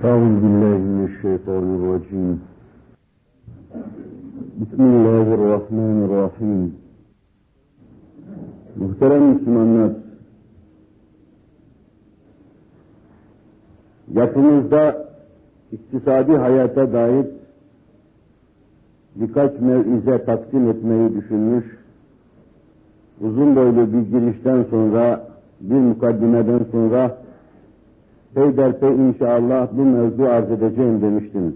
أعوذ 0.00 0.34
بالله 0.42 0.76
من 0.92 1.04
الشيطان 1.10 1.64
الرجيم 1.78 2.32
بسم 4.60 4.82
الله 4.92 5.26
الرحمن 5.38 5.96
الرحيم 6.06 6.62
Muhterem 8.76 9.22
Müslümanlar, 9.22 9.92
yapımızda 14.12 15.06
iktisadi 15.72 16.36
hayata 16.36 16.92
dair 16.92 17.26
birkaç 19.14 19.60
mevize 19.60 20.24
takdim 20.24 20.68
etmeyi 20.70 21.14
düşünmüş, 21.16 21.64
uzun 23.20 23.56
boylu 23.56 23.92
bir 23.92 24.02
girişten 24.02 24.64
sonra, 24.70 25.26
bir 25.60 25.74
mukaddimeden 25.74 26.60
sonra 26.72 27.16
peyderpey 28.35 28.95
inşallah 28.95 29.67
bu 29.71 29.81
mevzu 29.85 30.23
arz 30.23 30.51
edeceğim 30.51 31.01
demiştim. 31.01 31.55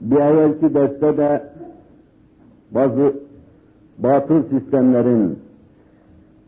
Bir 0.00 0.16
evvelki 0.16 0.74
derste 0.74 1.16
de 1.16 1.42
bazı 2.70 3.14
batıl 3.98 4.42
sistemlerin, 4.42 5.38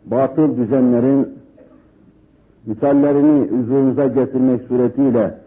batıl 0.07 0.57
düzenlerin 0.57 1.29
misallerini 2.67 3.51
huzurumuza 3.51 4.07
getirmek 4.07 4.63
suretiyle 4.63 5.39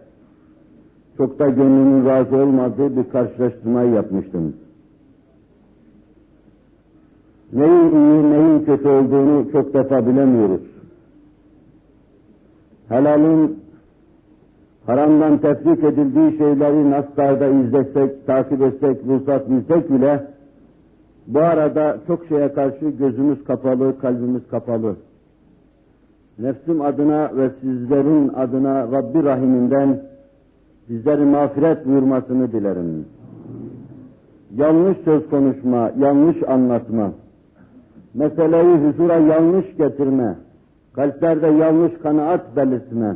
çok 1.17 1.39
da 1.39 1.49
gönlümün 1.49 2.05
razı 2.05 2.35
olmadığı 2.35 2.97
bir 2.97 3.09
karşılaştırmayı 3.09 3.91
yapmıştım. 3.91 4.53
Neyin 7.53 7.91
iyi, 7.95 8.31
neyin 8.31 8.65
kötü 8.65 8.87
olduğunu 8.87 9.51
çok 9.51 9.73
defa 9.73 10.07
bilemiyoruz. 10.07 10.76
Helalin 12.89 13.59
haramdan 14.85 15.37
tefrik 15.37 15.83
edildiği 15.83 16.37
şeyleri 16.37 16.91
naslarda 16.91 17.47
izlesek, 17.47 18.27
takip 18.27 18.61
etsek, 18.61 18.97
ruhsat 19.07 19.49
bilsek 19.49 19.91
bile 19.91 20.27
bu 21.27 21.39
arada 21.39 21.97
çok 22.07 22.25
şeye 22.25 22.53
karşı 22.53 22.89
gözümüz 22.89 23.43
kapalı, 23.43 23.99
kalbimiz 23.99 24.47
kapalı. 24.51 24.95
Nefsim 26.39 26.81
adına 26.81 27.31
ve 27.37 27.49
sizlerin 27.61 28.27
adına 28.27 28.91
Rabbi 28.91 29.23
Rahiminden 29.23 30.01
bizleri 30.89 31.25
mağfiret 31.25 31.85
buyurmasını 31.85 32.51
dilerim. 32.51 33.05
Yanlış 34.55 34.97
söz 34.97 35.29
konuşma, 35.29 35.91
yanlış 35.99 36.37
anlatma, 36.47 37.11
meseleyi 38.13 38.77
huzura 38.77 39.13
yanlış 39.13 39.65
getirme, 39.77 40.35
kalplerde 40.97 41.47
yanlış 41.47 41.93
kanaat 42.03 42.55
belirtme, 42.55 43.15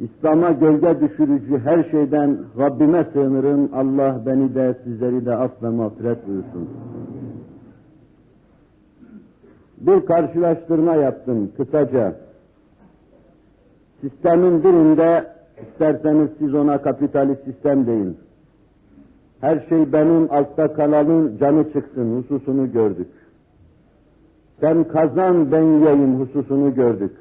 İslam'a 0.00 0.50
gölge 0.50 1.00
düşürücü 1.00 1.58
her 1.58 1.84
şeyden 1.90 2.38
Rabbime 2.58 3.04
sığınırım. 3.12 3.70
Allah 3.74 4.20
beni 4.26 4.54
de 4.54 4.74
sizleri 4.84 5.26
de 5.26 5.34
af 5.34 5.62
ve 5.62 5.68
mağfiret 5.68 6.26
buyursun. 6.26 6.68
Bir 9.80 10.06
karşılaştırma 10.06 10.94
yaptım 10.94 11.50
kısaca. 11.56 12.14
Sistemin 14.00 14.64
birinde 14.64 15.26
isterseniz 15.62 16.30
siz 16.38 16.54
ona 16.54 16.82
kapitalist 16.82 17.44
sistem 17.44 17.86
deyin. 17.86 18.16
Her 19.40 19.66
şey 19.68 19.92
benim 19.92 20.32
altta 20.32 20.72
kalanın 20.72 21.38
canı 21.38 21.72
çıksın 21.72 22.22
hususunu 22.22 22.72
gördük. 22.72 23.08
Sen 24.60 24.84
kazan 24.84 25.52
ben 25.52 25.62
yiyeyim 25.62 26.20
hususunu 26.20 26.74
gördük 26.74 27.12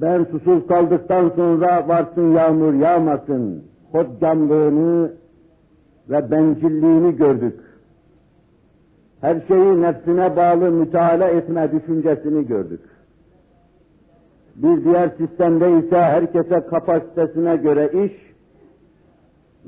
ben 0.00 0.24
susuz 0.24 0.66
kaldıktan 0.66 1.28
sonra 1.36 1.88
varsın 1.88 2.32
yağmur 2.32 2.74
yağmasın, 2.74 3.64
hodgamlığını 3.92 5.12
ve 6.10 6.30
bencilliğini 6.30 7.16
gördük. 7.16 7.60
Her 9.20 9.40
şeyi 9.48 9.82
nefsine 9.82 10.36
bağlı 10.36 10.70
müteala 10.70 11.28
etme 11.28 11.72
düşüncesini 11.72 12.46
gördük. 12.46 12.80
Bir 14.56 14.84
diğer 14.84 15.08
sistemde 15.08 15.78
ise 15.78 15.96
herkese 15.96 16.66
kapasitesine 16.66 17.56
göre 17.56 18.04
iş 18.04 18.12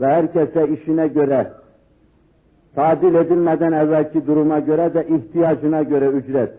ve 0.01 0.07
herkese 0.07 0.69
işine 0.69 1.09
göre 1.09 1.53
tadil 2.77 3.15
edilmeden 3.15 3.73
evvelki 3.73 4.27
duruma 4.27 4.59
göre 4.59 4.95
de 4.95 5.07
ihtiyacına 5.09 5.83
göre 5.83 6.07
ücret 6.07 6.51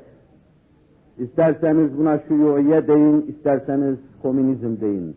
İsterseniz 1.17 1.97
buna 1.97 2.19
şuyuiye 2.27 2.87
deyin, 2.87 3.21
isterseniz 3.21 3.97
komünizm 4.21 4.81
deyin. 4.81 5.15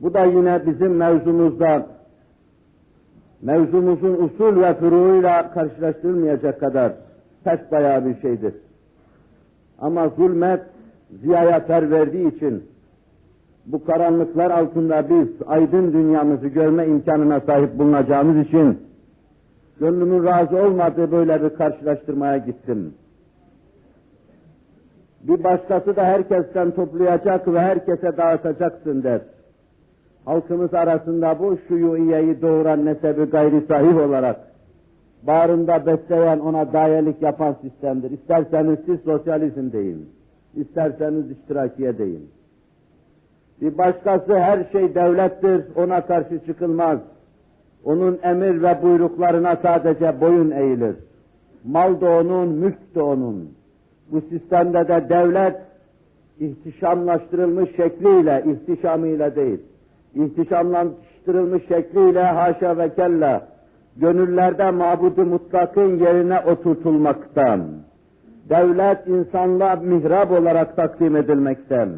Bu 0.00 0.14
da 0.14 0.24
yine 0.24 0.66
bizim 0.66 0.96
mevzumuzda, 0.96 1.86
mevzumuzun 3.42 4.12
usul 4.12 4.62
ve 4.62 4.74
furuuyla 4.74 5.50
karşılaştırılmayacak 5.50 6.60
kadar 6.60 6.92
ters 7.44 7.72
bayağı 7.72 8.06
bir 8.06 8.20
şeydir. 8.20 8.54
Ama 9.78 10.08
zulmet 10.08 10.60
ziyaya 11.22 11.60
fer 11.60 11.90
verdiği 11.90 12.36
için 12.36 12.64
bu 13.66 13.84
karanlıklar 13.84 14.50
altında 14.50 15.10
biz 15.10 15.28
aydın 15.46 15.92
dünyamızı 15.92 16.48
görme 16.48 16.86
imkanına 16.86 17.40
sahip 17.40 17.78
bulunacağımız 17.78 18.46
için 18.46 18.78
gönlümün 19.80 20.24
razı 20.24 20.56
olmadığı 20.56 21.12
böyle 21.12 21.42
bir 21.42 21.48
karşılaştırmaya 21.48 22.36
gittim. 22.36 22.94
Bir 25.22 25.44
başkası 25.44 25.96
da 25.96 26.04
herkesten 26.04 26.70
toplayacak 26.70 27.48
ve 27.48 27.60
herkese 27.60 28.16
dağıtacaksın 28.16 29.02
der. 29.02 29.20
Halkımız 30.24 30.74
arasında 30.74 31.38
bu 31.38 31.58
şuyuiyeyi 31.68 32.42
doğuran 32.42 32.84
nesebi 32.84 33.24
gayri 33.24 33.66
sahih 33.68 33.96
olarak 33.96 34.40
bağrında 35.22 35.86
besleyen 35.86 36.38
ona 36.38 36.72
dayelik 36.72 37.22
yapan 37.22 37.56
sistemdir. 37.62 38.10
İsterseniz 38.10 38.78
siz 38.86 39.00
sosyalizm 39.00 39.72
deyin, 39.72 40.08
isterseniz 40.54 41.30
iştirakiye 41.30 41.98
deyin. 41.98 42.30
Bir 43.60 43.78
başkası 43.78 44.38
her 44.38 44.64
şey 44.72 44.94
devlettir, 44.94 45.64
ona 45.76 46.06
karşı 46.06 46.46
çıkılmaz. 46.46 46.98
Onun 47.84 48.18
emir 48.22 48.62
ve 48.62 48.82
buyruklarına 48.82 49.56
sadece 49.62 50.20
boyun 50.20 50.50
eğilir. 50.50 50.96
Mal 51.64 52.00
da 52.00 52.10
onun, 52.10 52.48
mülk 52.48 52.94
de 52.94 53.02
onun. 53.02 53.50
Bu 54.12 54.20
sistemde 54.20 54.88
de 54.88 55.08
devlet 55.08 55.56
ihtişamlaştırılmış 56.40 57.76
şekliyle, 57.76 58.44
ihtişamıyla 58.46 59.36
değil, 59.36 59.60
ihtişamlaştırılmış 60.14 61.68
şekliyle 61.68 62.22
haşa 62.22 62.78
ve 62.78 62.94
kella 62.94 63.48
gönüllerde 63.96 64.70
mabudu 64.70 65.24
mutlakın 65.24 65.98
yerine 65.98 66.40
oturtulmaktan, 66.40 67.60
devlet 68.48 69.06
insanlığa 69.06 69.76
mihrab 69.76 70.30
olarak 70.30 70.76
takdim 70.76 71.16
edilmekten, 71.16 71.88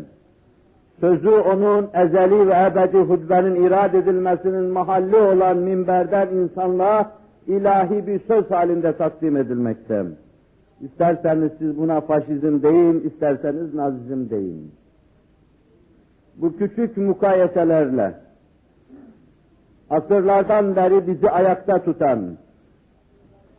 sözü 1.00 1.31
onun 1.31 1.88
ezeli 1.94 2.49
ve 2.49 2.55
ebedi 2.66 2.99
hutbenin 2.99 3.55
irad 3.55 3.94
edilmesinin 3.94 4.65
mahalli 4.65 5.16
olan 5.16 5.56
minberden 5.56 6.28
insanlığa 6.28 7.12
ilahi 7.47 8.06
bir 8.06 8.21
söz 8.21 8.50
halinde 8.50 8.97
takdim 8.97 9.37
edilmekten. 9.37 10.06
İsterseniz 10.81 11.53
siz 11.59 11.78
buna 11.78 12.00
faşizm 12.00 12.62
deyin, 12.62 13.00
isterseniz 13.00 13.75
nazizm 13.75 14.31
deyin. 14.31 14.72
Bu 16.37 16.56
küçük 16.56 16.97
mukayeselerle 16.97 18.15
asırlardan 19.91 20.77
beri 20.77 21.06
bizi 21.06 21.31
ayakta 21.31 21.84
tutan, 21.84 22.37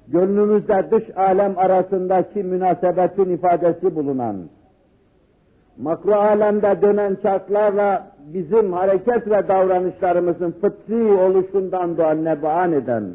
gönlümüzde 0.08 0.88
dış 0.92 1.18
alem 1.18 1.58
arasındaki 1.58 2.44
münasebetin 2.44 3.30
ifadesi 3.30 3.96
bulunan, 3.96 4.36
makro 5.78 6.14
alemde 6.14 6.82
dönen 6.82 7.18
çarklarla 7.24 8.12
bizim 8.34 8.74
hareket 8.74 9.30
ve 9.30 9.48
davranışlarımızın 9.48 10.52
fıtri 10.52 11.14
oluşundan 11.14 11.98
doğan 11.98 12.26
nebaan 12.26 12.72
eden, 12.72 13.14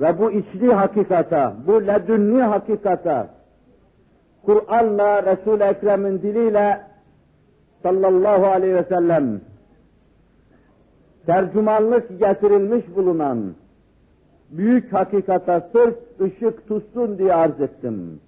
ve 0.00 0.18
bu 0.18 0.30
içli 0.30 0.72
hakikata, 0.72 1.54
bu 1.66 1.86
ledünni 1.86 2.42
hakikata, 2.42 3.28
Kur'an'la, 4.46 5.22
Resul-i 5.22 5.62
Ekrem'in 5.62 6.22
diliyle 6.22 6.80
sallallahu 7.82 8.46
aleyhi 8.46 8.74
ve 8.74 8.84
sellem 8.84 9.40
tercümanlık 11.26 12.08
getirilmiş 12.08 12.96
bulunan 12.96 13.54
büyük 14.50 14.92
hakikata 14.92 15.68
sırf 15.72 15.96
ışık 16.20 16.68
tutsun 16.68 17.18
diye 17.18 17.34
arz 17.34 17.60
ettim. 17.60 18.20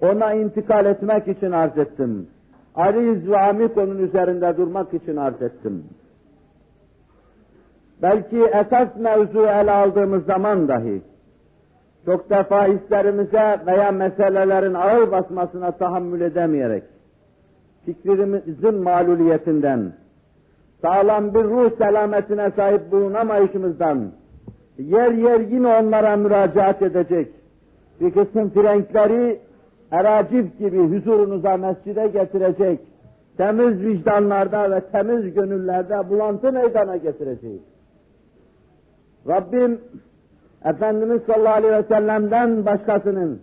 Ona 0.00 0.34
intikal 0.34 0.86
etmek 0.86 1.28
için 1.28 1.52
arz 1.52 1.78
ettim. 1.78 2.26
Ariz 2.74 3.28
ve 3.30 3.38
amik 3.38 3.78
onun 3.78 3.98
üzerinde 3.98 4.56
durmak 4.56 4.94
için 4.94 5.16
arz 5.16 5.42
ettim. 5.42 5.84
Belki 8.02 8.42
esas 8.44 8.88
mevzu 8.98 9.40
ele 9.40 9.70
aldığımız 9.70 10.24
zaman 10.24 10.68
dahi 10.68 11.02
çok 12.04 12.30
defa 12.30 12.66
hislerimize 12.66 13.60
veya 13.66 13.92
meselelerin 13.92 14.74
ağır 14.74 15.12
basmasına 15.12 15.70
tahammül 15.70 16.20
edemeyerek 16.20 16.82
fikrimizin 17.86 18.74
maluliyetinden, 18.74 19.92
sağlam 20.82 21.34
bir 21.34 21.44
ruh 21.44 21.70
selametine 21.78 22.50
sahip 22.56 22.92
bulunamayışımızdan, 22.92 24.10
yer 24.78 25.12
yer 25.12 25.40
yine 25.40 25.68
onlara 25.68 26.16
müracaat 26.16 26.82
edecek, 26.82 27.28
bir 28.00 28.10
kısım 28.10 28.50
frenkleri 28.50 29.40
eracif 29.91 30.59
gibi 30.59 30.79
huzurunuza 30.79 31.57
mescide 31.57 32.07
getirecek, 32.07 32.79
temiz 33.37 33.81
vicdanlarda 33.81 34.71
ve 34.71 34.81
temiz 34.81 35.33
gönüllerde 35.33 36.09
bulantı 36.09 36.51
meydana 36.51 36.97
getireceğiz. 36.97 37.61
Rabbim 39.27 39.81
Efendimiz 40.65 41.21
sallallahu 41.21 41.53
aleyhi 41.53 41.73
ve 41.73 41.83
sellem'den 41.83 42.65
başkasının 42.65 43.41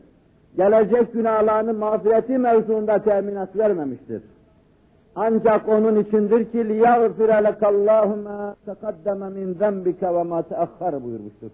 gelecek 0.57 1.13
günahlarını 1.13 1.75
mağfireti 1.75 2.39
mevzuunda 2.39 2.99
teminat 2.99 3.57
vermemiştir. 3.57 4.23
Ancak 5.17 5.69
onun 5.69 5.97
içindir 5.97 6.53
ki 6.53 6.59
لِيَغْفِرَ 6.59 7.31
لَكَ 7.47 7.61
اللّٰهُ 7.61 8.25
مَا 8.27 8.55
تَقَدَّمَ 8.67 9.21
مِنْ 9.37 9.55
ذَنْبِكَ 9.55 10.01
وَمَا 10.01 10.43
تَأَخَّرَ 10.43 11.03
buyurmuştur. 11.05 11.51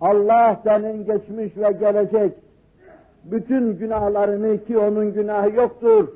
Allah 0.00 0.60
senin 0.64 1.04
geçmiş 1.04 1.56
ve 1.56 1.72
gelecek 1.72 2.32
bütün 3.24 3.76
günahlarını 3.76 4.64
ki 4.64 4.78
onun 4.78 5.12
günahı 5.12 5.54
yoktur, 5.54 6.08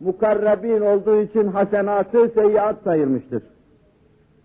mukarrabin 0.00 0.80
olduğu 0.80 1.20
için 1.20 1.46
hasenatı 1.46 2.28
seyyiat 2.28 2.82
sayılmıştır. 2.84 3.42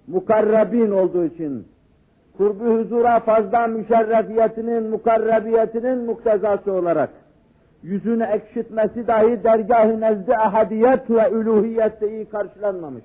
Mukarrabin 0.08 0.92
olduğu 0.92 1.26
için, 1.26 1.68
kurbu 2.38 2.66
huzura 2.66 3.20
fazla 3.20 3.68
müşerrefiyetinin, 3.68 4.90
mukarrabiyetinin 4.90 6.06
muktezası 6.06 6.74
olarak, 6.74 7.10
yüzünü 7.84 8.24
ekşitmesi 8.24 9.08
dahi 9.08 9.44
dergah-ı 9.44 10.02
nezdi 10.02 10.38
ahadiyet 10.38 11.10
ve 11.10 11.30
üluhiyette 11.32 12.12
iyi 12.12 12.26
karşılanmamış. 12.26 13.04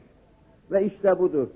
Ve 0.71 0.85
işte 0.85 1.19
budur. 1.19 1.49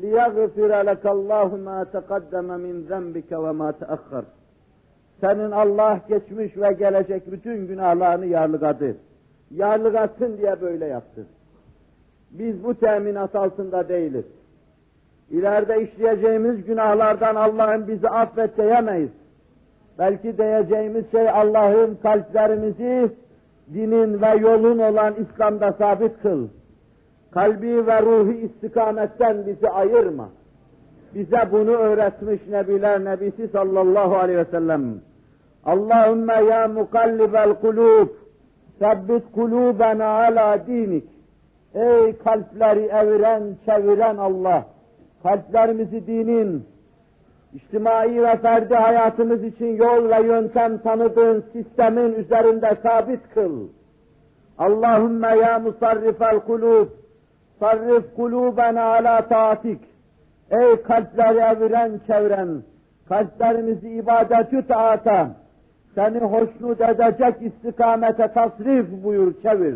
لِيَغْفِرَ 0.00 0.72
لَكَ 0.90 1.04
اللّٰهُ 1.16 1.50
مَا 1.68 1.78
تَقَدَّمَ 1.94 2.48
مِنْ 2.64 2.76
ذَنْبِكَ 2.90 3.30
وَمَا 3.44 3.68
تَأَخَّرَ 3.80 4.24
senin 5.21 5.51
Allah 5.51 5.99
geçmiş 6.09 6.57
ve 6.57 6.73
gelecek 6.73 7.31
bütün 7.31 7.67
günahlarını 7.67 8.25
yarlıgadı. 8.25 8.95
Yarlıgatsın 9.51 10.37
diye 10.37 10.61
böyle 10.61 10.85
yaptı. 10.85 11.25
Biz 12.31 12.63
bu 12.63 12.73
teminat 12.73 13.35
altında 13.35 13.89
değiliz. 13.89 14.25
İleride 15.29 15.81
işleyeceğimiz 15.83 16.65
günahlardan 16.65 17.35
Allah'ın 17.35 17.87
bizi 17.87 18.09
affet 18.09 18.57
diyemeyiz. 18.57 19.09
Belki 19.99 20.37
diyeceğimiz 20.37 21.11
şey 21.11 21.29
Allah'ın 21.29 21.95
kalplerimizi 21.95 23.11
dinin 23.73 24.21
ve 24.21 24.39
yolun 24.39 24.79
olan 24.79 25.15
İslam'da 25.15 25.73
sabit 25.73 26.21
kıl. 26.21 26.47
Kalbi 27.31 27.87
ve 27.87 28.01
ruhi 28.01 28.37
istikametten 28.37 29.45
bizi 29.45 29.69
ayırma. 29.69 30.29
Bize 31.15 31.51
bunu 31.51 31.71
öğretmiş 31.71 32.41
Nebiler 32.49 33.05
Nebisi 33.05 33.47
sallallahu 33.47 34.15
aleyhi 34.15 34.39
ve 34.39 34.45
sellem. 34.45 35.01
Allahümme 35.67 36.43
ya 36.43 36.67
mukallibel 36.67 37.53
kulub, 37.53 38.09
sebbit 38.79 39.23
kulubena 39.35 40.07
ala 40.07 40.67
dinik. 40.67 41.09
Ey 41.73 42.17
kalpleri 42.17 42.85
eviren, 42.85 43.43
çeviren 43.65 44.17
Allah, 44.17 44.65
kalplerimizi 45.23 46.07
dinin, 46.07 46.65
içtimai 47.53 48.23
ve 48.23 48.37
ferdi 48.37 48.75
hayatımız 48.75 49.43
için 49.43 49.75
yol 49.75 50.09
ve 50.09 50.27
yöntem 50.27 50.77
tanıdığın 50.77 51.43
sistemin 51.53 52.13
üzerinde 52.13 52.77
sabit 52.83 53.29
kıl. 53.33 53.67
Allahümme 54.57 55.37
ya 55.37 55.59
musarrifel 55.59 56.39
kulub, 56.39 56.87
sarrif 57.59 58.15
kulubena 58.15 58.83
ala 58.83 59.27
taatik. 59.27 59.81
Ey 60.51 60.81
kalpleri 60.81 61.37
eviren 61.37 62.01
çeviren, 62.07 62.63
kalplerimizi 63.09 63.89
ibadetü 63.89 64.67
taata, 64.67 65.27
seni 65.97 66.19
hoşnut 66.19 66.81
edecek 66.81 67.35
istikamete 67.41 68.27
tasrif 68.27 68.85
buyur, 69.03 69.33
çevir. 69.41 69.75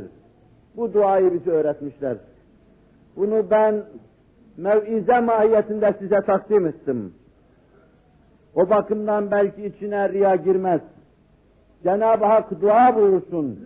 Bu 0.76 0.94
duayı 0.94 1.34
bize 1.34 1.52
öğretmişler. 1.52 2.18
Bunu 3.16 3.52
ben 3.52 3.84
mevize 4.58 5.20
mahiyetinde 5.20 5.94
size 6.00 6.22
takdim 6.22 6.66
ettim. 6.66 7.14
O 8.56 8.70
bakımdan 8.70 9.32
belki 9.32 9.66
içine 9.66 10.10
riya 10.10 10.36
girmez. 10.36 10.82
Cenab-ı 11.84 12.26
Hak 12.26 12.62
dua 12.62 12.96
buyursun, 12.96 13.60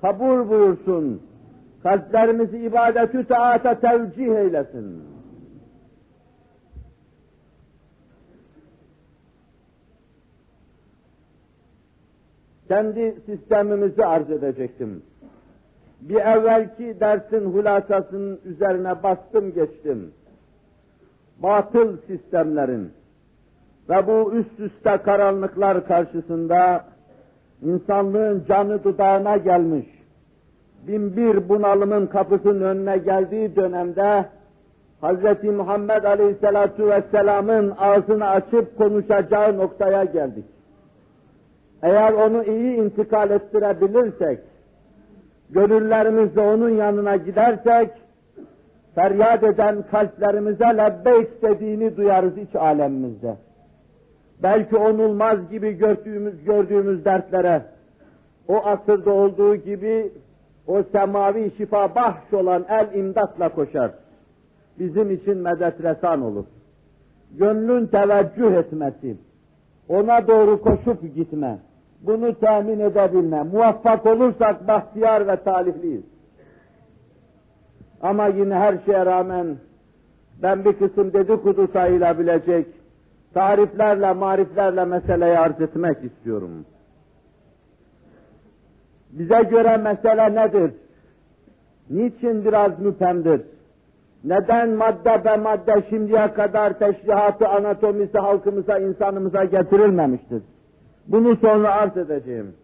kabul 0.00 0.48
buyursun, 0.48 1.22
kalplerimizi 1.82 2.58
ibadetü 2.58 3.24
taata 3.24 3.80
tevcih 3.80 4.36
eylesin. 4.36 5.05
Kendi 12.68 13.16
sistemimizi 13.26 14.06
arz 14.06 14.30
edecektim. 14.30 15.02
Bir 16.00 16.16
evvelki 16.16 17.00
dersin 17.00 17.44
hulasasının 17.44 18.40
üzerine 18.44 19.02
bastım 19.02 19.52
geçtim. 19.54 20.10
Batıl 21.42 21.96
sistemlerin, 22.06 22.90
ve 23.88 24.06
bu 24.06 24.32
üst 24.34 24.60
üste 24.60 24.96
karanlıklar 24.96 25.86
karşısında 25.86 26.84
insanlığın 27.62 28.44
canı 28.48 28.84
dudağına 28.84 29.36
gelmiş, 29.36 29.86
bin 30.88 31.16
bir 31.16 31.48
bunalımın 31.48 32.06
kapısının 32.06 32.60
önüne 32.60 32.98
geldiği 32.98 33.56
dönemde 33.56 34.24
Hz. 35.02 35.44
Muhammed 35.44 36.04
Aleyhisselatu 36.04 36.88
Vesselam'ın 36.88 37.74
ağzını 37.78 38.28
açıp 38.28 38.78
konuşacağı 38.78 39.56
noktaya 39.58 40.04
geldik. 40.04 40.44
Eğer 41.86 42.12
onu 42.12 42.44
iyi 42.44 42.76
intikal 42.76 43.30
ettirebilirsek, 43.30 44.38
gönüllerimizle 45.50 46.40
onun 46.40 46.70
yanına 46.70 47.16
gidersek, 47.16 47.90
feryat 48.94 49.44
eden 49.44 49.84
kalplerimize 49.90 50.64
lebbeyk 50.64 51.42
dediğini 51.42 51.96
duyarız 51.96 52.38
iç 52.38 52.56
alemimizde 52.56 53.36
belki 54.42 54.76
onulmaz 54.76 55.50
gibi 55.50 55.72
gördüğümüz, 55.72 56.44
gördüğümüz 56.44 57.04
dertlere, 57.04 57.62
o 58.48 58.66
asırda 58.66 59.10
olduğu 59.10 59.56
gibi 59.56 60.12
o 60.66 60.82
semavi 60.92 61.52
şifa 61.56 61.94
bahş 61.94 62.32
olan 62.32 62.64
el 62.68 62.94
imdatla 62.94 63.48
koşar. 63.48 63.90
Bizim 64.78 65.10
için 65.10 65.38
medet 65.38 65.82
resan 65.82 66.22
olur. 66.22 66.44
Gönlün 67.38 67.86
teveccüh 67.86 68.52
etmesi, 68.52 69.16
ona 69.88 70.28
doğru 70.28 70.62
koşup 70.62 71.14
gitme, 71.14 71.58
bunu 72.06 72.34
temin 72.34 72.80
edebilme. 72.80 73.42
Muvaffak 73.42 74.06
olursak 74.06 74.68
bahtiyar 74.68 75.28
ve 75.28 75.36
talihliyiz. 75.36 76.04
Ama 78.02 78.26
yine 78.26 78.54
her 78.54 78.78
şeye 78.86 79.06
rağmen 79.06 79.56
ben 80.42 80.64
bir 80.64 80.72
kısım 80.72 81.12
dedikodu 81.12 81.68
sayılabilecek, 81.72 82.66
tariflerle, 83.34 84.12
mariflerle 84.12 84.84
meseleyi 84.84 85.38
arz 85.38 85.60
etmek 85.60 86.04
istiyorum. 86.04 86.66
Bize 89.10 89.42
göre 89.42 89.76
mesele 89.76 90.34
nedir? 90.34 90.74
Niçin 91.90 92.44
biraz 92.44 92.80
müpemdir? 92.80 93.42
Neden 94.24 94.70
madde 94.70 95.24
be 95.24 95.36
madde 95.36 95.82
şimdiye 95.90 96.34
kadar 96.34 96.78
teşrihatı, 96.78 97.48
anatomisi 97.48 98.18
halkımıza, 98.18 98.78
insanımıza 98.78 99.44
getirilmemiştir? 99.44 100.42
Bunu 101.08 101.36
sonra 101.36 101.74
arz 101.74 101.96
edeceğim. 101.96 102.54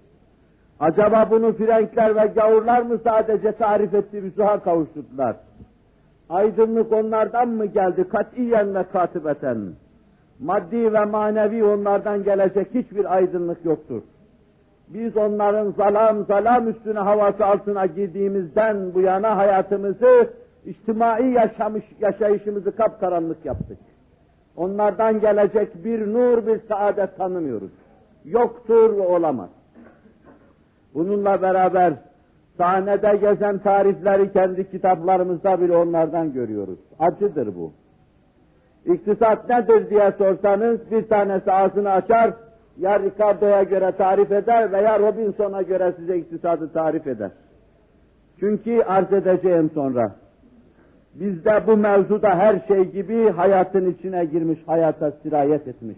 Acaba 0.80 1.30
bunu 1.30 1.52
Frenkler 1.52 2.16
ve 2.16 2.26
gavurlar 2.26 2.82
mı 2.82 2.98
sadece 3.04 3.52
tarif 3.52 3.94
etti, 3.94 4.22
rüsuha 4.22 4.62
kavuşturdular? 4.62 5.36
Aydınlık 6.28 6.92
onlardan 6.92 7.48
mı 7.48 7.66
geldi 7.66 8.08
katiyen 8.08 8.74
ve 8.74 8.84
katibeten? 8.92 9.58
maddi 10.42 10.92
ve 10.92 11.04
manevi 11.04 11.64
onlardan 11.64 12.24
gelecek 12.24 12.74
hiçbir 12.74 13.14
aydınlık 13.14 13.64
yoktur. 13.64 14.02
Biz 14.88 15.16
onların 15.16 15.70
zalam 15.70 16.24
zalam 16.26 16.68
üstüne 16.68 16.98
havası 16.98 17.46
altına 17.46 17.86
girdiğimizden 17.86 18.94
bu 18.94 19.00
yana 19.00 19.36
hayatımızı, 19.36 20.28
içtimai 20.64 21.32
yaşamış, 21.32 21.84
yaşayışımızı 22.00 22.76
kapkaranlık 22.76 23.44
yaptık. 23.44 23.78
Onlardan 24.56 25.20
gelecek 25.20 25.84
bir 25.84 26.12
nur, 26.12 26.46
bir 26.46 26.60
saadet 26.68 27.16
tanımıyoruz. 27.16 27.70
Yoktur 28.24 28.90
olamaz. 28.90 29.50
Bununla 30.94 31.42
beraber 31.42 31.94
sahnede 32.58 33.16
gezen 33.16 33.58
tarifleri 33.58 34.32
kendi 34.32 34.70
kitaplarımızda 34.70 35.60
bile 35.60 35.76
onlardan 35.76 36.32
görüyoruz. 36.32 36.78
Acıdır 36.98 37.56
bu. 37.56 37.72
İktisat 38.86 39.48
nedir 39.48 39.90
diye 39.90 40.12
sorsanız 40.18 40.90
bir 40.90 41.08
tanesi 41.08 41.52
ağzını 41.52 41.90
açar, 41.90 42.32
ya 42.78 43.00
Ricardo'ya 43.00 43.62
göre 43.62 43.92
tarif 43.92 44.32
eder 44.32 44.72
veya 44.72 44.98
Robinson'a 44.98 45.62
göre 45.62 45.92
size 45.96 46.18
iktisadı 46.18 46.72
tarif 46.72 47.06
eder. 47.06 47.30
Çünkü 48.40 48.82
arz 48.82 49.12
edeceğim 49.12 49.70
sonra. 49.74 50.12
Bizde 51.14 51.62
bu 51.66 51.76
mevzuda 51.76 52.38
her 52.38 52.60
şey 52.68 52.84
gibi 52.84 53.30
hayatın 53.30 53.90
içine 53.90 54.24
girmiş, 54.24 54.58
hayata 54.66 55.10
sirayet 55.10 55.68
etmiş. 55.68 55.96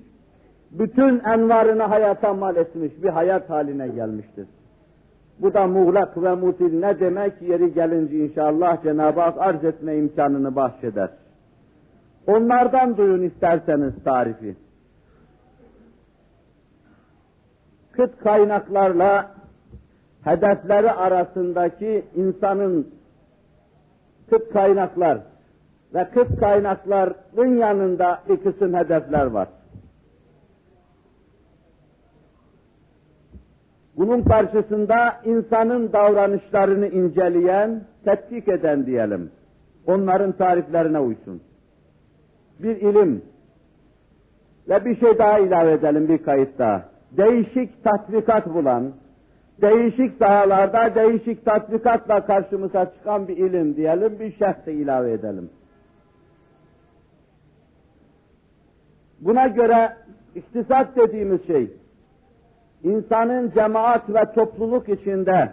Bütün 0.78 1.20
envarını 1.20 1.82
hayata 1.82 2.34
mal 2.34 2.56
etmiş, 2.56 2.92
bir 3.02 3.08
hayat 3.08 3.50
haline 3.50 3.88
gelmiştir. 3.88 4.46
Bu 5.38 5.54
da 5.54 5.66
muğlak 5.66 6.22
ve 6.22 6.34
mutil 6.34 6.78
ne 6.78 7.00
demek 7.00 7.42
yeri 7.42 7.74
gelince 7.74 8.16
inşallah 8.16 8.82
Cenab-ı 8.82 9.20
Hak 9.20 9.38
arz 9.38 9.64
etme 9.64 9.96
imkanını 9.96 10.56
bahşeder. 10.56 11.10
Onlardan 12.26 12.96
duyun 12.96 13.22
isterseniz 13.22 13.94
tarifi. 14.04 14.56
Kıt 17.92 18.18
kaynaklarla 18.18 19.30
hedefleri 20.24 20.90
arasındaki 20.90 22.04
insanın 22.14 22.88
kıt 24.30 24.52
kaynaklar 24.52 25.18
ve 25.94 26.08
kıt 26.14 26.40
kaynakların 26.40 27.56
yanında 27.56 28.20
bir 28.28 28.36
kısım 28.36 28.74
hedefler 28.74 29.26
var. 29.26 29.48
Bunun 33.96 34.22
karşısında 34.22 35.20
insanın 35.24 35.92
davranışlarını 35.92 36.88
inceleyen, 36.88 37.84
tetkik 38.04 38.48
eden 38.48 38.86
diyelim. 38.86 39.30
Onların 39.86 40.32
tariflerine 40.32 40.98
uysun. 40.98 41.40
Bir 42.58 42.76
ilim 42.76 43.22
ve 44.68 44.84
bir 44.84 45.00
şey 45.00 45.18
daha 45.18 45.38
ilave 45.38 45.72
edelim 45.72 46.08
bir 46.08 46.18
kayıt 46.18 46.58
daha. 46.58 46.88
Değişik 47.16 47.84
tatbikat 47.84 48.54
bulan, 48.54 48.92
değişik 49.62 50.18
sahalarda 50.18 50.94
değişik 50.94 51.44
tatbikatla 51.44 52.26
karşımıza 52.26 52.92
çıkan 52.94 53.28
bir 53.28 53.36
ilim 53.36 53.76
diyelim, 53.76 54.20
bir 54.20 54.32
şerh 54.32 54.66
de 54.66 54.72
ilave 54.72 55.12
edelim. 55.12 55.50
Buna 59.20 59.46
göre 59.46 59.96
iktisat 60.34 60.96
dediğimiz 60.96 61.46
şey, 61.46 61.70
insanın 62.84 63.50
cemaat 63.50 64.08
ve 64.08 64.32
topluluk 64.34 64.88
içinde 64.88 65.52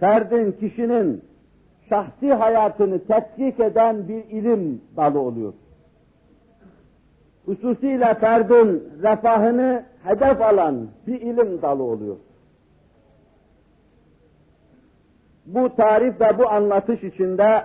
ferdin, 0.00 0.52
kişinin 0.52 1.22
şahsi 1.88 2.32
hayatını 2.32 2.98
tetkik 2.98 3.60
eden 3.60 4.08
bir 4.08 4.24
ilim 4.24 4.80
dalı 4.96 5.20
oluyor. 5.20 5.52
Hususiyle 7.46 8.14
ferdin 8.14 8.84
refahını 9.02 9.84
hedef 10.04 10.42
alan 10.42 10.88
bir 11.06 11.20
ilim 11.20 11.62
dalı 11.62 11.82
oluyor. 11.82 12.16
Bu 15.46 15.76
tarif 15.76 16.20
ve 16.20 16.38
bu 16.38 16.48
anlatış 16.48 17.02
içinde 17.02 17.64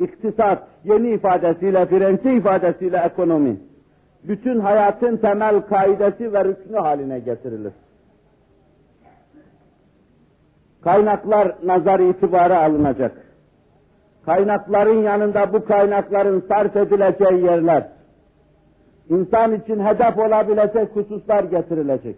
iktisat, 0.00 0.62
yeni 0.84 1.10
ifadesiyle, 1.10 1.86
Frenççe 1.86 2.34
ifadesiyle 2.34 2.96
ekonomi, 2.96 3.56
bütün 4.24 4.60
hayatın 4.60 5.16
temel 5.16 5.60
kaidesi 5.60 6.32
ve 6.32 6.44
rüknü 6.44 6.76
haline 6.76 7.18
getirilir. 7.18 7.72
Kaynaklar 10.86 11.54
nazar 11.64 12.00
itibara 12.00 12.62
alınacak. 12.62 13.12
Kaynakların 14.26 15.02
yanında 15.02 15.52
bu 15.52 15.64
kaynakların 15.64 16.44
sarf 16.48 16.76
edileceği 16.76 17.44
yerler, 17.44 17.88
insan 19.08 19.54
için 19.54 19.80
hedef 19.80 20.18
olabilecek 20.18 20.96
hususlar 20.96 21.44
getirilecek. 21.44 22.16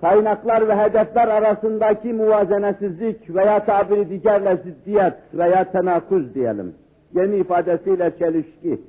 Kaynaklar 0.00 0.68
ve 0.68 0.76
hedefler 0.76 1.28
arasındaki 1.28 2.12
muvazenesizlik 2.12 3.34
veya 3.34 3.64
tabiri 3.64 4.22
diğerle 4.22 4.56
ziddiyet 4.56 5.14
veya 5.34 5.70
tenakuz 5.72 6.34
diyelim. 6.34 6.74
Yeni 7.14 7.36
ifadesiyle 7.36 8.18
çelişki. 8.18 8.80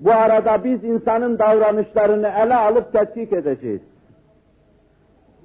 Bu 0.00 0.12
arada 0.12 0.64
biz 0.64 0.84
insanın 0.84 1.38
davranışlarını 1.38 2.28
ele 2.28 2.54
alıp 2.54 2.92
tetkik 2.92 3.32
edeceğiz 3.32 3.80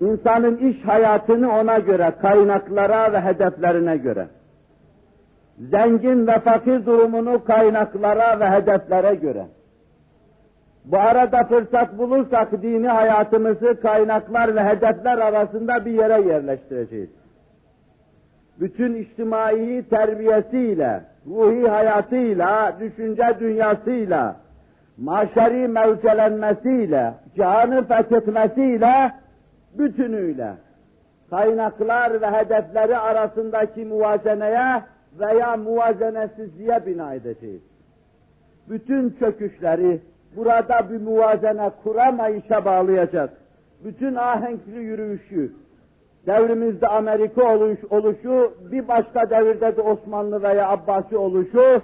insanın 0.02 0.58
iş 0.58 0.86
hayatını 0.86 1.52
ona 1.60 1.80
göre, 1.80 2.14
kaynaklara 2.22 3.14
ve 3.14 3.22
hedeflerine 3.22 3.98
göre, 3.98 4.28
zengin 5.60 6.28
ve 6.28 6.40
fakir 6.40 6.86
durumunu 6.86 7.44
kaynaklara 7.44 8.40
ve 8.40 8.50
hedeflere 8.50 9.16
göre, 9.16 9.46
bu 10.86 10.98
arada 10.98 11.44
fırsat 11.44 11.98
bulursak 11.98 12.62
dini 12.62 12.88
hayatımızı 12.88 13.82
kaynaklar 13.82 14.56
ve 14.56 14.64
hedefler 14.64 15.18
arasında 15.18 15.86
bir 15.86 15.92
yere 15.92 16.28
yerleştireceğiz. 16.28 17.10
Bütün 18.60 18.96
içtimai 18.96 19.84
terbiyesiyle, 19.90 21.02
ruhi 21.28 21.68
hayatıyla, 21.68 22.76
düşünce 22.80 23.24
dünyasıyla, 23.40 24.36
maşeri 24.98 25.68
mevcelenmesiyle, 25.68 27.14
cihanı 27.36 27.88
fethetmesiyle 27.88 29.12
bütünüyle 29.74 30.54
kaynaklar 31.30 32.22
ve 32.22 32.32
hedefleri 32.32 32.98
arasındaki 32.98 33.86
muvazeneye 33.86 34.84
veya 35.20 35.58
muvazenesizliğe 35.58 36.86
bina 36.86 37.14
edeceğiz. 37.14 37.62
Bütün 38.70 39.10
çöküşleri 39.20 40.02
burada 40.36 40.90
bir 40.90 41.02
muvazene 41.02 41.72
kuramayışa 41.84 42.66
bağlayacak. 42.66 43.30
Bütün 43.84 44.16
ahenkli 44.16 44.78
yürüyüşü, 44.78 45.52
devrimizde 46.28 46.88
Amerika 46.88 47.56
oluş, 47.56 47.80
oluşu, 47.90 48.54
bir 48.72 48.88
başka 48.88 49.30
devirde 49.30 49.78
de 49.78 49.82
Osmanlı 49.82 50.44
veya 50.44 50.70
Abbasi 50.70 51.18
oluşu, 51.18 51.82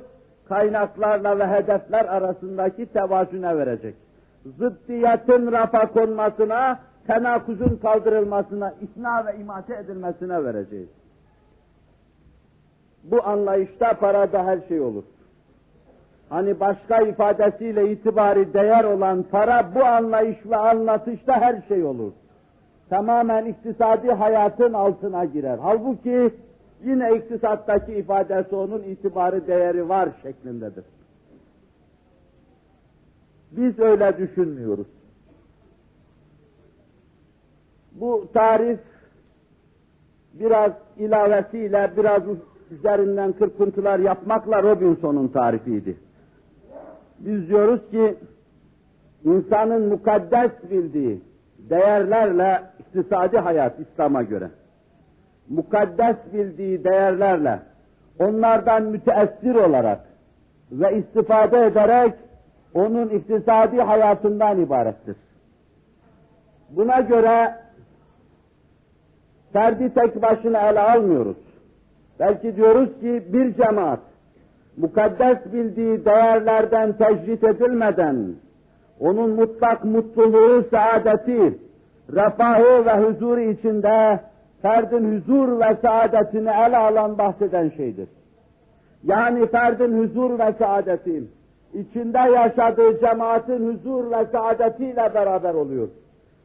kaynaklarla 0.50 1.40
ve 1.40 1.48
hedefler 1.48 2.06
arasındaki 2.06 2.86
tevazüne 2.86 3.58
verecek. 3.58 3.96
Zıddiyetin 4.58 5.52
rafa 5.52 5.92
konmasına, 5.92 6.80
tenakuzun 7.08 7.80
kaldırılmasına, 7.82 8.74
isna 8.82 9.26
ve 9.26 9.36
imate 9.40 9.76
edilmesine 9.76 10.44
vereceğiz. 10.44 10.90
Bu 13.04 13.28
anlayışta 13.28 13.94
parada 13.94 14.46
her 14.46 14.60
şey 14.68 14.82
olur. 14.82 15.04
Hani 16.30 16.60
başka 16.60 17.02
ifadesiyle 17.02 17.92
itibari 17.92 18.54
değer 18.54 18.84
olan 18.84 19.24
para 19.24 19.76
bu 19.76 19.86
anlayış 19.86 20.38
ve 20.46 20.56
anlatışta 20.56 21.42
her 21.42 21.62
şey 21.68 21.84
olur. 21.84 22.12
Tamamen 22.90 23.46
iktisadi 23.46 24.12
hayatın 24.12 24.74
altına 24.74 25.26
girer. 25.26 25.60
Halbuki 25.62 26.34
yine 26.84 27.16
iktisattaki 27.16 27.94
ifadesi 27.94 28.56
onun 28.56 28.84
itibarı 28.84 29.48
değeri 29.48 29.90
var 29.90 30.10
şeklindedir. 30.24 30.84
Biz 33.52 33.80
öyle 33.80 34.18
düşünmüyoruz. 34.18 34.88
Bu 38.00 38.28
tarif 38.34 38.80
biraz 40.34 40.72
ilavesiyle, 40.98 41.92
biraz 41.98 42.22
üzerinden 42.72 43.32
kırpıntılar 43.32 44.00
yapmakla 44.00 44.64
Robinson'un 44.64 45.28
tarifiydi. 45.28 45.98
Biz 47.20 47.50
diyoruz 47.50 47.82
ki, 47.92 48.16
insanın 49.24 49.88
mukaddes 49.88 50.52
bildiği 50.72 51.22
değerlerle 51.70 52.62
iktisadi 52.80 53.38
hayat 53.38 53.80
İslam'a 53.80 54.24
göre, 54.24 54.50
mukaddes 55.50 56.16
bildiği 56.34 56.84
değerlerle, 56.84 57.60
onlardan 58.20 58.84
müteessir 58.84 59.56
olarak 59.56 60.00
ve 60.72 60.98
istifade 60.98 61.66
ederek 61.66 62.14
onun 62.74 63.10
iktisadi 63.10 63.82
hayatından 63.82 64.62
ibarettir. 64.62 65.16
Buna 66.70 67.00
göre 67.00 67.65
ferdi 69.56 69.94
tek 69.94 70.22
başına 70.22 70.70
ele 70.70 70.80
almıyoruz. 70.80 71.38
Belki 72.20 72.56
diyoruz 72.56 72.90
ki 73.00 73.24
bir 73.34 73.54
cemaat, 73.54 74.00
mukaddes 74.78 75.38
bildiği 75.54 76.06
değerlerden 76.06 76.94
tecrit 76.94 77.44
edilmeden, 77.44 78.36
onun 79.00 79.30
mutlak 79.30 79.86
mutluluğu, 79.86 80.64
saadeti, 80.72 81.60
refahı 82.14 82.86
ve 82.86 82.94
huzuru 82.94 83.40
içinde 83.40 84.20
ferdin 84.62 85.16
huzur 85.16 85.60
ve 85.60 85.78
saadetini 85.82 86.50
ele 86.50 86.78
alan 86.78 87.18
bahseden 87.18 87.70
şeydir. 87.70 88.08
Yani 89.04 89.48
ferdin 89.48 90.04
huzur 90.04 90.40
ve 90.40 90.54
saadeti, 90.60 91.24
içinde 91.74 92.32
yaşadığı 92.36 93.00
cemaatin 93.00 93.74
huzur 93.74 94.12
ve 94.12 94.26
saadetiyle 94.32 95.12
beraber 95.14 95.54
oluyor. 95.54 95.88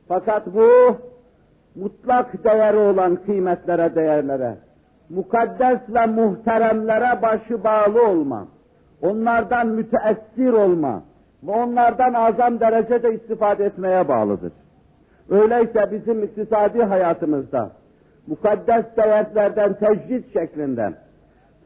Fakat 0.09 0.47
bu 0.47 0.97
mutlak 1.75 2.45
değeri 2.45 2.77
olan 2.77 3.17
kıymetlere, 3.17 3.95
değerlere, 3.95 4.55
mukaddes 5.11 5.79
ve 5.89 6.07
muhteremlere 6.07 7.23
başı 7.23 7.65
bağlı 7.65 8.09
olma, 8.09 8.49
onlardan 9.03 9.67
müteessir 9.67 10.53
olma 10.53 11.03
ve 11.43 11.51
onlardan 11.51 12.15
azam 12.15 12.61
derecede 12.61 13.15
istifade 13.15 13.65
etmeye 13.65 14.09
bağlıdır. 14.09 14.53
Öyleyse 15.31 15.93
bizim 15.93 16.23
iktisadi 16.23 16.83
hayatımızda 16.83 17.71
mukaddes 18.27 18.85
değerlerden 18.97 19.75
tecrid 19.75 20.25
şeklinde 20.33 20.93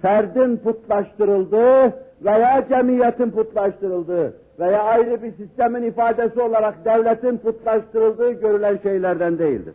ferdin 0.02 0.56
putlaştırıldığı 0.56 1.92
veya 2.24 2.64
cemiyetin 2.68 3.30
putlaştırıldığı 3.30 4.34
veya 4.58 4.82
ayrı 4.82 5.22
bir 5.22 5.32
sistemin 5.32 5.82
ifadesi 5.82 6.40
olarak 6.40 6.84
devletin 6.84 7.38
putlaştırıldığı 7.38 8.32
görülen 8.32 8.78
şeylerden 8.82 9.38
değildir. 9.38 9.74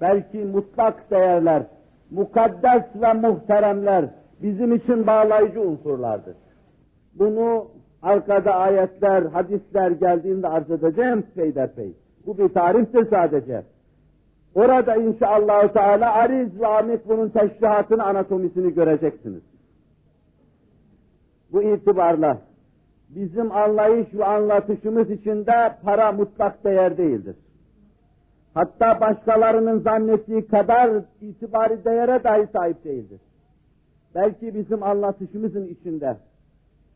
Belki 0.00 0.38
mutlak 0.38 1.10
değerler, 1.10 1.62
mukaddes 2.10 2.82
ve 2.94 3.12
muhteremler 3.12 4.04
bizim 4.42 4.74
için 4.74 5.06
bağlayıcı 5.06 5.60
unsurlardır. 5.60 6.36
Bunu 7.14 7.68
arkada 8.02 8.54
ayetler, 8.54 9.22
hadisler 9.22 9.90
geldiğinde 9.90 10.48
arz 10.48 10.70
edeceğim 10.70 11.24
peyderpey. 11.34 11.92
Bu 12.26 12.38
bir 12.38 12.48
tarihtir 12.48 13.10
sadece. 13.10 13.62
Orada 14.54 14.96
inşallah 14.96 15.68
Teala 15.68 16.14
ariz 16.14 16.60
ve 16.60 16.66
amik 16.66 17.08
bunun 17.08 17.28
teşrihatını, 17.28 18.04
anatomisini 18.04 18.74
göreceksiniz. 18.74 19.42
Bu 21.52 21.62
itibarla 21.62 22.38
bizim 23.08 23.52
anlayış 23.52 24.14
ve 24.14 24.24
anlatışımız 24.24 25.10
içinde 25.10 25.74
para 25.82 26.12
mutlak 26.12 26.64
değer 26.64 26.98
değildir. 26.98 27.36
Hatta 28.54 29.00
başkalarının 29.00 29.80
zannettiği 29.80 30.46
kadar 30.46 30.90
itibari 31.20 31.84
değere 31.84 32.24
dahi 32.24 32.46
sahip 32.52 32.84
değildir. 32.84 33.20
Belki 34.14 34.54
bizim 34.54 34.82
anlatışımızın 34.82 35.66
içinde 35.66 36.16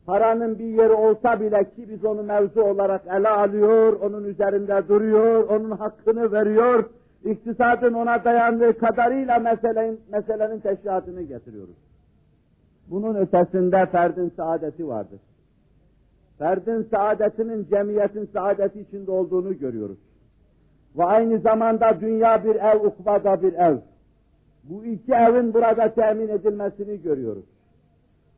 paranın 0.05 0.59
bir 0.59 0.65
yeri 0.65 0.93
olsa 0.93 1.39
bile 1.39 1.63
ki 1.75 1.89
biz 1.89 2.05
onu 2.05 2.23
mevzu 2.23 2.61
olarak 2.61 3.01
ele 3.07 3.29
alıyor, 3.29 3.93
onun 3.93 4.23
üzerinde 4.23 4.87
duruyor, 4.87 5.49
onun 5.49 5.71
hakkını 5.71 6.31
veriyor, 6.31 6.89
iktisadın 7.25 7.93
ona 7.93 8.23
dayandığı 8.23 8.77
kadarıyla 8.77 9.39
meselenin, 9.39 9.99
meselenin 10.11 10.59
teşrihatını 10.59 11.21
getiriyoruz. 11.21 11.75
Bunun 12.87 13.15
ötesinde 13.15 13.85
ferdin 13.85 14.29
saadeti 14.37 14.87
vardır. 14.87 15.19
Ferdin 16.37 16.87
saadetinin 16.91 17.67
cemiyetin 17.69 18.29
saadeti 18.33 18.79
içinde 18.81 19.11
olduğunu 19.11 19.57
görüyoruz. 19.59 19.97
Ve 20.97 21.03
aynı 21.03 21.39
zamanda 21.39 22.01
dünya 22.01 22.43
bir 22.43 22.55
ev, 22.55 22.85
ukbada 22.85 23.41
bir 23.41 23.53
ev. 23.53 23.77
Bu 24.63 24.85
iki 24.85 25.13
evin 25.13 25.53
burada 25.53 25.93
temin 25.93 26.27
edilmesini 26.27 27.01
görüyoruz. 27.01 27.45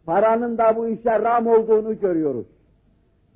Paranın 0.06 0.58
da 0.58 0.76
bu 0.76 0.88
işe 0.88 1.20
ram 1.20 1.48
olduğunu 1.48 2.00
görüyoruz. 2.00 2.46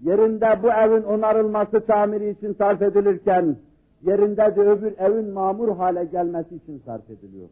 Yerinde 0.03 0.63
bu 0.63 0.67
evin 0.67 1.03
onarılması 1.03 1.79
tamiri 1.79 2.29
için 2.29 2.53
sarf 2.53 2.81
edilirken, 2.81 3.55
yerinde 4.01 4.55
de 4.55 4.61
öbür 4.61 4.93
evin 4.99 5.33
mamur 5.33 5.77
hale 5.77 6.05
gelmesi 6.05 6.55
için 6.55 6.81
sarf 6.85 7.09
ediliyor. 7.09 7.49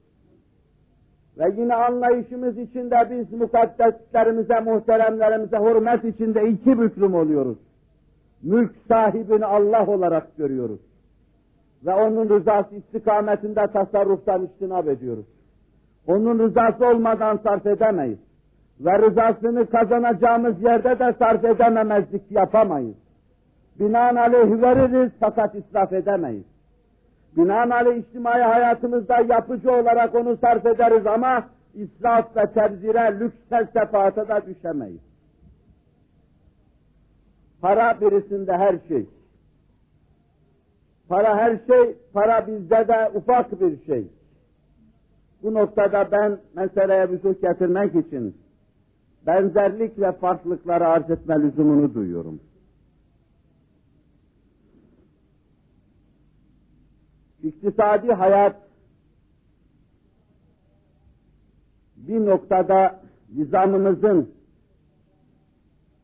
Ve 1.38 1.54
yine 1.58 1.76
anlayışımız 1.76 2.58
içinde 2.58 3.08
biz 3.12 3.40
mukaddeslerimize, 3.40 4.60
muhteremlerimize 4.60 5.58
hürmet 5.58 6.04
içinde 6.04 6.50
iki 6.50 6.80
büklüm 6.80 7.16
oluyoruz. 7.16 7.58
Mülk 8.44 8.72
sahibini 8.88 9.46
Allah 9.46 9.88
olarak 9.88 10.38
görüyoruz. 10.38 10.80
Ve 11.86 11.94
onun 11.94 12.30
rızası 12.30 12.76
istikametinde 12.76 13.68
tasarruftan 13.68 14.46
istinab 14.46 14.88
ediyoruz. 14.88 15.26
Onun 16.08 16.40
rızası 16.40 16.86
olmadan 16.86 17.40
sarf 17.44 17.66
edemeyiz. 17.66 18.20
Ve 18.80 19.00
rızasını 19.00 19.70
kazanacağımız 19.70 20.62
yerde 20.62 21.00
de 21.00 21.16
sarf 21.20 21.46
edememezlik 21.46 22.32
yapamayız. 22.32 22.96
Binaenaleyh 23.80 24.62
veririz 24.62 25.12
fakat 25.20 25.56
israf 25.56 25.94
edemeyiz. 25.94 26.46
Binaenaleyh 27.38 27.98
içtimai 27.98 28.42
hayatımızda 28.42 29.18
yapıcı 29.30 29.72
olarak 29.72 30.16
onu 30.16 30.38
sarf 30.38 30.66
ederiz 30.66 31.08
ama 31.08 31.44
israf 31.74 32.38
ve 32.38 32.46
tebzire, 32.54 33.20
lüks 33.20 33.36
sefahata 33.74 34.28
da 34.28 34.46
düşemeyiz. 34.46 35.02
Para 37.62 38.02
birisinde 38.02 38.58
her 38.58 38.76
şey. 38.88 39.06
Para 41.10 41.38
her 41.38 41.60
şey, 41.68 41.96
para 42.14 42.48
bizde 42.48 42.88
de 42.88 43.12
ufak 43.16 43.62
bir 43.62 43.86
şey. 43.86 44.08
Bu 45.44 45.54
noktada 45.54 46.12
ben 46.12 46.40
meseleye 46.56 47.10
vücut 47.10 47.42
getirmek 47.42 47.96
için 47.96 48.38
benzerlik 49.28 50.00
ve 50.00 50.12
farklılıkları 50.12 50.88
arz 50.88 51.10
etme 51.10 51.42
lüzumunu 51.42 51.94
duyuyorum. 51.94 52.40
İktisadi 57.44 58.14
hayat 58.14 58.56
bir 61.96 62.26
noktada 62.26 63.02
nizamımızın 63.36 64.32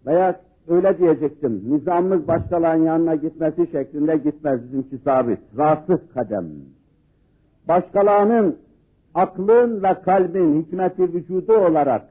veya 0.05 0.41
öyle 0.67 0.97
diyecektim, 0.97 1.61
nizamımız 1.65 2.27
başkalarının 2.27 2.85
yanına 2.85 3.15
gitmesi 3.15 3.67
şeklinde 3.71 4.17
gitmez 4.17 4.63
bizimki 4.63 4.97
sabit. 4.97 5.39
Rasıh 5.57 5.97
kadem. 6.13 6.45
Başkalarının 7.67 8.57
aklın 9.13 9.83
ve 9.83 9.93
kalbin 10.05 10.61
hikmeti 10.61 11.13
vücudu 11.13 11.53
olarak 11.53 12.01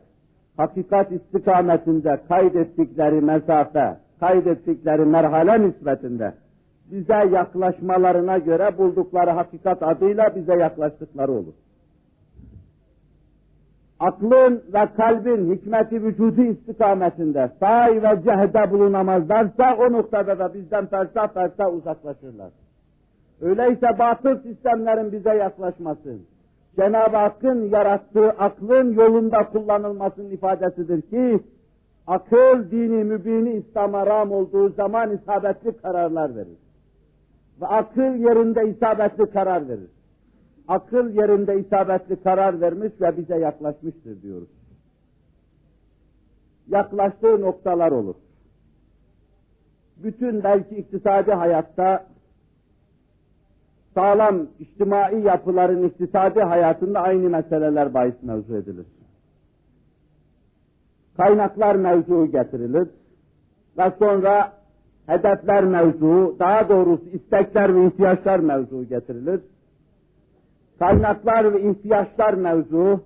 hakikat 0.56 1.12
istikametinde 1.12 2.20
kaydettikleri 2.28 3.20
mesafe, 3.20 3.96
kaydettikleri 4.20 5.04
merhale 5.04 5.68
nispetinde 5.68 6.34
bize 6.90 7.28
yaklaşmalarına 7.32 8.38
göre 8.38 8.78
buldukları 8.78 9.30
hakikat 9.30 9.82
adıyla 9.82 10.36
bize 10.36 10.54
yaklaştıkları 10.54 11.32
olur. 11.32 11.54
Aklın 14.02 14.62
ve 14.74 14.88
kalbin 14.96 15.54
hikmeti 15.54 16.04
vücudu 16.04 16.42
istikametinde 16.42 17.50
sahi 17.60 18.02
ve 18.02 18.22
cehde 18.24 18.70
bulunamazlarsa 18.70 19.76
o 19.76 19.92
noktada 19.92 20.38
da 20.38 20.54
bizden 20.54 20.86
fersa 20.86 21.28
fersa 21.28 21.70
uzaklaşırlar. 21.70 22.50
Öyleyse 23.40 23.98
batıl 23.98 24.38
sistemlerin 24.42 25.12
bize 25.12 25.34
yaklaşması, 25.34 26.16
Cenab-ı 26.76 27.16
Hakk'ın 27.16 27.70
yarattığı 27.70 28.30
aklın 28.30 28.92
yolunda 28.92 29.48
kullanılmasının 29.48 30.30
ifadesidir 30.30 31.02
ki, 31.02 31.40
akıl 32.06 32.70
dini 32.70 33.04
mübini 33.04 33.52
İslam'a 33.52 34.06
ram 34.06 34.32
olduğu 34.32 34.68
zaman 34.68 35.10
isabetli 35.10 35.76
kararlar 35.76 36.36
verir. 36.36 36.58
Ve 37.60 37.66
akıl 37.66 38.14
yerinde 38.14 38.68
isabetli 38.68 39.30
karar 39.30 39.68
verir. 39.68 39.90
Akıl 40.68 41.14
yerinde 41.14 41.60
isabetli 41.60 42.22
karar 42.22 42.60
vermiş 42.60 42.92
ve 43.00 43.16
bize 43.16 43.38
yaklaşmıştır 43.38 44.22
diyoruz. 44.22 44.48
Yaklaştığı 46.68 47.40
noktalar 47.40 47.92
olur. 47.92 48.14
Bütün 49.96 50.44
belki 50.44 50.76
iktisadi 50.76 51.32
hayatta 51.32 52.06
sağlam 53.94 54.46
içtimai 54.58 55.22
yapıların 55.22 55.82
iktisadi 55.82 56.40
hayatında 56.40 57.00
aynı 57.00 57.30
meseleler 57.30 57.94
bahis 57.94 58.22
mevzu 58.22 58.56
edilir. 58.56 58.86
Kaynaklar 61.16 61.74
mevzu 61.74 62.26
getirilir 62.26 62.88
ve 63.78 63.92
sonra 63.98 64.52
hedefler 65.06 65.64
mevzu, 65.64 66.36
daha 66.38 66.68
doğrusu 66.68 67.04
istekler 67.12 67.74
ve 67.74 67.86
ihtiyaçlar 67.86 68.38
mevzu 68.38 68.84
getirilir. 68.84 69.40
Kaynaklar 70.82 71.54
ve 71.54 71.70
ihtiyaçlar 71.70 72.34
mevzu, 72.34 73.00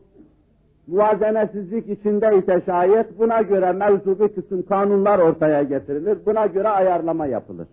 muvazenesizlik 0.87 1.89
içinde 1.89 2.39
ise 2.39 2.63
şayet 2.67 3.19
buna 3.19 3.43
göre 3.43 3.73
mevzu 3.73 4.19
bir 4.19 4.29
kısım 4.29 4.63
kanunlar 4.63 5.19
ortaya 5.19 5.63
getirilir, 5.63 6.19
buna 6.27 6.47
göre 6.47 6.69
ayarlama 6.69 7.27
yapılır. 7.27 7.69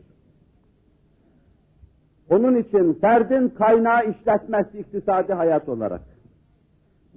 Onun 2.29 2.55
için 2.55 2.93
ferdin 2.93 3.49
kaynağı 3.49 4.09
işletmesi 4.09 4.79
iktisadi 4.79 5.33
hayat 5.33 5.69
olarak, 5.69 6.01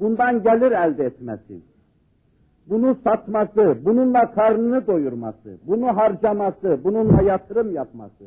bundan 0.00 0.42
gelir 0.42 0.72
elde 0.72 1.04
etmesi, 1.04 1.60
bunu 2.66 2.96
satması, 3.04 3.78
bununla 3.84 4.32
karnını 4.32 4.86
doyurması, 4.86 5.58
bunu 5.66 5.96
harcaması, 5.96 6.80
bununla 6.84 7.22
yatırım 7.22 7.74
yapması, 7.74 8.24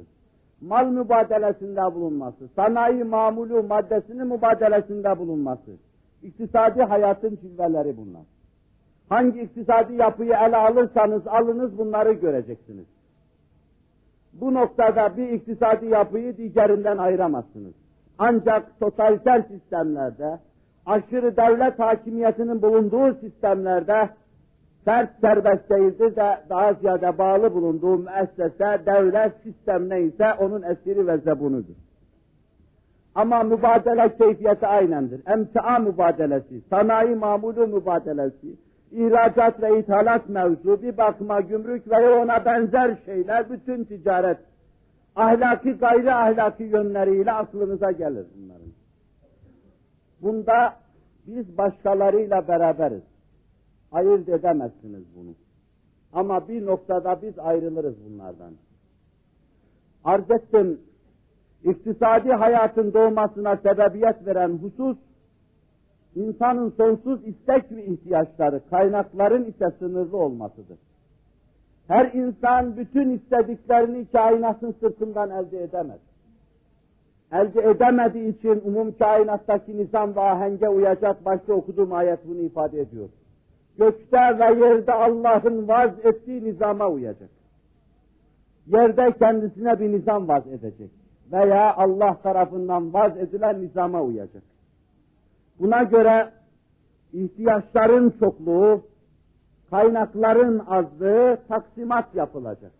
mal 0.61 0.87
mübadelesinde 0.87 1.95
bulunması, 1.95 2.47
sanayi 2.55 3.03
mamulu 3.03 3.63
maddesinin 3.63 4.27
mübadelesinde 4.27 5.19
bulunması, 5.19 5.71
iktisadi 6.23 6.81
hayatın 6.83 7.35
cilveleri 7.41 7.97
bunlar. 7.97 8.21
Hangi 9.09 9.41
iktisadi 9.41 9.93
yapıyı 9.93 10.33
ele 10.33 10.57
alırsanız 10.57 11.27
alınız 11.27 11.77
bunları 11.77 12.13
göreceksiniz. 12.13 12.85
Bu 14.33 14.53
noktada 14.53 15.17
bir 15.17 15.29
iktisadi 15.29 15.85
yapıyı 15.85 16.37
diğerinden 16.37 16.97
ayıramazsınız. 16.97 17.73
Ancak 18.17 18.79
totaliter 18.79 19.41
sistemlerde, 19.41 20.39
aşırı 20.85 21.37
devlet 21.37 21.79
hakimiyetinin 21.79 22.61
bulunduğu 22.61 23.13
sistemlerde 23.13 24.09
sert 24.89 25.10
serbest 25.21 25.69
değildir 25.69 26.15
de 26.15 26.38
daha 26.49 26.73
ziyade 26.73 27.17
bağlı 27.17 27.54
bulunduğu 27.54 27.97
müessese, 27.97 28.82
devlet 28.86 29.34
sistem 29.43 29.89
neyse 29.89 30.34
onun 30.39 30.62
esiri 30.62 31.08
ve 31.08 31.17
zebunudur. 31.17 31.75
Ama 33.15 33.43
mübadele 33.43 34.15
keyfiyeti 34.17 34.67
aynendir. 34.67 35.21
Emtia 35.28 35.80
mübadelesi, 35.80 36.62
sanayi 36.69 37.15
mamulu 37.15 37.67
mübadelesi, 37.67 38.56
ihracat 38.91 39.62
ve 39.62 39.80
ithalat 39.80 40.30
mevzu, 40.30 40.82
bir 40.82 40.97
bakıma 40.97 41.41
gümrük 41.41 41.91
ve 41.91 42.10
ona 42.10 42.45
benzer 42.45 42.97
şeyler, 43.06 43.49
bütün 43.49 43.84
ticaret, 43.84 44.38
ahlaki 45.15 45.71
gayri 45.71 46.13
ahlaki 46.13 46.63
yönleriyle 46.63 47.32
aklınıza 47.32 47.91
gelir 47.91 48.25
bunların. 48.36 48.71
Bunda 50.21 50.73
biz 51.28 51.58
başkalarıyla 51.58 52.47
beraberiz. 52.47 53.08
Ayırt 53.91 54.30
edemezsiniz 54.30 55.04
bunu. 55.15 55.36
Ama 56.13 56.47
bir 56.47 56.65
noktada 56.65 57.21
biz 57.21 57.39
ayrılırız 57.39 57.95
bunlardan. 58.06 58.54
Arz 60.04 60.32
ettim, 60.32 60.80
iktisadi 61.63 62.32
hayatın 62.32 62.93
doğmasına 62.93 63.58
sebebiyet 63.58 64.25
veren 64.25 64.49
husus, 64.49 64.97
insanın 66.15 66.69
sonsuz 66.69 67.28
istek 67.28 67.71
ve 67.71 67.86
ihtiyaçları, 67.86 68.62
kaynakların 68.69 69.43
ise 69.43 69.71
sınırlı 69.80 70.17
olmasıdır. 70.17 70.78
Her 71.88 72.13
insan 72.13 72.78
bütün 72.78 73.10
istediklerini 73.10 74.06
kainatın 74.12 74.75
sırtından 74.80 75.30
elde 75.30 75.63
edemez. 75.63 75.99
Elde 77.32 77.62
edemediği 77.62 78.38
için 78.38 78.62
umum 78.65 78.97
kainattaki 78.97 79.78
nizam 79.78 80.15
ve 80.15 80.21
ahenge 80.21 80.69
uyacak 80.69 81.25
başta 81.25 81.54
okuduğum 81.54 81.93
ayet 81.93 82.28
bunu 82.28 82.41
ifade 82.41 82.82
ediyor. 82.82 83.10
Gökte 83.79 84.39
ve 84.39 84.65
yerde 84.65 84.93
Allah'ın 84.93 85.67
vaz 85.67 85.91
ettiği 86.05 86.43
nizama 86.43 86.87
uyacak. 86.87 87.29
Yerde 88.67 89.11
kendisine 89.11 89.79
bir 89.79 89.91
nizam 89.91 90.27
vaz 90.27 90.47
edecek. 90.47 90.89
Veya 91.31 91.75
Allah 91.75 92.17
tarafından 92.23 92.93
vaz 92.93 93.17
edilen 93.17 93.61
nizama 93.61 94.01
uyacak. 94.01 94.43
Buna 95.59 95.83
göre 95.83 96.29
ihtiyaçların 97.13 98.09
çokluğu, 98.19 98.81
kaynakların 99.69 100.59
azlığı 100.59 101.37
taksimat 101.47 102.15
yapılacak. 102.15 102.71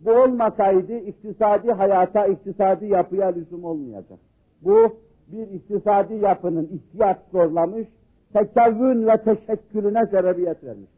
Bu 0.00 0.10
olmasaydı 0.10 0.96
iktisadi 0.98 1.72
hayata, 1.72 2.26
iktisadi 2.26 2.86
yapıya 2.86 3.26
lüzum 3.28 3.64
olmayacak. 3.64 4.18
Bu 4.62 4.96
bir 5.28 5.48
iktisadi 5.48 6.14
yapının 6.14 6.68
ihtiyaç 6.72 7.18
zorlamış, 7.32 7.88
tekevvün 8.36 9.06
ve 9.06 9.16
teşekkülüne 9.16 10.06
sebebiyet 10.06 10.64
vermiş. 10.64 10.90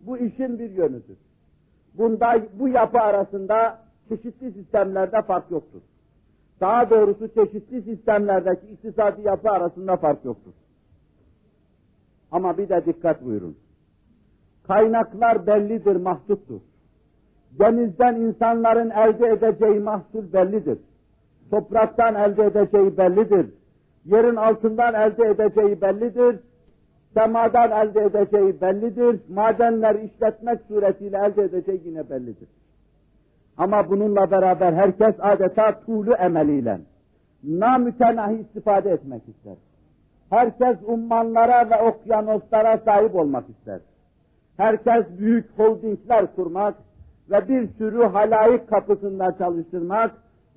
Bu 0.00 0.18
işin 0.18 0.58
bir 0.58 0.70
yönüdür. 0.70 1.16
Bunda 1.94 2.38
bu 2.58 2.68
yapı 2.68 2.98
arasında 2.98 3.78
çeşitli 4.08 4.52
sistemlerde 4.52 5.22
fark 5.22 5.50
yoktur. 5.50 5.80
Daha 6.60 6.90
doğrusu 6.90 7.28
çeşitli 7.34 7.82
sistemlerdeki 7.82 8.66
iktisadi 8.66 9.22
yapı 9.22 9.50
arasında 9.50 9.96
fark 9.96 10.24
yoktur. 10.24 10.52
Ama 12.32 12.58
bir 12.58 12.68
de 12.68 12.86
dikkat 12.86 13.24
buyurun. 13.24 13.56
Kaynaklar 14.66 15.46
bellidir, 15.46 15.96
mahduttur. 15.96 16.60
Denizden 17.58 18.16
insanların 18.16 18.90
elde 18.90 19.28
edeceği 19.28 19.80
mahsul 19.80 20.32
bellidir. 20.32 20.78
Topraktan 21.50 22.14
elde 22.14 22.44
edeceği 22.44 22.96
bellidir. 22.96 23.46
Yerin 24.04 24.36
altından 24.36 24.94
elde 24.94 25.26
edeceği 25.26 25.80
bellidir. 25.80 26.40
Semadan 27.14 27.70
elde 27.70 28.00
edeceği 28.00 28.60
bellidir. 28.60 29.20
Madenler 29.28 29.94
işletmek 29.94 30.60
suretiyle 30.68 31.16
elde 31.16 31.42
edeceği 31.42 31.82
yine 31.84 32.10
bellidir. 32.10 32.48
Ama 33.56 33.90
bununla 33.90 34.30
beraber 34.30 34.72
herkes 34.72 35.14
adeta 35.18 35.80
tuğlu 35.80 36.14
emeliyle 36.14 36.80
namütenahi 37.44 38.34
istifade 38.34 38.90
etmek 38.90 39.22
ister. 39.28 39.56
Herkes 40.30 40.76
ummanlara 40.86 41.70
ve 41.70 41.82
okyanuslara 41.82 42.78
sahip 42.78 43.14
olmak 43.14 43.44
ister. 43.50 43.80
Herkes 44.56 45.04
büyük 45.18 45.58
holdingler 45.58 46.34
kurmak 46.36 46.74
ve 47.30 47.48
bir 47.48 47.68
sürü 47.68 48.02
halayık 48.02 48.68
kapısında 48.68 49.38
çalıştırmak, 49.38 50.10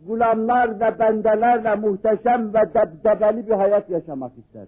gulamlar 0.08 0.80
ve 0.80 1.00
bendelerle 1.00 1.76
muhteşem 1.76 2.54
ve 2.54 2.74
debdebeli 2.74 3.48
bir 3.48 3.54
hayat 3.54 3.90
yaşamak 3.90 4.32
ister. 4.38 4.68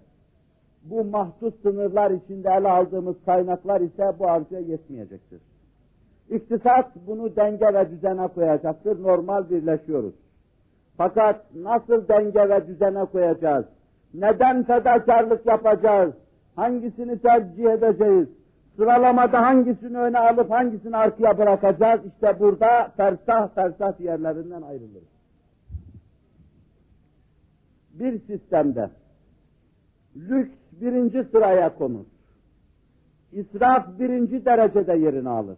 Bu 0.82 1.04
mahsus 1.04 1.62
sınırlar 1.62 2.10
içinde 2.10 2.48
ele 2.50 2.68
aldığımız 2.68 3.16
kaynaklar 3.26 3.80
ise 3.80 4.12
bu 4.18 4.30
arzuya 4.30 4.60
yetmeyecektir. 4.60 5.40
İktisat 6.30 6.90
bunu 7.06 7.36
denge 7.36 7.74
ve 7.74 7.90
düzene 7.90 8.28
koyacaktır. 8.28 9.02
Normal 9.02 9.50
birleşiyoruz. 9.50 10.14
Fakat 10.96 11.54
nasıl 11.54 12.08
denge 12.08 12.48
ve 12.48 12.66
düzene 12.66 13.04
koyacağız? 13.04 13.64
Neden 14.14 14.64
fedakarlık 14.64 15.46
yapacağız? 15.46 16.14
Hangisini 16.56 17.18
tercih 17.18 17.70
edeceğiz? 17.70 18.28
Sıralamada 18.76 19.42
hangisini 19.42 19.98
öne 19.98 20.18
alıp 20.18 20.50
hangisini 20.50 20.96
arkaya 20.96 21.38
bırakacağız? 21.38 22.00
İşte 22.06 22.40
burada 22.40 22.88
fersah 22.96 23.48
fersah 23.54 24.00
yerlerinden 24.00 24.62
ayrılırız. 24.62 25.15
Bir 28.00 28.18
sistemde 28.18 28.90
lüks 30.16 30.54
birinci 30.80 31.24
sıraya 31.24 31.78
konur. 31.78 32.04
İsraf 33.32 33.98
birinci 33.98 34.44
derecede 34.44 34.92
yerini 34.92 35.28
alır 35.28 35.56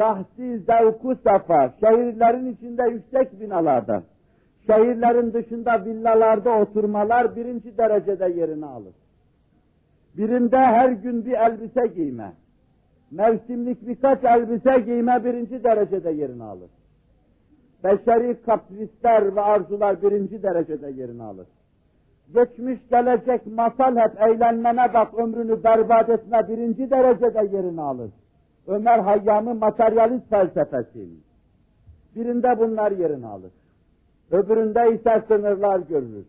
şahsi 0.00 0.58
zevku 0.58 1.16
safa, 1.24 1.74
şehirlerin 1.80 2.52
içinde 2.52 2.82
yüksek 2.82 3.40
binalarda, 3.40 4.02
şehirlerin 4.66 5.32
dışında 5.32 5.84
villalarda 5.84 6.50
oturmalar 6.50 7.36
birinci 7.36 7.78
derecede 7.78 8.40
yerini 8.40 8.66
alır. 8.66 8.94
Birinde 10.16 10.58
her 10.58 10.90
gün 10.90 11.24
bir 11.26 11.32
elbise 11.32 11.86
giyme, 11.86 12.32
mevsimlik 13.10 13.88
birkaç 13.88 14.24
elbise 14.24 14.80
giyme 14.80 15.24
birinci 15.24 15.64
derecede 15.64 16.10
yerini 16.10 16.44
alır. 16.44 16.70
Beşeri 17.84 18.42
kaprisler 18.42 19.36
ve 19.36 19.40
arzular 19.40 20.02
birinci 20.02 20.42
derecede 20.42 20.90
yerini 20.90 21.22
alır. 21.22 21.46
Geçmiş 22.34 22.80
gelecek 22.90 23.46
masal 23.46 23.96
hep 23.96 24.22
eğlenmene 24.22 24.94
bak 24.94 25.14
ömrünü 25.14 25.64
berbat 25.64 26.08
etme 26.08 26.48
birinci 26.48 26.90
derecede 26.90 27.56
yerini 27.56 27.80
alır. 27.80 28.10
Ömer 28.66 28.98
Hayyam'ın 28.98 29.56
materyalist 29.56 30.30
felsefesi. 30.30 31.08
Birinde 32.16 32.58
bunlar 32.58 32.92
yerini 32.92 33.26
alır. 33.26 33.52
Öbüründe 34.30 34.94
ise 34.94 35.22
sınırlar 35.28 35.80
görülür. 35.80 36.26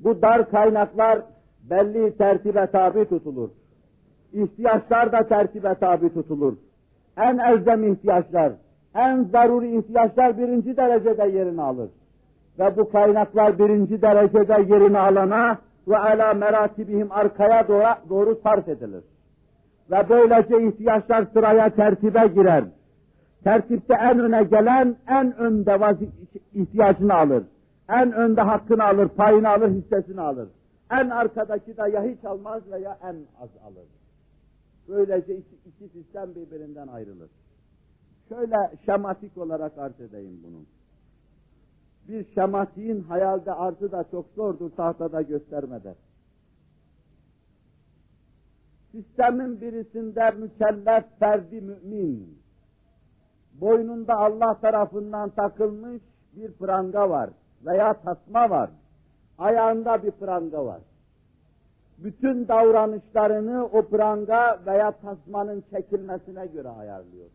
Bu 0.00 0.22
dar 0.22 0.50
kaynaklar 0.50 1.22
belli 1.70 2.16
tertibe 2.16 2.66
tabi 2.66 3.08
tutulur. 3.08 3.50
İhtiyaçlar 4.32 5.12
da 5.12 5.28
tertibe 5.28 5.74
tabi 5.74 6.14
tutulur. 6.14 6.56
En 7.16 7.38
elzem 7.38 7.92
ihtiyaçlar, 7.92 8.52
en 8.96 9.24
zaruri 9.24 9.78
ihtiyaçlar 9.78 10.38
birinci 10.38 10.76
derecede 10.76 11.38
yerini 11.38 11.62
alır. 11.62 11.88
Ve 12.58 12.76
bu 12.76 12.90
kaynaklar 12.90 13.58
birinci 13.58 14.02
derecede 14.02 14.74
yerini 14.74 14.98
alana 14.98 15.58
ve 15.88 15.98
ala 15.98 16.34
meratibihim 16.34 17.12
arkaya 17.12 17.68
doğru, 17.68 17.84
doğru 18.08 18.40
sarf 18.42 18.68
edilir. 18.68 19.04
Ve 19.90 20.08
böylece 20.08 20.68
ihtiyaçlar 20.68 21.26
sıraya 21.32 21.70
tertibe 21.70 22.26
girer. 22.26 22.64
Tertipte 23.44 23.94
en 23.94 24.18
öne 24.18 24.42
gelen 24.42 24.96
en 25.08 25.36
önde 25.36 25.96
ihtiyacını 26.54 27.14
alır. 27.14 27.44
En 27.88 28.12
önde 28.12 28.40
hakkını 28.40 28.84
alır, 28.84 29.08
payını 29.08 29.48
alır, 29.48 29.70
hissesini 29.70 30.20
alır. 30.20 30.48
En 30.90 31.10
arkadaki 31.10 31.76
de 31.76 31.90
ya 31.90 32.04
hiç 32.04 32.24
almaz 32.24 32.62
veya 32.70 32.98
en 33.02 33.16
az 33.40 33.50
alır. 33.66 33.86
Böylece 34.88 35.36
iki, 35.36 35.56
iki 35.66 35.88
sistem 35.88 36.34
birbirinden 36.34 36.86
ayrılır. 36.86 37.28
Şöyle 38.28 38.56
şematik 38.84 39.38
olarak 39.38 39.78
arz 39.78 40.00
edeyim 40.00 40.40
bunu. 40.42 40.64
Bir 42.08 42.34
şematiğin 42.34 43.00
hayalde 43.00 43.52
arzı 43.52 43.92
da 43.92 44.04
çok 44.10 44.26
zordur 44.36 44.70
tahtada 44.70 45.22
göstermede 45.22 45.94
sistemin 48.96 49.60
birisinde 49.60 50.30
mükellef 50.30 51.04
ferdi 51.18 51.60
mümin, 51.60 52.38
boynunda 53.60 54.16
Allah 54.16 54.60
tarafından 54.60 55.30
takılmış 55.30 56.02
bir 56.32 56.52
pranga 56.52 57.10
var 57.10 57.30
veya 57.66 57.92
tasma 57.92 58.50
var, 58.50 58.70
ayağında 59.38 60.02
bir 60.02 60.10
pranga 60.10 60.66
var. 60.66 60.80
Bütün 61.98 62.48
davranışlarını 62.48 63.64
o 63.64 63.82
pranga 63.82 64.60
veya 64.66 64.90
tasmanın 64.90 65.64
çekilmesine 65.70 66.46
göre 66.46 66.68
ayarlıyor. 66.68 67.26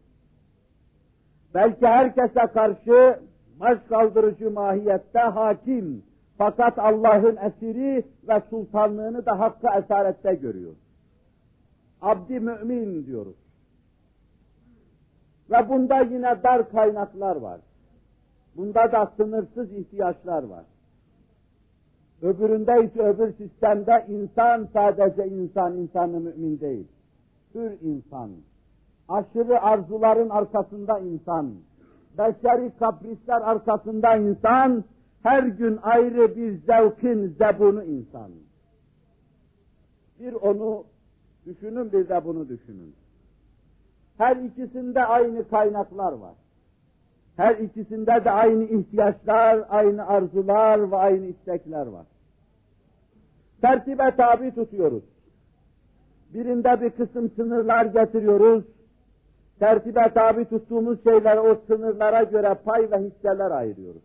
Belki 1.54 1.88
herkese 1.88 2.48
karşı 2.54 3.20
baş 3.60 3.80
kaldırıcı 3.90 4.52
mahiyette 4.52 5.20
hakim, 5.20 6.04
fakat 6.38 6.80
Allah'ın 6.80 7.38
esiri 7.38 8.04
ve 8.28 8.42
sultanlığını 8.50 9.26
da 9.26 9.40
hakkı 9.40 9.68
esarette 9.78 10.34
görüyor 10.36 10.74
abdi 12.02 12.40
mümin 12.40 13.06
diyoruz. 13.06 13.36
Ve 15.52 15.70
bunda 15.70 16.00
yine 16.00 16.44
dar 16.44 16.72
kaynaklar 16.72 17.36
var. 17.36 17.62
Bunda 18.56 18.92
da 18.92 19.12
sınırsız 19.18 19.74
ihtiyaçlar 19.74 20.44
var. 20.44 20.66
Öbüründe 22.22 22.86
ise 22.86 23.02
öbür 23.02 23.34
sistemde 23.34 24.06
insan 24.08 24.68
sadece 24.74 25.28
insan, 25.28 25.78
insanı 25.78 26.20
mümin 26.20 26.60
değil. 26.60 26.88
Hür 27.56 27.72
insan. 27.82 28.32
Aşırı 29.12 29.62
arzuların 29.62 30.30
arkasında 30.30 31.00
insan. 31.00 31.54
Beşeri 32.18 32.72
kaprisler 32.80 33.42
arkasında 33.42 34.16
insan. 34.16 34.84
Her 35.24 35.44
gün 35.44 35.80
ayrı 35.84 36.36
bir 36.36 36.58
zevkin 36.58 37.36
zebunu 37.40 37.84
insan. 37.84 38.32
Bir 40.20 40.34
onu 40.34 40.84
düşünün 41.46 41.92
bir 41.92 42.10
de 42.10 42.26
bunu 42.26 42.50
düşünün. 42.50 42.96
Her 44.18 44.36
ikisinde 44.36 45.06
aynı 45.06 45.50
kaynaklar 45.50 46.12
var. 46.14 46.34
Her 47.38 47.56
ikisinde 47.56 48.26
de 48.26 48.32
aynı 48.32 48.64
ihtiyaçlar, 48.64 49.66
aynı 49.70 50.08
arzular 50.08 50.92
ve 50.92 50.96
aynı 50.96 51.26
istekler 51.26 51.88
var. 51.88 52.06
Tertibe 53.62 54.16
tabi 54.18 54.56
tutuyoruz. 54.56 55.04
Birinde 56.34 56.82
bir 56.82 56.90
kısım 56.90 57.32
sınırlar 57.36 57.86
getiriyoruz. 57.86 58.64
Tertibe 59.62 60.14
tabi 60.14 60.46
tuttuğumuz 60.46 61.04
şeyler 61.04 61.38
o 61.38 61.58
sınırlara 61.68 62.24
göre 62.24 62.54
pay 62.66 62.92
ve 62.92 62.98
hisseler 62.98 63.52
ayırıyoruz. 63.52 64.02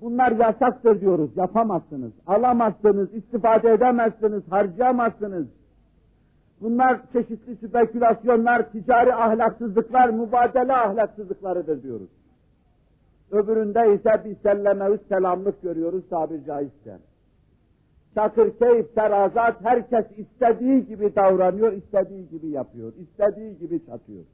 Bunlar 0.00 0.32
yasaktır 0.32 1.00
diyoruz, 1.00 1.30
yapamazsınız, 1.36 2.12
alamazsınız, 2.26 3.14
istifade 3.14 3.72
edemezsiniz, 3.72 4.42
harcayamazsınız. 4.50 5.46
Bunlar 6.60 7.00
çeşitli 7.12 7.68
spekülasyonlar, 7.68 8.72
ticari 8.72 9.14
ahlaksızlıklar, 9.14 10.10
mübadele 10.10 10.72
ahlaksızlıklarıdır 10.72 11.82
diyoruz. 11.82 12.08
Öbüründe 13.30 13.94
ise 13.94 14.22
bir 14.24 14.36
selleme 14.42 14.98
selamlık 15.08 15.62
görüyoruz 15.62 16.08
tabir 16.10 16.44
caizse. 16.44 16.98
Çakır 18.14 18.58
keyif 18.58 18.94
terazat 18.94 19.64
herkes 19.64 20.06
istediği 20.16 20.86
gibi 20.86 21.16
davranıyor, 21.16 21.72
istediği 21.72 22.28
gibi 22.28 22.48
yapıyor, 22.48 22.92
istediği 22.98 23.58
gibi 23.58 23.86
çatıyor. 23.86 24.24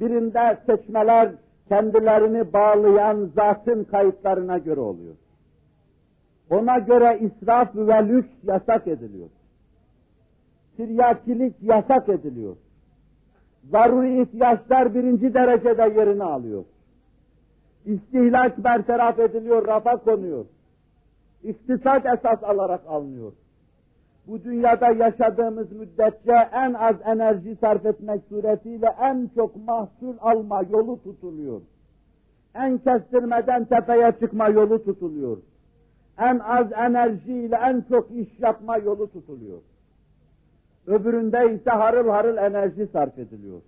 Birinde 0.00 0.58
seçmeler 0.66 1.32
kendilerini 1.68 2.52
bağlayan 2.52 3.30
zatın 3.36 3.84
kayıtlarına 3.84 4.58
göre 4.58 4.80
oluyor. 4.80 5.14
Ona 6.50 6.78
göre 6.78 7.18
israf 7.20 7.76
ve 7.76 8.08
lüks 8.08 8.28
yasak 8.42 8.86
ediliyor. 8.86 9.28
Tiryakilik 10.76 11.54
yasak 11.62 12.08
ediliyor. 12.08 12.56
Zaruri 13.70 14.22
ihtiyaçlar 14.22 14.94
birinci 14.94 15.34
derecede 15.34 16.00
yerini 16.00 16.24
alıyor. 16.24 16.64
İstihlak 17.84 18.64
bertaraf 18.64 19.18
ediliyor, 19.18 19.66
rafa 19.66 19.96
konuyor. 19.96 20.44
İktisat 21.42 22.06
esas 22.06 22.42
alarak 22.42 22.80
alınıyor. 22.86 23.32
Bu 24.28 24.44
dünyada 24.44 24.90
yaşadığımız 24.90 25.72
müddetçe 25.72 26.48
en 26.52 26.74
az 26.74 26.96
enerji 27.04 27.56
sarf 27.56 27.86
etmek 27.86 28.20
suretiyle 28.28 28.94
en 29.00 29.30
çok 29.34 29.66
mahsul 29.66 30.14
alma 30.20 30.62
yolu 30.62 31.02
tutuluyor. 31.02 31.60
En 32.54 32.78
kestirmeden 32.78 33.64
tepeye 33.64 34.12
çıkma 34.20 34.48
yolu 34.48 34.84
tutuluyor. 34.84 35.36
En 36.18 36.38
az 36.38 36.72
enerjiyle 36.72 37.56
en 37.56 37.84
çok 37.88 38.10
iş 38.10 38.28
yapma 38.40 38.76
yolu 38.76 39.12
tutuluyor. 39.12 39.58
Öbüründe 40.86 41.54
ise 41.54 41.70
harıl 41.70 42.08
harıl 42.08 42.36
enerji 42.36 42.86
sarf 42.86 43.18
ediliyor. 43.18 43.60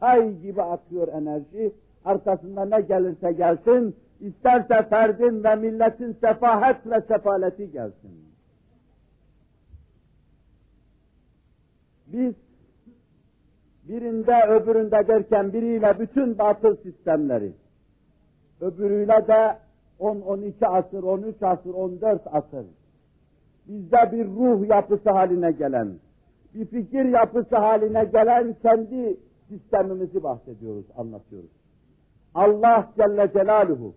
Çay 0.00 0.34
gibi 0.40 0.62
akıyor 0.62 1.08
enerji, 1.08 1.72
arkasında 2.04 2.64
ne 2.64 2.80
gelirse 2.80 3.32
gelsin, 3.32 3.96
isterse 4.20 4.82
ferdin 4.90 5.44
ve 5.44 5.54
milletin 5.54 6.12
sefahet 6.12 6.86
ve 6.86 7.00
sefaleti 7.00 7.70
gelsin. 7.72 8.25
Biz 12.06 12.34
birinde 13.88 14.44
öbüründe 14.48 15.08
derken 15.08 15.52
biriyle 15.52 15.98
bütün 15.98 16.38
batıl 16.38 16.76
sistemleri, 16.76 17.52
öbürüyle 18.60 19.26
de 19.26 19.58
10-12 20.00 20.66
asır, 20.66 21.02
13 21.02 21.42
asır, 21.42 21.74
14 21.74 22.22
asır, 22.26 22.66
bizde 23.68 24.12
bir 24.12 24.26
ruh 24.26 24.68
yapısı 24.68 25.10
haline 25.10 25.52
gelen, 25.52 25.92
bir 26.54 26.66
fikir 26.66 27.04
yapısı 27.04 27.56
haline 27.56 28.04
gelen 28.04 28.56
kendi 28.62 29.16
sistemimizi 29.48 30.22
bahsediyoruz, 30.22 30.86
anlatıyoruz. 30.96 31.50
Allah 32.34 32.90
Celle 32.96 33.32
Celaluhu 33.32 33.94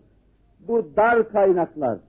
bu 0.67 0.95
dar 0.95 1.30
kaynaklar, 1.30 2.00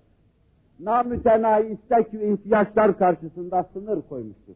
namütenahi 0.81 1.67
istek 1.67 2.15
ve 2.15 2.33
ihtiyaçlar 2.33 2.99
karşısında 2.99 3.69
sınır 3.73 4.03
koymuştur. 4.09 4.55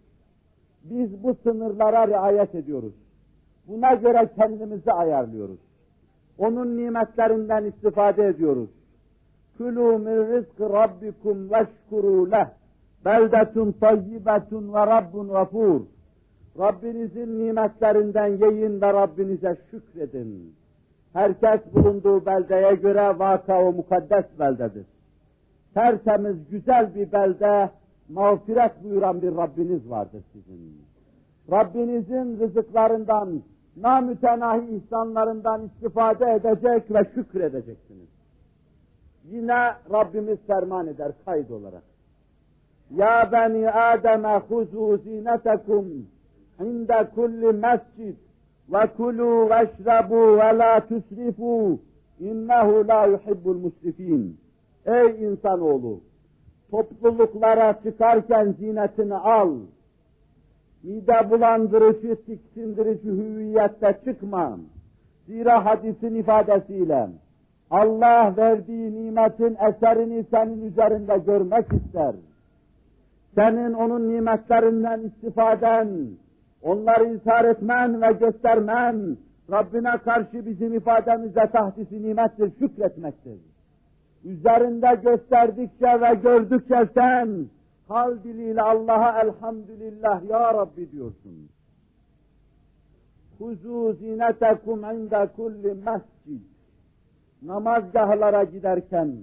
Biz 0.84 1.22
bu 1.22 1.34
sınırlara 1.42 2.08
riayet 2.08 2.54
ediyoruz. 2.54 2.94
Buna 3.68 3.94
göre 3.94 4.28
kendimizi 4.36 4.92
ayarlıyoruz. 4.92 5.58
Onun 6.38 6.76
nimetlerinden 6.76 7.64
istifade 7.64 8.26
ediyoruz. 8.26 8.70
Külû 9.58 9.98
min 9.98 10.32
rizkı 10.32 10.70
rabbikum 10.70 11.50
veşkurû 11.50 12.30
leh. 12.30 12.46
Beldetun 13.04 13.72
tayyibetun 13.72 14.74
ve 14.74 14.86
rabbun 14.86 15.28
gafur. 15.28 15.80
Rabbinizin 16.58 17.38
nimetlerinden 17.38 18.26
yiyin 18.26 18.80
ve 18.80 18.92
Rabbinize 18.92 19.56
şükredin. 19.70 20.54
Herkes 21.12 21.60
bulunduğu 21.74 22.26
beldeye 22.26 22.74
göre 22.74 23.18
vaka 23.18 23.64
o 23.64 23.72
mukaddes 23.72 24.24
beldedir. 24.38 24.86
Tertemiz, 25.74 26.36
güzel 26.50 26.94
bir 26.94 27.12
belde, 27.12 27.70
mağfiret 28.08 28.84
buyuran 28.84 29.22
bir 29.22 29.36
Rabbiniz 29.36 29.90
vardır 29.90 30.22
sizin. 30.32 30.82
Rabbinizin 31.50 32.38
rızıklarından, 32.38 33.42
namütenahi 33.76 34.76
ihsanlarından 34.76 35.62
istifade 35.66 36.32
edecek 36.32 36.90
ve 36.90 37.10
şükredeceksiniz. 37.14 38.08
Yine 39.30 39.72
Rabbimiz 39.92 40.38
ferman 40.46 40.86
eder 40.86 41.12
kayıt 41.24 41.50
olarak. 41.50 41.82
Ya 42.96 43.28
beni 43.32 43.70
Adem'e 43.70 44.36
huzu 44.48 44.96
zinetekum 45.04 46.06
inde 46.60 47.10
kulli 47.14 47.52
mescid 47.52 48.16
ve 48.72 48.86
kulu 48.96 49.50
veşrebu 49.50 50.36
ve 50.36 50.58
la 50.58 50.80
tusrifu 50.80 51.78
innehu 52.20 52.88
la 52.88 53.06
yuhibbul 53.06 53.56
musrifin. 53.56 54.38
Ey 54.86 55.24
insanoğlu! 55.24 56.00
Topluluklara 56.74 57.78
çıkarken 57.82 58.54
zinetini 58.58 59.14
al. 59.14 59.52
Mide 60.82 61.30
bulandırıcı, 61.30 62.16
tiksindirici 62.26 63.08
hüviyette 63.08 63.98
çıkma. 64.04 64.58
Zira 65.26 65.64
hadisin 65.64 66.14
ifadesiyle 66.14 67.08
Allah 67.70 68.34
verdiği 68.36 68.94
nimetin 68.94 69.56
eserini 69.68 70.24
senin 70.30 70.70
üzerinde 70.70 71.18
görmek 71.18 71.66
ister. 71.72 72.14
Senin 73.34 73.72
onun 73.72 74.08
nimetlerinden 74.08 75.00
istifaden, 75.00 75.88
onları 76.62 77.14
izhar 77.14 77.44
etmen 77.44 78.02
ve 78.02 78.12
göstermen, 78.12 79.16
Rabbine 79.50 79.98
karşı 80.04 80.46
bizim 80.46 80.74
ifademizde 80.74 81.46
tahdisi 81.46 82.02
nimettir, 82.02 82.52
şükretmektir. 82.58 83.53
Üzerinde 84.24 85.00
gösterdikçe 85.02 86.00
ve 86.00 86.14
gördükçe 86.14 86.88
sen, 86.94 87.46
hal 87.88 88.22
diliyle 88.24 88.62
Allah'a 88.62 89.20
elhamdülillah 89.20 90.30
ya 90.30 90.54
Rabbi 90.54 90.92
diyorsun. 90.92 91.48
Huzu 93.38 93.92
zinetekum 93.92 94.84
inde 94.84 95.28
kulli 95.36 95.74
mescid. 95.74 96.44
Namazgahlara 97.42 98.44
giderken, 98.44 99.16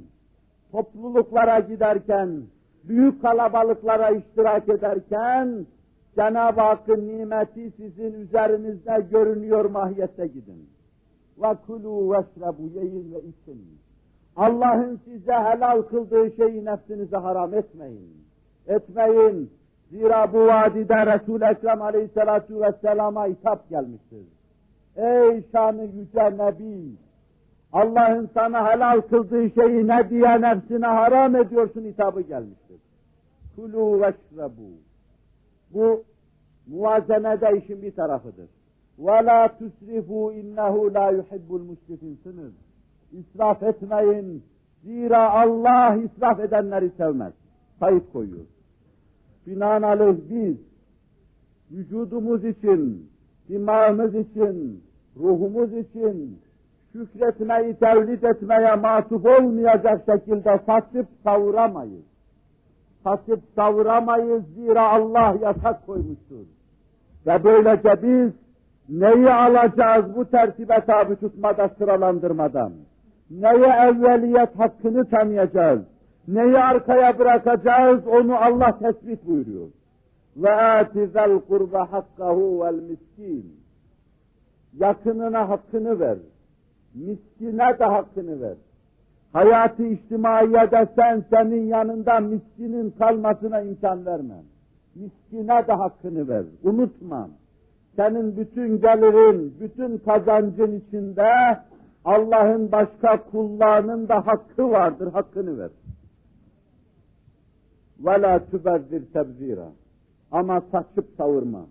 topluluklara 0.72 1.60
giderken, 1.60 2.44
büyük 2.84 3.22
kalabalıklara 3.22 4.10
iştirak 4.10 4.70
ederken, 4.70 5.66
Cenab-ı 6.16 6.62
Hakk'ın 6.62 7.08
nimeti 7.08 7.72
sizin 7.78 8.14
üzerinizde 8.14 9.08
görünüyor 9.12 9.66
mahiyette 9.66 10.28
gidin. 10.28 10.70
Ve 11.38 11.56
kulu 11.68 12.14
veşrebu 12.14 12.62
yiyin 12.62 13.14
ve 13.14 13.20
için. 13.20 13.80
Allah'ın 14.36 15.02
size 15.06 15.34
helal 15.34 15.82
kıldığı 15.82 16.32
şeyi 16.36 16.66
nefsinize 16.66 17.18
haram 17.18 17.54
etmeyin. 17.54 18.26
Etmeyin. 18.68 19.52
Zira 19.92 20.34
bu 20.34 20.48
vadide 20.48 21.06
Resul-i 21.06 21.46
Ekrem 21.46 21.82
Aleyhisselatü 21.82 22.62
Vesselam'a 22.62 23.26
hitap 23.26 23.70
gelmiştir. 23.70 24.26
Ey 24.96 25.44
şanı 25.52 25.84
yüce 25.84 26.38
Nebi! 26.38 26.96
Allah'ın 27.74 28.30
sana 28.34 28.74
helal 28.74 29.02
kıldığı 29.02 29.50
şeyi 29.50 29.88
ne 29.88 30.10
diye 30.10 30.42
nefsine 30.42 30.86
haram 30.86 31.36
ediyorsun 31.36 31.82
hitabı 31.82 32.22
gelmiştir. 32.22 32.78
Kulu 33.56 34.02
veşrebu. 34.02 34.72
Bu 35.74 36.04
muvazenede 36.68 37.58
işin 37.58 37.82
bir 37.82 37.96
tarafıdır. 37.96 38.50
Ve 39.00 39.26
la 39.26 39.58
tusrifu 39.58 40.32
innehu 40.32 40.94
la 40.94 41.12
yuhibbul 41.12 41.62
musrifin 41.62 42.20
sınırdır. 42.24 42.71
İsraf 43.12 43.64
etmeyin. 43.64 44.44
Zira 44.84 45.32
Allah 45.32 45.96
israf 45.96 46.40
edenleri 46.40 46.90
sevmez. 46.98 47.34
Kayıt 47.80 48.12
koyuyor. 48.14 48.46
Binaenaleyh 49.48 50.16
biz 50.30 50.58
vücudumuz 51.72 52.46
için, 52.46 53.10
dimağımız 53.50 54.16
için, 54.16 54.84
ruhumuz 55.18 55.74
için 55.74 56.40
şükretmeyi 56.94 57.76
tevlid 57.76 58.24
etmeye 58.24 58.76
matuf 58.76 59.26
olmayacak 59.26 60.04
şekilde 60.06 60.60
saçıp 60.66 61.08
savuramayız. 61.24 62.04
Saçıp 63.04 63.40
savuramayız 63.56 64.44
zira 64.56 64.90
Allah 64.90 65.36
yasak 65.42 65.86
koymuştur. 65.86 66.46
Ve 67.28 67.44
böylece 67.44 68.02
biz 68.04 68.32
neyi 68.90 69.30
alacağız 69.30 70.16
bu 70.16 70.26
tertibe 70.26 70.86
tabi 70.86 71.16
tutmada 71.16 71.70
sıralandırmadan? 71.70 72.72
Neye 73.40 73.90
evveliyet 73.90 74.60
hakkını 74.60 75.10
tanıyacağız? 75.10 75.82
Neyi 76.28 76.58
arkaya 76.58 77.20
bırakacağız 77.20 78.08
onu 78.08 78.36
Allah 78.36 78.80
tespit 78.80 79.28
buyuruyor. 79.28 79.68
Ve 80.38 80.52
atizel 80.52 81.40
kurba 81.40 81.92
hakkahu 81.92 82.62
vel 82.64 82.74
miskin. 82.74 83.56
Yakınına 84.80 85.50
hakkını 85.50 86.00
ver. 86.00 86.18
Miskine 86.96 87.80
de 87.80 87.86
hakkını 87.86 88.42
ver. 88.42 88.56
Hayatı 89.34 89.84
içtimaiyede 89.84 90.88
sen 90.96 91.24
senin 91.30 91.68
yanında 91.68 92.20
miskinin 92.20 92.92
kalmasına 93.00 93.62
imkan 93.62 94.06
verme. 94.06 94.36
Miskine 94.96 95.68
de 95.68 95.74
hakkını 95.74 96.28
ver. 96.28 96.44
Unutma. 96.64 97.30
Senin 97.96 98.38
bütün 98.38 98.82
gelirin, 98.82 99.56
bütün 99.60 99.98
kazancın 99.98 100.80
içinde 100.80 101.58
Allah'ın 102.06 102.72
başka 102.72 103.24
kullarının 103.24 104.10
da 104.10 104.28
hakkı 104.28 104.72
vardır, 104.72 105.12
hakkını 105.12 105.60
ver. 105.60 105.70
Ve 108.00 108.22
la 108.22 108.46
tübezzir. 108.46 109.60
Ama 110.32 110.62
saçıp 110.72 111.06
savurma. 111.18 111.66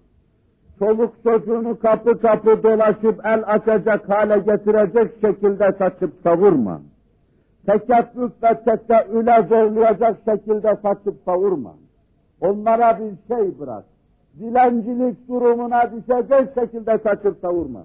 Çoluk 0.78 1.14
çocuğunu 1.24 1.78
kapı 1.78 2.20
kapı 2.20 2.62
dolaşıp 2.62 3.26
el 3.26 3.42
açacak 3.46 4.08
hale 4.08 4.38
getirecek 4.38 5.20
şekilde 5.20 5.72
saçıp 5.78 6.12
savurma. 6.22 6.80
Tekeffüf 7.66 8.32
ve 8.42 8.64
teseüle 8.64 9.46
zorlayacak 9.48 10.16
şekilde 10.24 10.76
saçıp 10.82 11.16
savurma. 11.24 11.74
Onlara 12.40 12.98
bir 12.98 13.34
şey 13.34 13.58
bırak. 13.58 13.84
Dilencilik 14.38 15.28
durumuna 15.28 15.90
düşecek 15.92 16.54
şekilde 16.54 16.98
saçıp 16.98 17.38
savurma. 17.40 17.82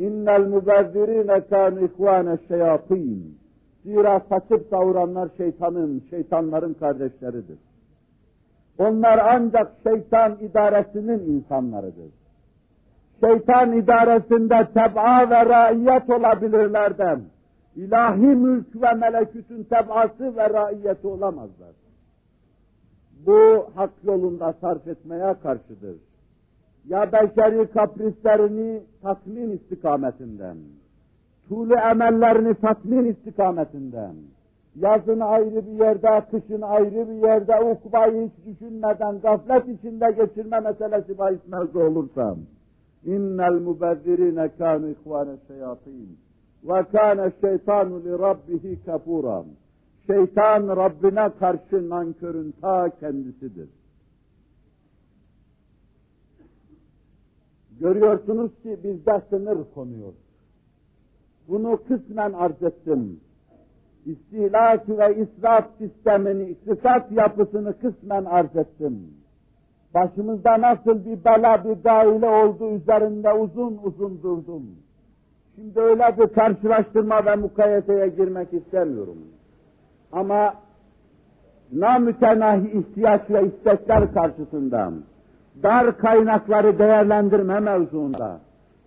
İnnel 0.00 0.46
mubezzirine 0.48 1.40
kânu 1.40 1.80
ihvâne 1.84 2.38
şeyatîn. 2.48 3.38
Zira 3.84 4.20
saçıp 4.28 4.66
savuranlar 4.70 5.28
şeytanın, 5.36 6.02
şeytanların 6.10 6.74
kardeşleridir. 6.74 7.58
Onlar 8.78 9.18
ancak 9.18 9.72
şeytan 9.82 10.36
idaresinin 10.40 11.18
insanlarıdır. 11.18 12.12
Şeytan 13.20 13.72
idaresinde 13.72 14.68
teb'a 14.74 15.30
ve 15.30 15.46
raiyet 15.46 16.10
olabilirlerden, 16.10 17.20
ilahi 17.76 18.26
mülk 18.26 18.82
ve 18.82 18.92
melekütün 18.92 19.64
tebası 19.64 20.36
ve 20.36 20.50
raiyeti 20.50 21.06
olamazlar. 21.06 21.74
Bu 23.26 23.66
hak 23.74 23.90
yolunda 24.04 24.54
sarf 24.60 24.88
etmeye 24.88 25.34
karşıdır. 25.42 25.96
Ya 26.88 27.12
beşeri 27.12 27.70
kaprislerini 27.70 28.82
tatmin 29.02 29.50
istikametinden, 29.50 30.56
tuğlu 31.48 31.74
emellerini 31.74 32.54
tatmin 32.54 33.04
istikametinden, 33.04 34.14
yazın 34.76 35.20
ayrı 35.20 35.66
bir 35.66 35.72
yerde, 35.72 36.22
kışın 36.30 36.62
ayrı 36.62 37.08
bir 37.08 37.28
yerde, 37.28 37.60
ukbayı 37.60 38.28
hiç 38.28 38.46
düşünmeden 38.46 39.20
gaflet 39.20 39.68
içinde 39.68 40.10
geçirme 40.10 40.60
meselesi 40.60 41.18
bahis 41.18 41.40
mevzu 41.48 41.80
olursa, 41.80 42.36
innel 43.04 43.52
mubezzirine 43.52 44.48
kânu 44.58 44.88
ihvâne 44.88 45.36
şeyatîn 45.48 46.18
ve 46.64 46.84
kâne 46.92 47.32
şeytanu 47.40 48.04
li 48.04 48.18
rabbihi 48.18 48.78
kafûrâ. 48.86 49.44
Şeytan 50.06 50.76
Rabbine 50.76 51.30
karşı 51.38 51.90
nankörün 51.90 52.54
ta 52.60 52.90
kendisidir. 53.00 53.68
Görüyorsunuz 57.80 58.50
ki 58.62 58.78
bizde 58.84 59.22
sınır 59.30 59.58
konuyor. 59.74 60.12
Bunu 61.48 61.80
kısmen 61.88 62.32
arz 62.32 62.62
ettim. 62.62 63.20
İstihlak 64.06 64.88
ve 64.88 65.16
israf 65.16 65.64
sistemini, 65.78 66.50
iktisat 66.50 67.12
yapısını 67.12 67.78
kısmen 67.80 68.24
arz 68.24 68.56
ettim. 68.56 69.14
Başımızda 69.94 70.60
nasıl 70.60 71.04
bir 71.04 71.24
bela, 71.24 71.64
bir 71.64 71.82
gaile 71.82 72.28
olduğu 72.28 72.70
üzerinde 72.70 73.32
uzun 73.32 73.80
uzun 73.84 74.22
durdum. 74.22 74.62
Şimdi 75.56 75.80
öyle 75.80 76.14
bir 76.18 76.26
karşılaştırma 76.26 77.26
ve 77.26 77.36
mukayeseye 77.36 78.08
girmek 78.08 78.52
istemiyorum. 78.52 79.18
Ama 80.12 80.54
namütenahi 81.72 82.78
ihtiyaç 82.78 83.30
ve 83.30 83.46
istekler 83.46 84.14
karşısında, 84.14 84.92
dar 85.62 85.98
kaynakları 85.98 86.78
değerlendirme 86.78 87.60
mevzuunda, 87.60 88.40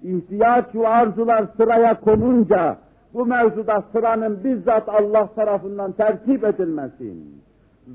ihtiyaç 0.04 0.76
ve 0.76 0.88
arzular 0.88 1.46
sıraya 1.58 2.00
konunca, 2.00 2.78
bu 3.14 3.26
mevzuda 3.26 3.84
sıranın 3.92 4.44
bizzat 4.44 4.90
Allah 4.90 5.30
tarafından 5.36 5.92
tertip 5.92 6.44
edilmesi, 6.44 7.14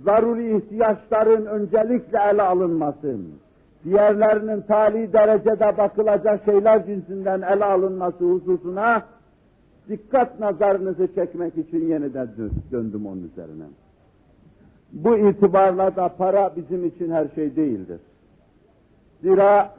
zaruri 0.04 0.56
ihtiyaçların 0.56 1.46
öncelikle 1.46 2.18
ele 2.32 2.42
alınması, 2.42 3.16
diğerlerinin 3.84 4.60
tali 4.60 5.12
derecede 5.12 5.78
bakılacak 5.78 6.44
şeyler 6.44 6.86
cinsinden 6.86 7.42
ele 7.42 7.64
alınması 7.64 8.24
hususuna 8.24 9.02
dikkat 9.88 10.40
nazarınızı 10.40 11.14
çekmek 11.14 11.58
için 11.58 11.88
yeniden 11.88 12.28
döndüm 12.72 13.06
onun 13.06 13.30
üzerine. 13.32 13.64
Bu 14.92 15.16
itibarla 15.16 15.96
da 15.96 16.08
para 16.08 16.56
bizim 16.56 16.84
için 16.84 17.10
her 17.10 17.28
şey 17.34 17.56
değildir. 17.56 18.00
Zira 19.22 19.70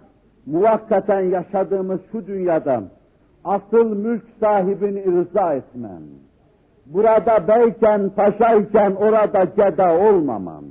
muvakkaten 0.45 1.21
yaşadığımız 1.21 1.99
şu 2.12 2.28
dünyadan 2.28 2.84
asıl 3.43 3.95
mülk 3.95 4.23
sahibini 4.39 4.99
irza 4.99 5.54
etmem. 5.54 6.02
Burada 6.86 7.47
beyken, 7.47 8.10
paşayken 8.10 8.95
orada 8.95 9.43
geda 9.43 9.99
olmamam. 9.99 10.63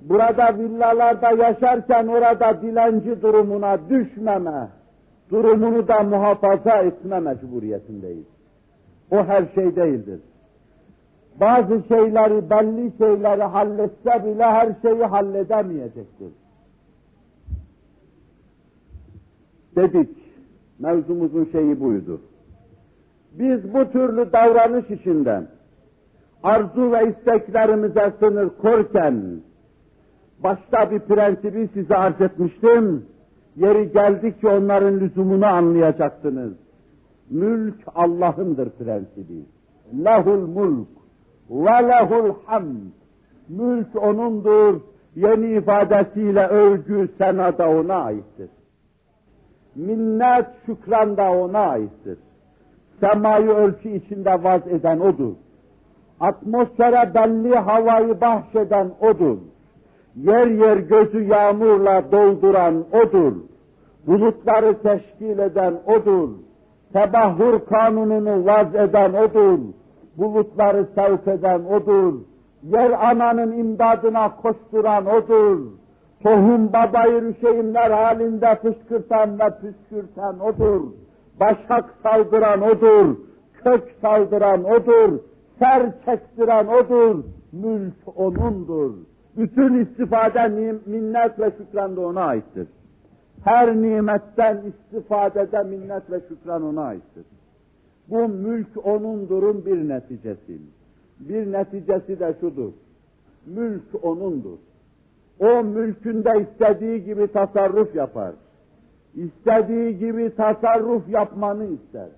Burada 0.00 0.58
villalarda 0.58 1.30
yaşarken 1.30 2.06
orada 2.06 2.62
dilenci 2.62 3.22
durumuna 3.22 3.78
düşmeme, 3.88 4.68
durumunu 5.30 5.88
da 5.88 6.02
muhafaza 6.02 6.76
etme 6.76 7.20
mecburiyetindeyiz. 7.20 8.26
O 9.10 9.16
her 9.16 9.44
şey 9.54 9.76
değildir. 9.76 10.20
Bazı 11.40 11.82
şeyleri, 11.88 12.50
belli 12.50 12.92
şeyleri 12.98 13.42
halletse 13.42 14.24
bile 14.24 14.44
her 14.44 14.68
şeyi 14.82 15.04
halledemeyecektir. 15.04 16.32
Dedik, 19.76 20.08
mevzumuzun 20.78 21.48
şeyi 21.52 21.80
buydu. 21.80 22.20
Biz 23.32 23.74
bu 23.74 23.92
türlü 23.92 24.32
davranış 24.32 24.90
içinden 24.90 25.46
arzu 26.42 26.92
ve 26.92 27.10
isteklerimize 27.10 28.12
sınır 28.20 28.48
korken 28.62 29.40
başta 30.42 30.90
bir 30.90 30.98
prensibi 30.98 31.68
size 31.74 31.96
arz 31.96 32.20
etmiştim. 32.20 33.06
Yeri 33.56 33.92
geldikçe 33.92 34.48
onların 34.48 35.00
lüzumunu 35.00 35.46
anlayacaksınız. 35.46 36.52
Mülk 37.30 37.76
Allah'ındır 37.94 38.70
prensibi. 38.70 39.44
Lehul 40.04 40.46
mulk 40.46 40.88
ve 41.50 41.88
lehul 41.88 42.34
hamd. 42.46 42.76
Mülk 43.48 44.02
O'nundur. 44.02 44.80
Yeni 45.16 45.56
ifadesiyle 45.56 46.46
övgü, 46.46 47.08
senada 47.18 47.68
O'na 47.70 47.94
aittir. 47.94 48.50
Minnet, 49.76 50.46
şükran 50.66 51.16
da 51.16 51.32
O'na 51.32 51.58
aittir. 51.58 52.18
Semayı 53.00 53.50
ölçü 53.50 53.88
içinde 53.88 54.44
vaz 54.44 54.66
eden 54.66 55.00
O'dur. 55.00 55.32
Atmosfere 56.20 57.14
belli 57.14 57.54
havayı 57.54 58.20
bahşeden 58.20 58.90
O'dur. 59.00 59.38
Yer 60.16 60.46
yer 60.46 60.76
gözü 60.76 61.24
yağmurla 61.24 62.12
dolduran 62.12 62.84
O'dur. 62.92 63.32
Bulutları 64.06 64.82
teşkil 64.82 65.38
eden 65.38 65.74
O'dur. 65.86 66.28
Tebahhur 66.92 67.64
kanununu 67.66 68.46
vaz 68.46 68.74
eden 68.74 69.12
O'dur. 69.12 69.58
Bulutları 70.16 70.88
sevk 70.94 71.28
eden 71.28 71.60
O'dur. 71.64 72.14
Yer 72.62 73.10
ananın 73.10 73.52
imdadına 73.52 74.36
koşturan 74.36 75.06
O'dur. 75.06 75.79
Tohum 76.22 76.72
babayı 76.72 77.22
rüşeğimler 77.22 77.90
halinde 77.90 78.56
fışkırtan 78.62 79.38
ve 79.38 79.50
püskürten 79.60 80.38
odur. 80.38 80.82
Başak 81.40 81.94
saldıran 82.02 82.62
odur. 82.62 83.16
Kök 83.64 83.94
saldıran 84.02 84.64
odur. 84.64 85.18
Ser 85.58 85.92
çektiren 86.04 86.66
odur. 86.66 87.24
Mülk 87.52 87.94
onundur. 88.16 88.94
Bütün 89.36 89.84
istifade 89.84 90.48
minnet 90.86 91.38
ve 91.38 91.52
şükran 91.58 91.96
da 91.96 92.00
ona 92.00 92.22
aittir. 92.22 92.68
Her 93.44 93.76
nimetten 93.76 94.62
istifadede 94.62 95.62
minnet 95.62 96.10
ve 96.10 96.20
şükran 96.28 96.62
ona 96.62 96.82
aittir. 96.82 97.24
Bu 98.08 98.28
mülk 98.28 98.86
onundurun 98.86 99.66
bir 99.66 99.88
neticesi. 99.88 100.58
Bir 101.20 101.52
neticesi 101.52 102.20
de 102.20 102.34
şudur. 102.40 102.72
Mülk 103.46 104.04
onundur. 104.04 104.58
O 105.40 105.64
mülkünde 105.64 106.30
istediği 106.40 107.04
gibi 107.04 107.32
tasarruf 107.32 107.94
yapar. 107.94 108.32
İstediği 109.14 109.98
gibi 109.98 110.34
tasarruf 110.36 111.08
yapmanı 111.08 111.64
ister. 111.64 112.08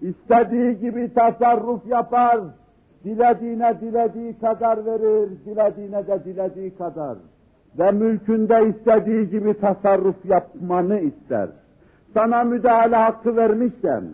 İstediği 0.00 0.78
gibi 0.78 1.14
tasarruf 1.14 1.86
yapar. 1.86 2.40
Dilediğine 3.04 3.80
dilediği 3.80 4.38
kadar 4.38 4.86
verir, 4.86 5.30
dilediğine 5.46 6.06
de 6.06 6.24
dilediği 6.24 6.76
kadar. 6.76 7.16
Ve 7.78 7.92
mülkünde 7.92 8.68
istediği 8.68 9.30
gibi 9.30 9.60
tasarruf 9.60 10.24
yapmanı 10.24 11.00
ister. 11.00 11.48
Sana 12.14 12.44
müdahale 12.44 12.96
hakkı 12.96 13.36
vermişsem, 13.36 14.04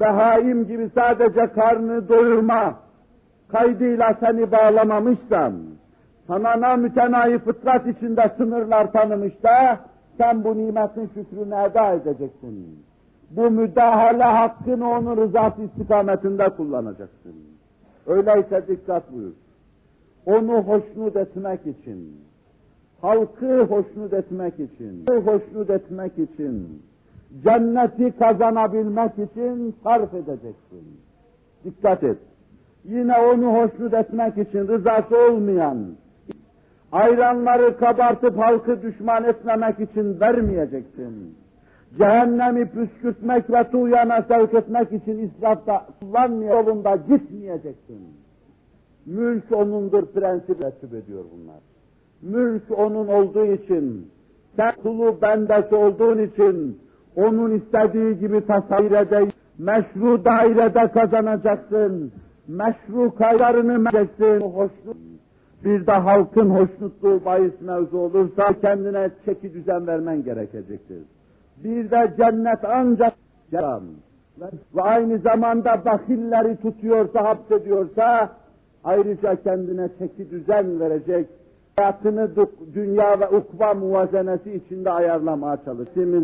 behaim 0.00 0.66
gibi 0.66 0.90
sadece 0.94 1.46
karnı 1.46 2.08
doyurma 2.08 2.74
kaydıyla 3.48 4.14
seni 4.20 4.52
bağlamamışsam, 4.52 5.52
sana 6.28 6.60
namütenayi 6.60 7.38
fıtrat 7.38 7.86
içinde 7.86 8.30
sınırlar 8.36 8.92
tanımış 8.92 9.42
da, 9.42 9.80
sen 10.18 10.44
bu 10.44 10.56
nimetin 10.56 11.10
şükrünü 11.14 11.54
eda 11.70 11.92
edeceksin. 11.92 12.84
Bu 13.30 13.50
müdahale 13.50 14.22
hakkını 14.22 14.90
onun 14.90 15.16
rızası 15.16 15.62
istikametinde 15.62 16.48
kullanacaksın. 16.48 17.34
Öyleyse 18.06 18.68
dikkat 18.68 19.12
buyur. 19.12 19.32
Onu 20.26 20.62
hoşnut 20.62 21.16
etmek 21.16 21.60
için, 21.66 22.16
halkı 23.00 23.62
hoşnut 23.62 24.12
etmek 24.12 24.54
için, 24.54 25.06
hoşnut 25.24 25.70
etmek 25.70 26.18
için, 26.18 26.82
cenneti 27.44 28.18
kazanabilmek 28.18 29.12
için 29.12 29.74
sarf 29.82 30.14
edeceksin. 30.14 31.00
Dikkat 31.64 32.04
et. 32.04 32.18
Yine 32.84 33.18
onu 33.18 33.46
hoşnut 33.54 33.94
etmek 33.94 34.38
için 34.38 34.68
rızası 34.68 35.16
olmayan, 35.16 35.78
ayranları 36.92 37.76
kabartıp 37.76 38.38
halkı 38.38 38.82
düşman 38.82 39.24
etmemek 39.24 39.80
için 39.80 40.20
vermeyeceksin. 40.20 41.34
Cehennemi 41.98 42.70
püskürtmek 42.70 43.50
ve 43.50 43.70
tuğyana 43.70 44.22
sevk 44.22 44.54
etmek 44.54 44.92
için 44.92 45.18
israfta 45.18 45.86
kullanmaya 46.00 46.54
yolunda 46.54 46.96
gitmeyeceksin. 46.96 48.00
Mülk 49.06 49.52
onundur 49.52 50.06
prensip 50.06 50.64
etip 50.64 50.94
ediyor 50.94 51.24
bunlar. 51.32 51.60
Mülk 52.22 52.62
onun 52.78 53.08
olduğu 53.08 53.46
için, 53.46 54.10
sen 54.56 54.72
kulu 54.82 55.22
bendesi 55.22 55.74
olduğun 55.74 56.18
için, 56.18 56.78
onun 57.16 57.50
istediği 57.50 58.18
gibi 58.18 58.46
tasarrede, 58.46 59.28
meşru 59.58 60.24
dairede 60.24 60.88
kazanacaksın. 60.92 62.12
Meşru 62.48 63.14
kaylarını 63.14 63.84
vereceksin. 63.84 64.40
Hoşnut 64.40 65.07
Bir 65.63 65.87
de 65.87 65.91
halkın 65.91 66.49
hoşnutluğu 66.49 67.25
bahis 67.25 67.61
mevzu 67.61 67.97
olursa 67.97 68.53
kendine 68.61 69.09
çeki 69.25 69.53
düzen 69.53 69.87
vermen 69.87 70.23
gerekecektir. 70.23 70.97
Bir 71.63 71.91
de 71.91 72.13
cennet 72.17 72.65
ancak 72.65 73.13
can 73.51 73.83
ve 74.75 74.81
aynı 74.81 75.17
zamanda 75.17 75.85
bakilleri 75.85 76.57
tutuyorsa, 76.57 77.23
hapsediyorsa 77.23 78.29
ayrıca 78.83 79.35
kendine 79.35 79.89
çeki 79.99 80.31
düzen 80.31 80.79
verecek, 80.79 81.27
hayatını 81.75 82.29
dünya 82.73 83.19
ve 83.19 83.27
ukva 83.27 83.73
muvazenesi 83.73 84.53
içinde 84.53 84.91
ayarlamaya 84.91 85.57
çalıştığımız 85.65 86.23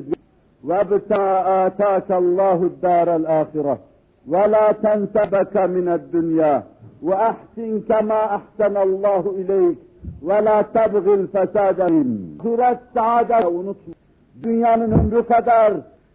وَابْتَا 0.68 1.26
آتَاكَ 1.66 2.10
اللّٰهُ 2.24 2.60
الدَّارَ 2.72 3.08
الْآخِرَةِ 3.22 3.78
وَلَا 4.34 4.66
تَنْسَبَكَ 4.86 5.56
مِنَ 5.76 5.88
الدُّنْيَا 6.00 6.56
وَأَحْسِنْ 7.08 7.72
كَمَا 7.90 8.22
أَحْسَنَ 8.38 8.76
اللّٰهُ 8.88 9.24
إِلَيْكَ 9.42 9.78
وَلَا 10.28 10.58
تَبْغِ 10.62 11.06
الْفَسَادَ 11.20 11.80
Ahiret 11.82 12.80
saadet 12.94 13.46
unutma. 13.46 13.94
Dünyanın 14.44 14.92
ömrü 14.92 15.24
kadar, 15.24 15.74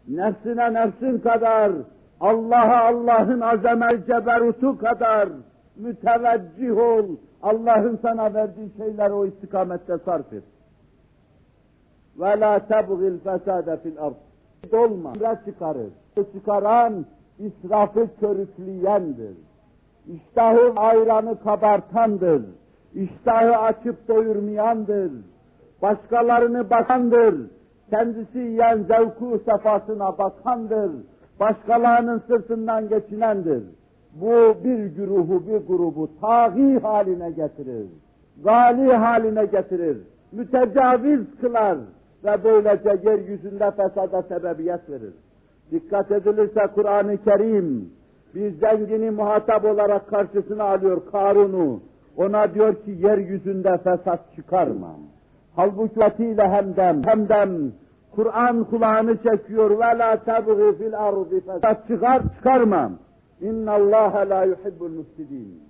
nefsine 0.09 0.75
nefsin 0.75 1.18
kadar, 1.18 1.72
Allah'a 2.20 2.85
Allah'ın 2.85 3.41
azamet 3.41 4.07
ceberutu 4.07 4.79
kadar 4.79 5.29
müteveccih 5.77 6.77
ol. 6.77 7.05
Allah'ın 7.43 7.99
sana 8.03 8.35
verdiği 8.35 8.70
şeyler 8.77 9.11
o 9.11 9.27
istikamette 9.27 9.99
sarf 10.05 10.33
et. 10.33 10.43
Ve 12.20 12.41
la 12.41 12.59
tebgil 12.59 13.18
fesade 13.18 13.77
fil 13.77 13.99
ard. 13.99 14.14
Dolma, 14.72 15.12
çıkarır. 15.45 15.91
Çıkaran 16.33 17.07
israfı 17.39 18.09
körükleyendir. 18.20 19.35
İştahı 20.14 20.74
ayranı 20.76 21.39
kabartandır. 21.43 22.41
İştahı 22.93 23.57
açıp 23.57 24.07
doyurmayandır. 24.07 25.12
Başkalarını 25.82 26.70
bakandır. 26.70 27.36
Kendisi 27.89 28.39
yiyen 28.39 28.84
zevku 28.84 29.41
sefasına 29.45 30.18
bakandır. 30.18 30.91
Başkalarının 31.39 32.22
sırtından 32.28 32.89
geçinendir. 32.89 33.64
Bu 34.14 34.55
bir 34.64 34.86
güruhu, 34.86 35.47
bir 35.47 35.68
grubu 35.68 36.10
taği 36.22 36.80
haline 36.80 37.32
getirir. 37.32 37.88
Gali 38.43 38.93
haline 38.93 39.45
getirir. 39.45 39.97
Mütecaviz 40.32 41.22
kılar 41.41 41.78
ve 42.24 42.43
böylece 42.43 43.10
yeryüzünde 43.10 43.72
fesada 43.72 44.22
sebebiyet 44.22 44.89
verir. 44.89 45.14
Dikkat 45.72 46.12
edilirse 46.12 46.68
Kur'an-ı 46.76 47.18
Kerim 47.24 47.99
bir 48.36 48.52
zengini 48.52 49.12
muhatap 49.12 49.66
olarak 49.66 50.10
karşısına 50.10 50.64
alıyor 50.64 51.02
Karun'u. 51.12 51.80
Ona 52.18 52.54
diyor 52.54 52.76
ki 52.76 52.92
yeryüzünde 52.92 53.78
fesat 53.78 54.36
çıkarma. 54.36 54.96
Halbuki 55.56 56.00
vatiyle 56.00 56.50
hemdem, 56.50 57.04
hemdem 57.04 57.72
Kur'an 58.12 58.64
kulağını 58.64 59.18
çekiyor 59.18 59.72
ve 59.72 59.98
la 59.98 60.24
tebği 60.24 60.78
fil 60.78 61.00
ardı 61.00 61.40
fesat 61.40 61.88
çıkar 61.88 62.22
çıkarma. 62.36 62.92
İnna 63.42 63.72
Allah 63.72 64.26
la 64.30 64.44
yuhibbul 64.44 64.90
müfsidin. 64.90 65.64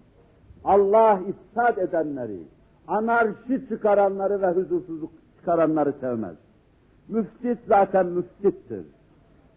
Allah 0.63 1.19
ifsad 1.27 1.77
edenleri, 1.77 2.39
anarşi 2.87 3.67
çıkaranları 3.69 4.41
ve 4.41 4.47
huzursuzluk 4.47 5.11
çıkaranları 5.39 5.93
sevmez. 6.01 6.35
Müfsit 7.07 7.59
zaten 7.67 8.05
müfsittir. 8.05 8.85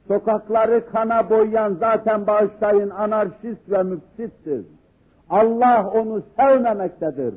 Sokakları 0.09 0.87
kana 0.93 1.31
boyayan 1.31 1.77
zaten 1.81 2.27
bağışlayın 2.27 2.91
anarşist 2.91 3.71
ve 3.71 3.83
müfsittir. 3.83 4.67
Allah 5.31 5.91
onu 5.95 6.23
sevmemektedir. 6.39 7.35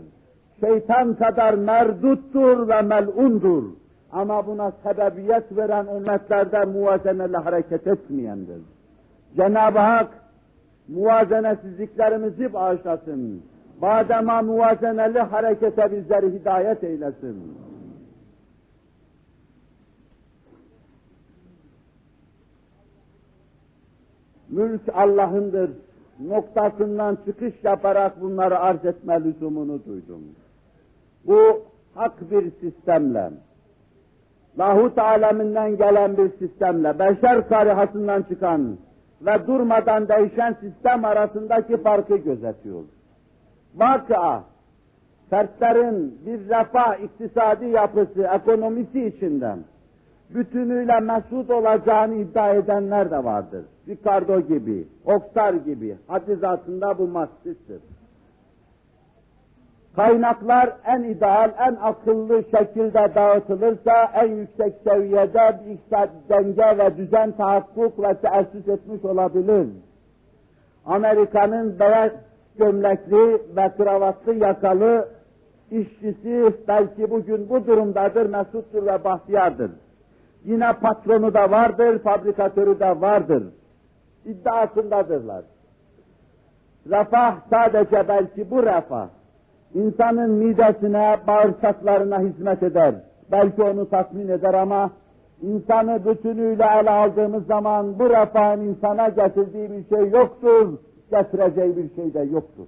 Şeytan 0.60 1.16
kadar 1.16 1.54
merduttur 1.54 2.68
ve 2.68 2.82
melundur. 2.82 3.64
Ama 4.12 4.48
buna 4.48 4.72
sebebiyet 4.72 5.58
veren 5.58 5.88
ümmetlerde 5.96 6.66
muvazeneli 6.66 7.38
hareket 7.38 7.88
etmeyendir. 7.88 8.62
Cenab-ı 9.36 9.80
Hak 9.80 10.08
muvazenesizliklerimizi 10.88 12.54
bağışlasın. 12.54 13.44
Badema 13.82 14.42
muvazeneli 14.42 15.20
harekete 15.20 15.92
bizleri 15.92 16.34
hidayet 16.34 16.84
eylesin. 16.84 17.58
Mülk 24.56 24.82
Allah'ındır. 24.94 25.72
Noktasından 26.20 27.18
çıkış 27.26 27.54
yaparak 27.64 28.22
bunları 28.22 28.60
arz 28.60 28.86
etme 28.86 29.24
lüzumunu 29.24 29.86
duydum. 29.86 30.22
Bu 31.28 31.62
hak 31.96 32.32
bir 32.32 32.52
sistemle, 32.52 33.32
lahut 34.60 34.98
aleminden 34.98 35.78
gelen 35.78 36.18
bir 36.18 36.30
sistemle, 36.38 37.00
beşer 37.00 37.50
karihasından 37.50 38.22
çıkan 38.24 38.78
ve 39.22 39.48
durmadan 39.48 40.08
değişen 40.08 40.56
sistem 40.62 41.06
arasındaki 41.06 41.78
farkı 41.78 42.18
gözetiyor. 42.18 42.84
Vaka, 43.76 44.44
fertlerin 45.30 46.20
bir 46.26 46.50
refah 46.50 47.00
iktisadi 47.04 47.66
yapısı, 47.66 48.24
ekonomisi 48.24 49.06
içinden 49.06 49.60
bütünüyle 50.30 51.00
mesut 51.00 51.50
olacağını 51.50 52.16
iddia 52.16 52.54
edenler 52.54 53.12
de 53.12 53.24
vardır. 53.24 53.66
Ricardo 53.88 54.42
gibi, 54.42 54.88
Oksar 55.06 55.54
gibi, 55.54 55.98
hadizatında 56.08 56.98
bu 56.98 57.08
mastistir. 57.08 57.82
Kaynaklar 59.96 60.74
en 60.86 61.04
ideal, 61.04 61.52
en 61.60 61.76
akıllı 61.82 62.44
şekilde 62.44 63.16
dağıtılırsa 63.16 64.12
en 64.14 64.28
yüksek 64.28 64.74
seviyede 64.88 65.60
bir 65.66 65.72
iktisat 65.72 66.10
denge 66.30 66.78
ve 66.78 66.98
düzen 66.98 67.32
tahakkuk 67.32 68.00
ve 68.04 68.14
teessüs 68.14 68.68
etmiş 68.68 69.06
olabilir. 69.06 69.68
Amerika'nın 70.86 71.80
beyaz 71.80 72.12
gömlekli 72.58 73.42
ve 73.56 73.72
kravatlı 73.78 74.34
yakalı 74.34 75.10
işçisi 75.72 76.54
belki 76.68 77.12
bugün 77.12 77.50
bu 77.50 77.68
durumdadır, 77.68 78.26
mesuttur 78.26 78.86
ve 78.86 79.04
bahtiyardır. 79.04 79.72
Yine 80.46 80.74
patronu 80.74 81.34
da 81.34 81.52
vardır, 81.52 82.00
fabrikatörü 82.00 82.80
de 82.80 83.02
vardır. 83.02 83.44
İddiasındadırlar. 84.26 85.44
Refah 86.90 87.36
sadece 87.50 88.08
belki 88.08 88.52
bu 88.52 88.64
refah. 88.64 89.08
insanın 89.74 90.32
midesine, 90.32 91.18
bağırsaklarına 91.28 92.20
hizmet 92.20 92.64
eder. 92.64 92.96
Belki 93.32 93.64
onu 93.64 93.90
tatmin 93.90 94.28
eder 94.28 94.54
ama 94.54 94.92
insanı 95.42 96.06
bütünüyle 96.06 96.64
ele 96.82 96.90
aldığımız 96.90 97.46
zaman 97.46 98.00
bu 98.00 98.10
refahın 98.10 98.62
insana 98.62 99.10
getirdiği 99.10 99.72
bir 99.72 99.96
şey 99.96 100.10
yoktur, 100.10 100.78
getireceği 101.12 101.78
bir 101.78 101.96
şey 101.96 102.14
de 102.14 102.20
yoktur. 102.20 102.68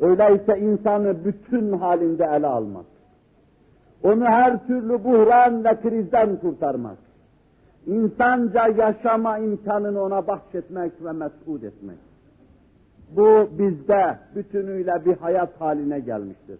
Öyleyse 0.00 0.58
insanı 0.58 1.24
bütün 1.24 1.72
halinde 1.72 2.24
ele 2.24 2.46
almak. 2.46 2.93
Onu 4.04 4.24
her 4.24 4.66
türlü 4.66 5.04
buhran 5.04 5.64
ve 5.64 5.80
krizden 5.80 6.36
kurtarmak. 6.36 6.98
İnsanca 7.86 8.66
yaşama 8.66 9.38
imkanını 9.38 10.02
ona 10.02 10.26
bahşetmek 10.26 10.92
ve 11.04 11.12
mesut 11.12 11.64
etmek. 11.64 11.98
Bu 13.16 13.48
bizde 13.58 14.18
bütünüyle 14.34 15.04
bir 15.04 15.16
hayat 15.16 15.60
haline 15.60 16.00
gelmiştir. 16.00 16.58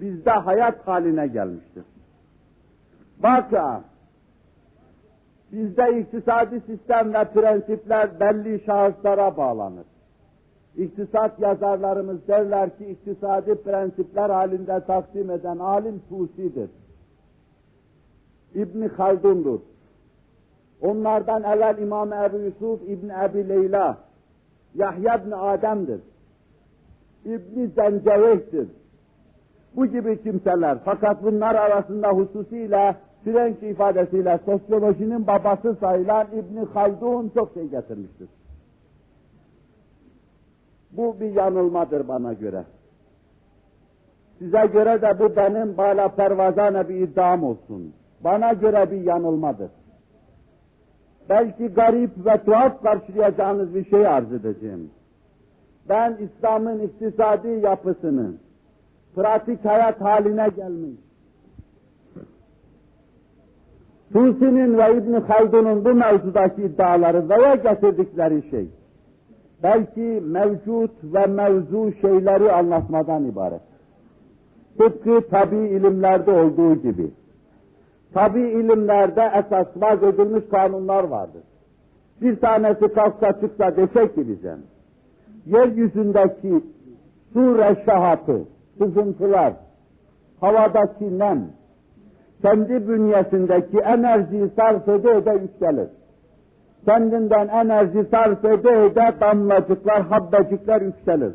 Bizde 0.00 0.30
hayat 0.30 0.88
haline 0.88 1.26
gelmiştir. 1.26 1.84
Vaka, 3.20 3.82
bizde 5.52 6.00
iktisadi 6.00 6.60
sistem 6.60 7.14
ve 7.14 7.24
prensipler 7.24 8.20
belli 8.20 8.64
şahıslara 8.66 9.36
bağlanır. 9.36 9.91
İktisat 10.76 11.40
yazarlarımız 11.40 12.28
derler 12.28 12.78
ki 12.78 12.86
iktisadi 12.86 13.54
prensipler 13.54 14.30
halinde 14.30 14.80
takdim 14.86 15.30
eden 15.30 15.58
alim 15.58 16.02
Tusi'dir. 16.08 16.70
İbni 18.54 18.88
Haldun'dur. 18.88 19.60
Onlardan 20.80 21.42
evvel 21.42 21.78
İmam 21.78 22.12
Ebu 22.12 22.38
Yusuf 22.38 22.82
İbn 22.82 23.08
Ebi 23.08 23.48
Leyla, 23.48 23.98
Yahya 24.74 25.16
ibn 25.16 25.30
Adem'dir. 25.30 26.00
İbni 27.24 27.68
Zenceveh'tir. 27.68 28.68
Bu 29.76 29.86
gibi 29.86 30.22
kimseler. 30.22 30.78
Fakat 30.84 31.24
bunlar 31.24 31.54
arasında 31.54 32.08
hususiyle 32.08 32.96
Frenk 33.24 33.62
ifadesiyle 33.62 34.40
sosyolojinin 34.44 35.26
babası 35.26 35.76
sayılan 35.80 36.26
İbni 36.32 36.64
Haldun 36.64 37.30
çok 37.34 37.54
şey 37.54 37.68
getirmiştir. 37.68 38.28
Bu 40.92 41.20
bir 41.20 41.32
yanılmadır 41.32 42.08
bana 42.08 42.32
göre. 42.32 42.64
Size 44.38 44.66
göre 44.66 45.02
de 45.02 45.18
bu 45.18 45.36
benim 45.36 45.76
bala 45.76 46.08
pervazane 46.08 46.88
bir 46.88 46.94
iddiam 46.94 47.44
olsun. 47.44 47.94
Bana 48.24 48.52
göre 48.52 48.90
bir 48.90 49.00
yanılmadır. 49.00 49.70
Belki 51.28 51.68
garip 51.68 52.26
ve 52.26 52.44
tuhaf 52.44 52.82
karşılayacağınız 52.82 53.74
bir 53.74 53.84
şey 53.84 54.06
arz 54.06 54.32
edeceğim. 54.32 54.90
Ben 55.88 56.16
İslam'ın 56.16 56.78
iktisadi 56.78 57.48
yapısını, 57.48 58.34
pratik 59.14 59.64
hayat 59.64 60.00
haline 60.00 60.48
gelmiş, 60.48 60.98
Tusi'nin 64.12 64.78
ve 64.78 64.96
İbn 64.96 65.12
Haldun'un 65.12 65.84
bu 65.84 65.94
mevzudaki 65.94 66.62
iddiaları 66.62 67.28
veya 67.28 67.54
getirdikleri 67.54 68.50
şey, 68.50 68.68
belki 69.62 70.22
mevcut 70.26 70.90
ve 71.04 71.26
mevzu 71.26 71.92
şeyleri 72.00 72.52
anlatmadan 72.52 73.24
ibaret. 73.24 73.60
Tıpkı 74.78 75.28
tabi 75.30 75.56
ilimlerde 75.56 76.30
olduğu 76.30 76.74
gibi. 76.74 77.10
Tabi 78.14 78.40
ilimlerde 78.40 79.30
esas 79.34 79.66
vaz 79.76 80.02
edilmiş 80.02 80.44
kanunlar 80.50 81.04
vardır. 81.04 81.42
Bir 82.20 82.36
tanesi 82.36 82.88
kalksa 82.88 83.40
çıksa 83.40 83.76
dese 83.76 84.14
ki 84.14 84.28
bize, 84.28 84.56
yeryüzündeki 85.46 86.64
su 87.32 87.58
reşahatı, 87.58 88.42
sızıntılar, 88.78 89.52
havadaki 90.40 91.18
nem, 91.18 91.46
kendi 92.42 92.88
bünyesindeki 92.88 93.78
enerjiyi 93.78 94.50
sarf 94.56 94.88
ede 94.88 95.10
ede 95.10 95.38
yükselir 95.42 95.88
kendinden 96.84 97.48
enerji 97.48 98.04
sarf 98.10 98.44
ede 98.44 98.84
ede 98.84 99.14
damlacıklar, 99.20 100.02
habbecikler 100.02 100.80
yükselir. 100.80 101.32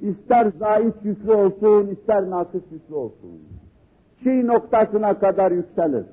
İster 0.00 0.52
zayıf 0.58 0.94
yüklü 1.02 1.32
olsun, 1.32 1.86
ister 1.86 2.30
nakıs 2.30 2.62
yüklü 2.72 2.94
olsun. 2.94 3.42
Çiğ 4.22 4.46
noktasına 4.46 5.18
kadar 5.18 5.50
yükselir. 5.50 6.04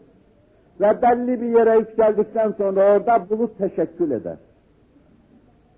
Ve 0.82 1.02
belli 1.02 1.42
bir 1.42 1.48
yere 1.48 1.78
yükseldikten 1.78 2.52
sonra 2.52 2.96
orada 2.96 3.30
bulut 3.30 3.58
teşekkül 3.58 4.12
eder. 4.12 4.38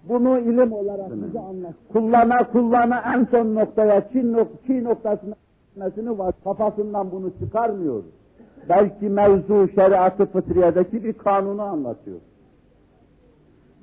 Bunu 0.09 0.39
ilim 0.39 0.73
olarak 0.73 1.11
bize 1.11 1.39
anlat. 1.39 1.73
Kullana 1.93 2.51
kullana 2.51 3.03
en 3.15 3.25
son 3.25 3.55
noktaya, 3.55 4.09
çiğ, 4.11 4.31
nok 4.31 4.47
çiğ 4.67 4.83
noktasına 4.83 5.35
gitmesini 5.67 6.17
var. 6.17 6.33
Kafasından 6.43 7.11
bunu 7.11 7.31
çıkarmıyor. 7.39 8.03
Belki 8.69 9.09
mevzu 9.09 9.67
şeriatı 9.75 10.25
fıtriyedeki 10.25 11.03
bir 11.03 11.13
kanunu 11.13 11.61
anlatıyor. 11.61 12.17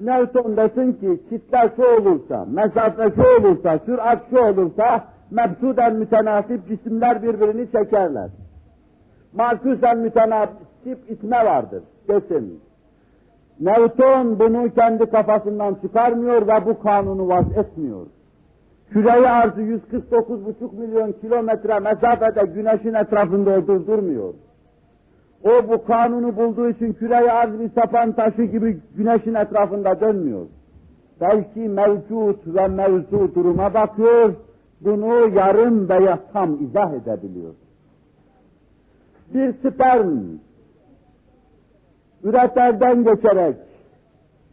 Newton 0.00 0.56
desin 0.56 0.92
ki 0.92 1.20
kitle 1.28 1.70
şu 1.76 1.82
olursa, 1.82 2.46
mesafe 2.50 3.10
şu 3.14 3.22
olursa, 3.22 3.78
sürat 3.78 4.18
şu 4.30 4.38
olursa 4.38 5.04
mebsuden 5.30 5.96
mütenasip 5.96 6.68
cisimler 6.68 7.22
birbirini 7.22 7.70
çekerler. 7.72 8.30
Markusen 9.32 9.98
mütenasip 9.98 10.98
itme 11.08 11.44
vardır 11.44 11.82
desin. 12.08 12.60
Newton 13.60 14.38
bunu 14.38 14.74
kendi 14.74 15.06
kafasından 15.06 15.74
çıkarmıyor 15.74 16.46
ve 16.46 16.66
bu 16.66 16.82
kanunu 16.82 17.28
vaz 17.28 17.56
etmiyor. 17.56 18.06
Küreyi 18.90 19.28
arzı 19.28 19.60
149,5 19.60 20.76
milyon 20.78 21.12
kilometre 21.12 21.80
mesafede 21.80 22.46
güneşin 22.46 22.94
etrafında 22.94 23.66
durdurmuyor. 23.66 24.34
O 25.44 25.68
bu 25.68 25.84
kanunu 25.84 26.36
bulduğu 26.36 26.68
için 26.68 26.92
küreyi 26.92 27.32
arz 27.32 27.60
bir 27.60 27.70
sapan 27.70 28.12
taşı 28.12 28.42
gibi 28.42 28.80
güneşin 28.96 29.34
etrafında 29.34 30.00
dönmüyor. 30.00 30.46
Belki 31.20 31.60
mevcut 31.60 32.46
ve 32.46 32.68
mevzu 32.68 33.34
duruma 33.34 33.74
bakıyor, 33.74 34.34
bunu 34.80 35.28
yarım 35.36 35.88
veya 35.88 36.18
tam 36.32 36.64
izah 36.64 36.92
edebiliyor. 36.92 37.54
Bir 39.34 39.52
sperm, 39.52 40.18
üreterden 42.24 43.04
geçerek, 43.04 43.56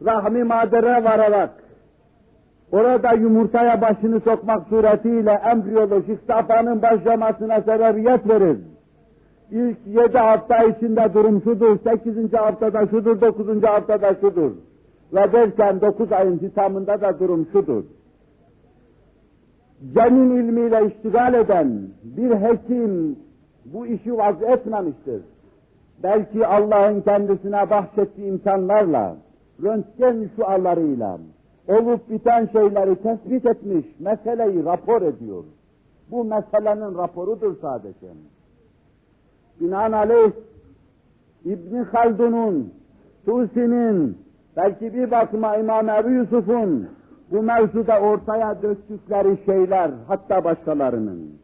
rahmi 0.05 0.43
madere 0.43 1.03
vararak, 1.03 1.51
orada 2.71 3.13
yumurtaya 3.13 3.81
başını 3.81 4.19
sokmak 4.19 4.67
suretiyle 4.67 5.31
embriyolojik 5.31 6.19
safanın 6.27 6.81
başlamasına 6.81 7.61
sebebiyet 7.61 8.29
verir 8.29 8.57
İlk 9.51 9.77
yedi 9.87 10.17
hafta 10.17 10.63
içinde 10.63 11.13
durum 11.13 11.41
şudur, 11.41 11.77
sekizinci 11.83 12.37
haftada 12.37 12.87
şudur, 12.87 13.21
dokuzuncu 13.21 13.67
haftada 13.67 14.15
şudur. 14.15 14.51
Ve 15.13 15.31
derken 15.31 15.81
dokuz 15.81 16.11
ayın 16.11 16.39
hitamında 16.39 17.01
da 17.01 17.19
durum 17.19 17.47
şudur. 17.51 17.83
Cenin 19.93 20.35
ilmiyle 20.35 20.87
iştigal 20.87 21.33
eden 21.33 21.81
bir 22.03 22.31
hekim 22.31 23.15
bu 23.65 23.87
işi 23.87 24.17
vaz 24.17 24.43
etmemiştir. 24.43 25.21
Belki 26.03 26.47
Allah'ın 26.47 27.01
kendisine 27.01 27.69
bahşettiği 27.69 28.27
imkanlarla, 28.27 29.15
röntgen 29.63 30.29
şualarıyla, 30.35 31.17
olup 31.67 32.09
biten 32.09 32.49
şeyleri 32.51 32.95
tespit 32.95 33.45
etmiş, 33.45 33.85
meseleyi 33.99 34.65
rapor 34.65 35.01
ediyor. 35.01 35.43
Bu 36.11 36.23
meselenin 36.23 36.97
raporudur 36.97 37.55
sadece 37.61 38.07
binaenaleyh 39.61 40.31
İbni 41.45 41.79
Haldun'un, 41.79 42.73
Tusi'nin, 43.25 44.17
belki 44.57 44.93
bir 44.93 45.11
bakıma 45.11 45.55
İmam 45.57 45.89
Ebu 45.89 46.09
Yusuf'un 46.09 46.89
bu 47.31 47.43
mevzuda 47.43 47.99
ortaya 47.99 48.61
döktükleri 48.61 49.37
şeyler, 49.45 49.91
hatta 50.07 50.43
başkalarının, 50.43 51.39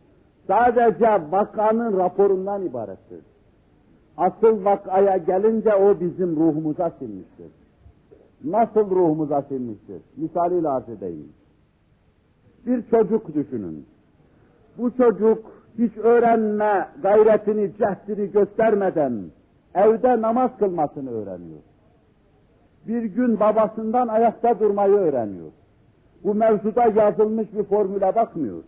sadece 0.48 1.32
vakanın 1.32 1.98
raporundan 1.98 2.66
ibarettir. 2.66 3.22
Asıl 4.18 4.66
vakaya 4.66 5.18
gelince 5.18 5.76
o 5.76 6.00
bizim 6.00 6.36
ruhumuza 6.36 6.90
silmiştir. 6.90 7.52
Nasıl 8.44 8.90
ruhumuza 8.90 9.42
silmiştir? 9.42 10.02
Misaliyle 10.18 10.70
arz 10.70 10.90
edeyim. 10.90 11.30
Bir 12.66 12.90
çocuk 12.90 13.34
düşünün. 13.36 13.86
Bu 14.78 14.98
çocuk 14.98 15.57
hiç 15.78 15.98
öğrenme 15.98 16.88
gayretini, 17.04 17.72
cehdini 17.78 18.32
göstermeden 18.32 19.24
evde 19.76 20.22
namaz 20.22 20.52
kılmasını 20.60 21.12
öğreniyor. 21.12 21.60
Bir 22.88 23.04
gün 23.04 23.40
babasından 23.40 24.08
ayakta 24.08 24.60
durmayı 24.60 24.94
öğreniyor. 24.94 25.52
Bu 26.24 26.36
mevzuda 26.36 26.84
yazılmış 26.86 27.54
bir 27.54 27.64
formüle 27.64 28.16
bakmıyor. 28.16 28.64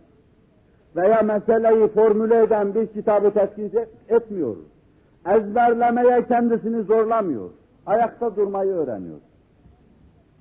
Veya 0.96 1.22
meseleyi 1.22 1.88
formüle 1.88 2.42
eden 2.42 2.74
bir 2.74 2.86
kitabı 2.86 3.30
tetkik 3.30 3.74
etmiyor. 4.08 4.56
Ezberlemeye 5.26 6.26
kendisini 6.26 6.82
zorlamıyor. 6.82 7.50
Ayakta 7.86 8.36
durmayı 8.36 8.70
öğreniyor. 8.70 9.18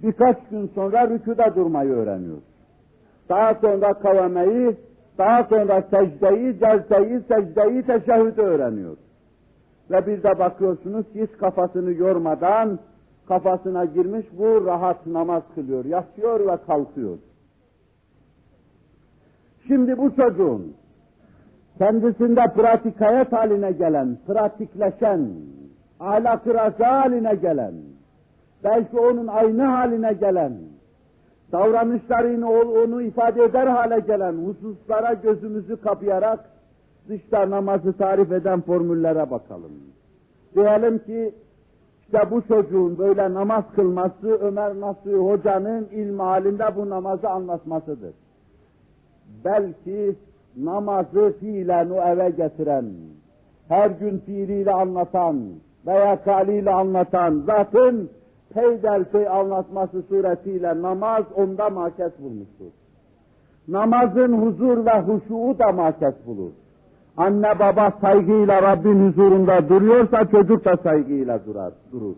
Birkaç 0.04 0.38
gün 0.52 0.68
sonra 0.76 1.10
rükuda 1.10 1.56
durmayı 1.56 1.92
öğreniyor. 1.92 2.38
Daha 3.30 3.54
sonra 3.54 3.94
kavameyi, 3.94 4.76
daha 5.20 5.44
sonra 5.44 5.82
secdeyi, 5.82 6.60
celseyi, 6.60 7.22
secdeyi, 7.28 7.84
teşehhüdü 7.84 8.42
öğreniyor. 8.42 8.98
Ve 9.92 10.08
bir 10.08 10.24
de 10.24 10.40
bakıyorsunuz 10.40 11.06
hiç 11.16 11.32
kafasını 11.40 11.94
yormadan 11.94 12.80
kafasına 13.28 13.86
girmiş 13.86 14.26
bu 14.38 14.66
rahat 14.66 15.06
namaz 15.08 15.44
kılıyor, 15.56 15.86
yatıyor 15.86 16.40
ve 16.48 16.58
kalkıyor. 16.68 17.18
Şimdi 19.68 19.98
bu 19.98 20.16
çocuğun 20.16 20.74
kendisinde 21.78 22.42
pratik 22.56 23.02
hayat 23.02 23.32
haline 23.32 23.72
gelen, 23.72 24.18
pratikleşen, 24.28 25.30
ahlak-ı 26.00 26.84
haline 26.84 27.36
gelen, 27.36 27.74
belki 28.64 29.00
onun 29.00 29.28
aynı 29.28 29.64
haline 29.64 30.14
gelen, 30.14 30.54
davranışlarını 31.52 32.50
onu 32.52 33.02
ifade 33.02 33.44
eder 33.44 33.68
hale 33.68 34.00
gelen 34.00 34.34
hususlara 34.34 35.14
gözümüzü 35.14 35.82
kapayarak 35.82 36.40
dışta 37.10 37.50
namazı 37.50 37.94
tarif 37.94 38.32
eden 38.32 38.62
formüllere 38.62 39.32
bakalım. 39.32 39.72
Diyelim 40.56 41.00
ki 41.00 41.34
işte 42.02 42.32
bu 42.32 42.42
çocuğun 42.42 42.98
böyle 42.98 43.34
namaz 43.34 43.64
kılması 43.76 44.28
Ömer 44.28 44.80
Nasuhi 44.80 45.16
Hoca'nın 45.16 45.86
ilmi 45.86 46.22
halinde 46.22 46.76
bu 46.76 46.90
namazı 46.90 47.30
anlatmasıdır. 47.30 48.14
Belki 49.46 50.16
namazı 50.58 51.34
fiilen 51.40 51.90
o 51.90 52.02
eve 52.02 52.30
getiren, 52.30 52.86
her 53.68 53.90
gün 53.90 54.20
fiiliyle 54.20 54.72
anlatan 54.72 55.38
veya 55.88 56.24
kaliyle 56.24 56.72
anlatan 56.72 57.44
zatın 57.46 58.10
peyderpey 58.54 59.28
anlatması 59.28 60.02
suretiyle 60.02 60.82
namaz 60.82 61.24
onda 61.36 61.70
mahkes 61.70 62.12
bulmuştur. 62.20 62.72
Namazın 63.68 64.42
huzur 64.42 64.86
ve 64.86 65.00
huşuğu 65.00 65.60
da 65.60 65.72
mahkes 65.72 66.14
bulur. 66.26 66.52
Anne 67.18 67.60
baba 67.60 67.94
saygıyla 68.02 68.62
Rabbin 68.62 69.10
huzurunda 69.10 69.70
duruyorsa 69.70 70.26
çocuk 70.32 70.66
da 70.66 70.78
saygıyla 70.78 71.46
durar, 71.46 71.74
durur. 71.92 72.16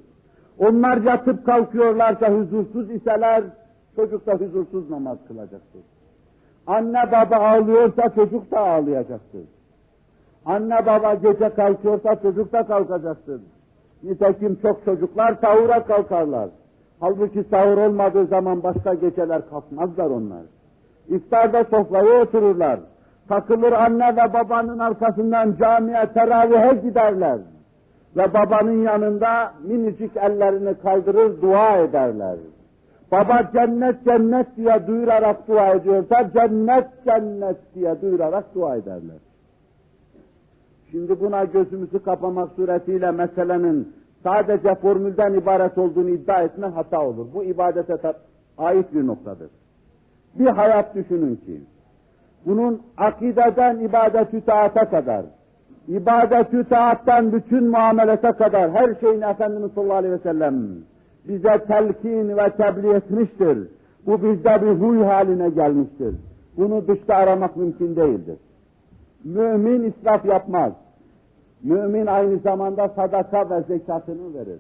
Onlar 0.60 0.98
yatıp 0.98 1.46
kalkıyorlarsa 1.46 2.30
huzursuz 2.30 2.92
iseler 2.92 3.44
çocuk 3.96 4.28
da 4.28 4.34
huzursuz 4.34 4.90
namaz 4.90 5.18
kılacaktır. 5.28 5.82
Anne 6.68 7.12
baba 7.12 7.36
ağlıyorsa 7.36 8.10
çocuk 8.16 8.52
da 8.52 8.60
ağlayacaktır. 8.60 9.44
Anne 10.46 10.86
baba 10.86 11.14
gece 11.14 11.50
kalkıyorsa 11.50 12.16
çocuk 12.22 12.54
da 12.54 12.68
kalkacaktır. 12.68 13.42
Nitekim 14.04 14.56
çok 14.62 14.86
çocuklar 14.86 15.36
sahura 15.42 15.84
kalkarlar. 15.84 16.50
Halbuki 17.00 17.44
sahur 17.44 17.78
olmadığı 17.78 18.26
zaman 18.26 18.64
başka 18.64 18.94
geceler 18.94 19.50
kalkmazlar 19.50 20.06
onlar. 20.06 20.42
İftarda 21.08 21.64
sofraya 21.64 22.22
otururlar. 22.22 22.80
Takılır 23.30 23.72
anne 23.72 24.16
ve 24.16 24.34
babanın 24.34 24.80
arkasından 24.80 25.56
camiye 25.60 26.06
teravihe 26.14 26.74
giderler. 26.74 27.40
Ve 28.18 28.34
babanın 28.34 28.84
yanında 28.84 29.54
minicik 29.64 30.18
ellerini 30.18 30.74
kaldırır 30.74 31.42
dua 31.42 31.78
ederler. 31.78 32.38
Baba 33.12 33.50
cennet 33.54 34.06
cennet 34.06 34.58
diye 34.58 34.88
duyurarak 34.88 35.48
dua 35.48 35.68
ediyorsa 35.70 36.30
cennet 36.34 36.88
cennet 37.06 37.58
diye 37.76 38.02
duyurarak 38.02 38.56
dua 38.56 38.76
ederler. 38.76 39.18
Şimdi 40.92 41.20
buna 41.20 41.44
gözümüzü 41.44 42.04
kapamak 42.04 42.52
suretiyle 42.52 43.12
meselenin 43.12 43.94
sadece 44.24 44.76
formülden 44.76 45.34
ibaret 45.34 45.78
olduğunu 45.78 46.10
iddia 46.10 46.42
etme 46.42 46.68
hata 46.68 47.02
olur. 47.02 47.28
Bu 47.34 47.44
ibadete 47.44 48.14
ait 48.58 48.94
bir 48.94 49.08
noktadır. 49.08 49.50
Bir 50.36 50.48
hayat 50.48 50.96
düşünün 50.96 51.36
ki, 51.36 51.62
bunun 52.46 52.82
akideden 52.98 53.80
ibadet-ü 53.80 54.42
taata 54.42 54.90
kadar, 54.90 55.26
ibadet-ü 55.88 56.70
taattan 56.70 57.32
bütün 57.32 57.70
muamelete 57.70 58.32
kadar 58.32 58.72
her 58.72 58.96
şeyin 58.96 59.22
Efendimiz 59.22 59.72
sallallahu 59.72 59.98
aleyhi 59.98 60.14
ve 60.14 60.20
sellem 60.20 60.56
bize 61.28 61.66
telkin 61.68 62.38
ve 62.38 62.50
tebliğ 62.50 62.94
etmiştir. 62.94 63.68
Bu 64.06 64.24
bizde 64.24 64.62
bir 64.62 64.72
huy 64.72 65.04
haline 65.04 65.50
gelmiştir. 65.50 66.16
Bunu 66.58 66.88
dışta 66.88 67.16
aramak 67.16 67.58
mümkün 67.58 67.96
değildir. 67.96 68.38
Mümin 69.24 69.84
israf 69.84 70.26
yapmaz. 70.26 70.74
Mümin 71.64 72.06
aynı 72.06 72.38
zamanda 72.38 72.90
sadaka 72.90 73.50
ve 73.50 73.62
zekatını 73.62 74.34
verir. 74.34 74.60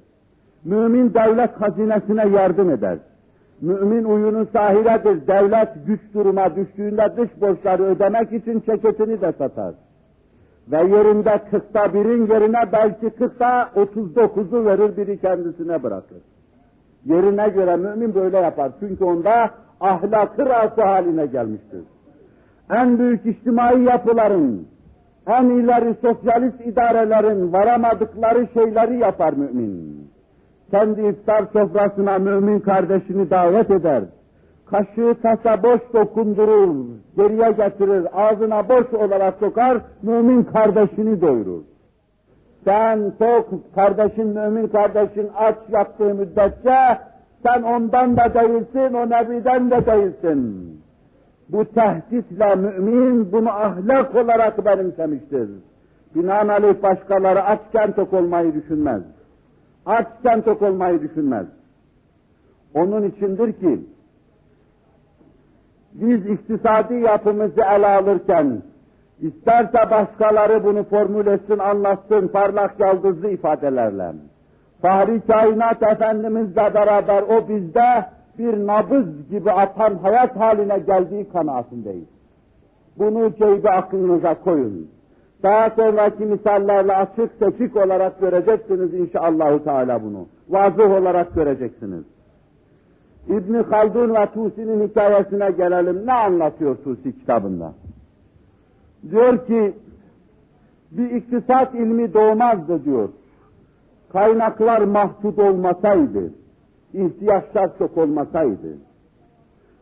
Mümin 0.65 1.13
devlet 1.13 1.61
hazinesine 1.61 2.27
yardım 2.27 2.69
eder. 2.69 2.97
Mümin 3.61 4.03
uyunun 4.03 4.47
sahiredir. 4.53 5.27
Devlet 5.27 5.69
güç 5.87 6.01
duruma 6.13 6.55
düştüğünde 6.55 7.13
dış 7.17 7.41
borçları 7.41 7.83
ödemek 7.83 8.33
için 8.33 8.59
çeketini 8.59 9.21
de 9.21 9.31
satar. 9.37 9.73
Ve 10.71 10.77
yerinde 10.77 11.41
kırkta 11.51 11.93
birin 11.93 12.27
yerine 12.27 12.71
belki 12.71 13.09
kırkta 13.09 13.69
otuz 13.75 14.15
dokuzu 14.15 14.65
verir 14.65 14.97
biri 14.97 15.21
kendisine 15.21 15.83
bırakır. 15.83 16.17
Yerine 17.05 17.49
göre 17.49 17.75
mümin 17.75 18.15
böyle 18.15 18.37
yapar. 18.37 18.71
Çünkü 18.79 19.03
onda 19.03 19.49
ahlakı 19.79 20.45
rası 20.45 20.81
haline 20.81 21.25
gelmiştir. 21.25 21.81
En 22.71 22.99
büyük 22.99 23.25
içtimai 23.25 23.83
yapıların, 23.83 24.67
en 25.27 25.45
ileri 25.45 25.95
sosyalist 26.01 26.61
idarelerin 26.65 27.53
varamadıkları 27.53 28.47
şeyleri 28.53 28.97
yapar 28.97 29.33
mümin. 29.33 30.07
Kendi 30.71 31.01
iftar 31.01 31.43
sofrasına 31.53 32.19
mümin 32.19 32.59
kardeşini 32.59 33.29
davet 33.29 33.71
eder. 33.71 34.03
Kaşığı 34.65 35.15
tasa 35.21 35.63
boş 35.63 35.79
dokundurur, 35.93 36.75
geriye 37.17 37.51
getirir, 37.51 38.07
ağzına 38.13 38.69
boş 38.69 38.93
olarak 38.93 39.33
sokar, 39.39 39.77
mümin 40.01 40.43
kardeşini 40.43 41.21
doyurur. 41.21 41.61
Sen 42.65 43.11
tok, 43.19 43.49
kardeşin, 43.75 44.27
mümin 44.27 44.67
kardeşin 44.67 45.29
aç 45.35 45.55
yaptığı 45.69 46.15
müddetçe, 46.15 46.97
sen 47.45 47.61
ondan 47.63 48.17
da 48.17 48.33
değilsin, 48.33 48.93
o 48.93 49.09
nebiden 49.09 49.71
de 49.71 49.85
değilsin. 49.85 50.80
Bu 51.51 51.65
tehdisle 51.65 52.55
mümin 52.55 53.31
bunu 53.31 53.49
ahlak 53.49 54.15
olarak 54.15 54.65
benimsemiştir. 54.65 55.49
Binaenaleyh 56.15 56.83
başkaları 56.83 57.43
açken 57.43 57.91
tok 57.91 58.13
olmayı 58.13 58.53
düşünmez. 58.53 59.01
Açken 59.85 60.41
tok 60.41 60.61
olmayı 60.61 61.01
düşünmez. 61.01 61.45
Onun 62.73 63.03
içindir 63.03 63.53
ki, 63.53 63.79
biz 65.93 66.25
iktisadi 66.25 66.93
yapımızı 66.93 67.61
ele 67.61 67.87
alırken, 67.87 68.61
isterse 69.19 69.91
başkaları 69.91 70.63
bunu 70.63 70.83
formül 70.83 71.27
etsin, 71.27 71.59
anlatsın 71.59 72.27
parlak 72.27 72.79
yaldızlı 72.79 73.29
ifadelerle. 73.29 74.13
Fahri 74.81 75.21
kainat 75.21 75.83
Efendimizle 75.83 76.73
beraber 76.73 77.21
o 77.21 77.49
bizde 77.49 78.05
bir 78.37 78.67
nabız 78.67 79.29
gibi 79.29 79.51
atan 79.51 79.95
hayat 79.95 80.35
haline 80.35 80.77
geldiği 80.79 81.29
kanaatindeyiz. 81.29 82.07
Bunu 82.97 83.35
ceybe 83.35 83.69
aklınıza 83.69 84.33
koyun. 84.33 84.87
Daha 85.43 85.69
sonraki 85.69 86.25
misallerle 86.25 86.95
açık 86.95 87.31
seçik 87.39 87.75
olarak 87.75 88.21
göreceksiniz 88.21 88.93
inşallahü 88.93 89.63
teala 89.63 90.03
bunu. 90.03 90.27
Vazıh 90.49 90.91
olarak 91.01 91.35
göreceksiniz. 91.35 92.03
İbn 93.27 93.63
Haldun 93.63 94.15
ve 94.15 94.25
Tusi'nin 94.33 94.87
hikayesine 94.87 95.51
gelelim. 95.51 96.05
Ne 96.05 96.13
anlatıyor 96.13 96.77
Tusi 96.83 97.19
kitabında? 97.19 97.73
Diyor 99.11 99.45
ki, 99.45 99.73
bir 100.91 101.09
iktisat 101.11 101.75
ilmi 101.75 102.13
doğmazdı 102.13 102.85
diyor. 102.85 103.09
Kaynaklar 104.13 104.81
mahdut 104.81 105.39
olmasaydı, 105.39 106.33
ihtiyaçlar 106.93 107.77
çok 107.77 107.97
olmasaydı 107.97 108.77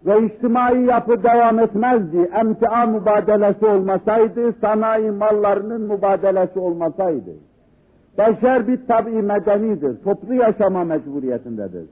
ve 0.06 0.26
içtimai 0.26 0.86
yapı 0.86 1.24
devam 1.24 1.60
etmezdi, 1.60 2.30
emtia 2.36 2.86
mübadelesi 2.86 3.66
olmasaydı, 3.66 4.54
sanayi 4.62 5.12
mallarının 5.12 5.82
mübadelesi 5.82 6.60
olmasaydı. 6.60 7.32
Beşer 8.18 8.68
bir 8.68 8.88
tabi 8.88 9.10
medenidir, 9.10 10.04
toplu 10.04 10.34
yaşama 10.34 10.84
mecburiyetindedir. 10.84 11.86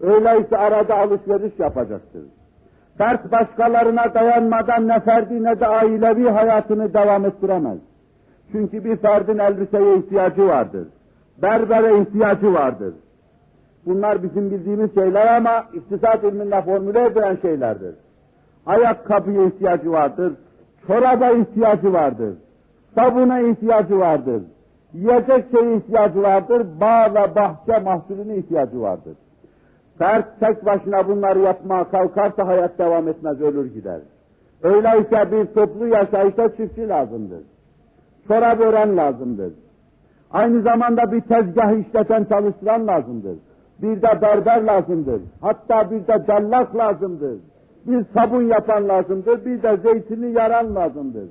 Öyleyse 0.00 0.56
arada 0.56 0.98
alışveriş 0.98 1.58
yapacaktır. 1.58 2.22
Fert 2.98 3.32
başkalarına 3.32 4.14
dayanmadan 4.14 4.88
ne 4.88 5.00
ferdi 5.00 5.44
ne 5.44 5.60
de 5.60 5.66
ailevi 5.66 6.28
hayatını 6.28 6.94
devam 6.94 7.24
ettiremez. 7.24 7.78
Çünkü 8.52 8.84
bir 8.84 8.96
ferdin 8.96 9.38
elbiseye 9.38 9.96
ihtiyacı 9.96 10.48
vardır. 10.48 10.88
Berbere 11.42 12.00
ihtiyacı 12.00 12.54
vardır. 12.54 12.94
Bunlar 13.88 14.22
bizim 14.22 14.50
bildiğimiz 14.50 14.94
şeyler 14.94 15.36
ama 15.36 15.64
iktisat 15.72 16.24
ilminde 16.24 16.62
formüle 16.62 17.04
edilen 17.04 17.38
şeylerdir. 17.42 17.94
Ayakkabıya 18.66 19.44
ihtiyacı 19.44 19.92
vardır, 19.92 20.32
çoraba 20.86 21.30
ihtiyacı 21.30 21.92
vardır, 21.92 22.34
sabuna 22.94 23.40
ihtiyacı 23.40 23.98
vardır, 23.98 24.42
yiyecek 24.94 25.44
şeye 25.50 25.76
ihtiyacı 25.76 26.22
vardır, 26.22 26.66
bağ 26.80 27.14
ve 27.14 27.34
bahçe 27.34 27.78
mahsulüne 27.84 28.36
ihtiyacı 28.36 28.80
vardır. 28.80 29.16
Fert 29.98 30.40
tek 30.40 30.66
başına 30.66 31.08
bunları 31.08 31.38
yapmaya 31.38 31.90
kalkarsa 31.90 32.46
hayat 32.46 32.78
devam 32.78 33.08
etmez, 33.08 33.40
ölür 33.40 33.74
gider. 33.74 34.00
Öyleyse 34.62 35.32
bir 35.32 35.46
toplu 35.46 35.86
yaşayışta 35.86 36.56
çiftçi 36.56 36.88
lazımdır. 36.88 37.42
Çorap 38.28 38.60
ören 38.60 38.96
lazımdır. 38.96 39.52
Aynı 40.30 40.62
zamanda 40.62 41.12
bir 41.12 41.20
tezgah 41.20 41.86
işleten 41.86 42.24
çalıştıran 42.24 42.86
lazımdır. 42.86 43.36
Bir 43.82 44.02
de 44.02 44.22
berber 44.22 44.62
lazımdır. 44.62 45.22
Hatta 45.40 45.90
bir 45.90 46.06
de 46.06 46.24
callak 46.26 46.76
lazımdır. 46.76 47.38
Bir 47.86 48.04
sabun 48.14 48.42
yapan 48.42 48.88
lazımdır. 48.88 49.44
Bir 49.44 49.62
de 49.62 49.76
zeytini 49.76 50.32
yaran 50.32 50.74
lazımdır. 50.74 51.28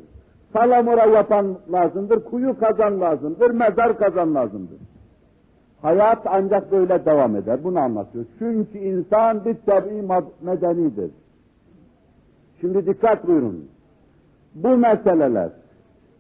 Salamura 0.54 1.06
yapan 1.06 1.58
lazımdır. 1.72 2.24
Kuyu 2.24 2.60
kazan 2.60 3.02
lazımdır. 3.02 3.52
Mezar 3.52 3.98
kazan 3.98 4.36
lazımdır. 4.36 4.78
Hayat 5.82 6.20
ancak 6.26 6.72
böyle 6.72 7.06
devam 7.06 7.36
eder. 7.36 7.64
Bunu 7.64 7.80
anlatıyor. 7.80 8.26
Çünkü 8.40 8.78
insan 8.78 9.46
bir 9.46 9.58
tabi 9.66 10.04
medenidir. 10.42 11.12
Şimdi 12.62 12.86
dikkat 12.86 13.28
buyurun. 13.28 13.70
Bu 14.56 14.78
meseleler 14.78 15.50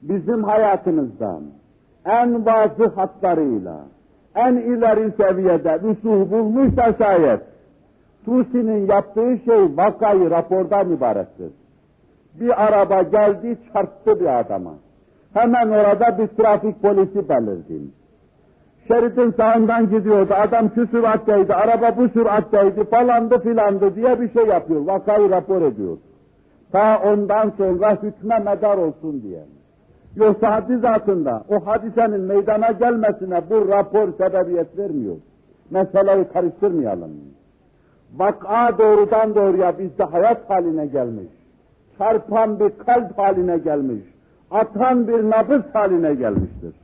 bizim 0.02 0.44
hayatımızdan 0.44 1.44
en 2.06 2.46
vazı 2.46 2.88
hatlarıyla, 2.96 3.86
en 4.38 4.56
ileri 4.56 5.12
seviyede 5.12 5.82
vusuh 5.84 6.32
bulmuş 6.32 6.78
da 6.78 6.94
şayet 6.98 7.42
Tusi'nin 8.26 8.88
yaptığı 8.88 9.38
şey 9.46 9.78
vakayı 9.78 10.30
rapordan 10.30 10.92
ibarettir. 10.92 11.52
Bir 12.40 12.66
araba 12.66 13.02
geldi 13.02 13.58
çarptı 13.74 14.20
bir 14.20 14.40
adama. 14.40 14.74
Hemen 15.34 15.70
orada 15.70 16.18
bir 16.18 16.28
trafik 16.28 16.82
polisi 16.82 17.30
belirdi. 17.30 17.82
Şeridin 18.88 19.32
sağından 19.32 19.90
gidiyordu, 19.90 20.34
adam 20.34 20.72
şu 20.76 20.88
süratteydi, 20.88 21.54
araba 21.54 21.98
bu 21.98 22.10
süratteydi, 22.10 22.84
falandı 22.84 23.40
filandı 23.40 23.96
diye 23.96 24.22
bir 24.22 24.34
şey 24.34 24.46
yapıyor, 24.46 24.82
vakayı 24.86 25.30
rapor 25.30 25.62
ediyor. 25.62 25.98
Ta 26.72 27.02
ondan 27.06 27.50
sonra 27.58 28.04
hükme 28.04 28.40
medar 28.40 28.78
olsun 28.78 29.22
diye. 29.22 29.46
Yoksa 30.16 30.56
hadis 30.56 30.82
zatında 30.82 31.44
o 31.50 31.66
hadisenin 31.66 32.22
meydana 32.22 32.72
gelmesine 32.72 33.42
bu 33.50 33.68
rapor 33.68 34.14
sebebiyet 34.18 34.78
vermiyor. 34.78 35.16
Meseleyi 35.72 36.28
karıştırmayalım. 36.34 37.12
Vaka 38.16 38.78
doğrudan 38.78 39.36
doğruya 39.36 39.80
bizde 39.80 40.04
hayat 40.04 40.50
haline 40.50 40.86
gelmiş. 40.86 41.28
Çarpan 41.98 42.60
bir 42.60 42.72
kalp 42.86 43.18
haline 43.18 43.58
gelmiş. 43.58 44.04
Atan 44.52 45.08
bir 45.08 45.30
nabız 45.30 45.62
haline 45.74 46.14
gelmiştir. 46.14 46.76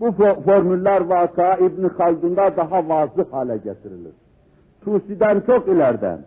Bu 0.00 0.12
formüller 0.44 1.00
vaka 1.00 1.54
İbn 1.54 1.88
Haldun'da 1.88 2.56
daha 2.56 2.88
vazı 2.88 3.26
hale 3.30 3.56
getirilir. 3.56 4.12
Tusi'den 4.84 5.40
çok 5.40 5.68
ileriden, 5.68 6.18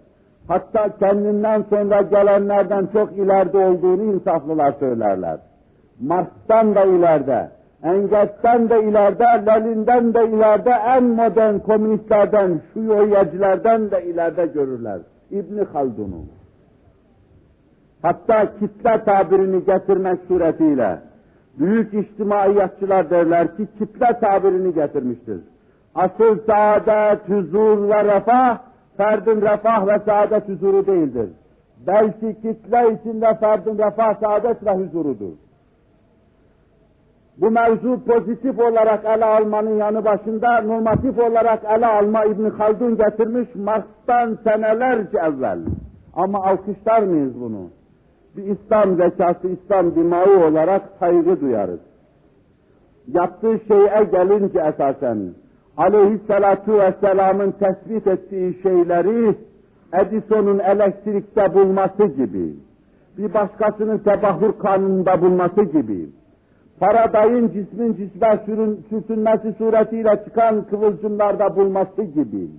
hatta 0.48 0.98
kendinden 0.98 1.66
sonra 1.70 2.02
gelenlerden 2.02 2.90
çok 2.94 3.18
ileride 3.18 3.58
olduğunu 3.58 4.04
insaflılar 4.04 4.74
söylerler. 4.80 5.40
Mars'tan 6.00 6.76
da 6.76 6.84
ileride, 6.84 7.50
Engels'ten 7.84 8.70
de 8.70 8.84
ileride, 8.84 9.46
Lenin'den 9.46 10.14
de 10.14 10.28
ileride, 10.28 10.70
en 10.70 11.04
modern 11.04 11.60
komünistlerden, 11.60 12.62
şuyoyecilerden 12.74 13.92
de 13.92 14.06
ileride 14.06 14.46
görürler. 14.46 15.00
İbni 15.32 15.62
Haldun'u. 15.62 16.26
Hatta 18.02 18.60
kitle 18.60 19.04
tabirini 19.04 19.66
getirmek 19.66 20.20
suretiyle, 20.28 21.00
büyük 21.60 21.94
içtimaiyatçılar 21.94 23.10
derler 23.10 23.58
ki 23.58 23.68
kitle 23.80 24.20
tabirini 24.20 24.74
getirmiştir. 24.74 25.40
Asıl 25.96 26.40
saadet, 26.48 27.30
huzur 27.30 27.90
ve 27.90 28.04
refah, 28.04 28.58
ferdin 28.98 29.42
refah 29.42 29.88
ve 29.88 30.00
saadet 30.06 30.50
huzuru 30.50 30.88
değildir. 30.88 31.30
Belki 31.88 32.36
kitle 32.42 32.94
içinde 32.94 33.36
ferdin 33.40 33.78
refah, 33.78 34.20
saadet 34.20 34.66
ve 34.66 34.72
huzurudur. 34.72 35.43
Bu 37.38 37.52
mevzu 37.52 38.06
pozitif 38.06 38.60
olarak 38.60 39.06
ele 39.06 39.26
almanın 39.26 39.78
yanı 39.78 40.06
başında 40.06 40.62
normatif 40.62 41.20
olarak 41.20 41.64
ele 41.78 41.88
alma 41.88 42.26
İbn 42.26 42.50
Haldun 42.50 42.98
getirmiş 42.98 43.56
Marx'tan 43.56 44.38
senelerce 44.44 45.18
evvel. 45.18 45.60
Ama 46.14 46.44
alkışlar 46.44 47.04
mıyız 47.04 47.42
bunu? 47.42 47.70
Bir 48.38 48.44
İslam 48.44 48.96
zekası, 48.96 49.48
İslam 49.48 49.96
dimağı 49.96 50.48
olarak 50.48 50.82
saygı 51.00 51.42
duyarız. 51.42 51.80
Yaptığı 53.08 53.60
şeye 53.68 54.04
gelince 54.12 54.60
esasen 54.60 55.34
aleyhissalatu 55.78 56.74
vesselamın 56.74 57.52
tespit 57.52 58.08
ettiği 58.08 58.62
şeyleri 58.64 59.36
Edison'un 59.94 60.60
elektrikte 60.60 61.54
bulması 61.54 62.08
gibi, 62.08 62.54
bir 63.18 63.34
başkasının 63.34 63.98
tebahür 63.98 64.52
kanununda 64.60 65.22
bulması 65.22 65.64
gibi, 65.64 66.10
Faraday'ın 66.80 67.48
cismin 67.48 67.94
cisme 67.94 68.40
sürün, 68.46 68.86
sürtünmesi 68.90 69.54
suretiyle 69.58 70.24
çıkan 70.26 70.64
kıvılcımlarda 70.64 71.56
bulması 71.56 72.04
gibi, 72.04 72.50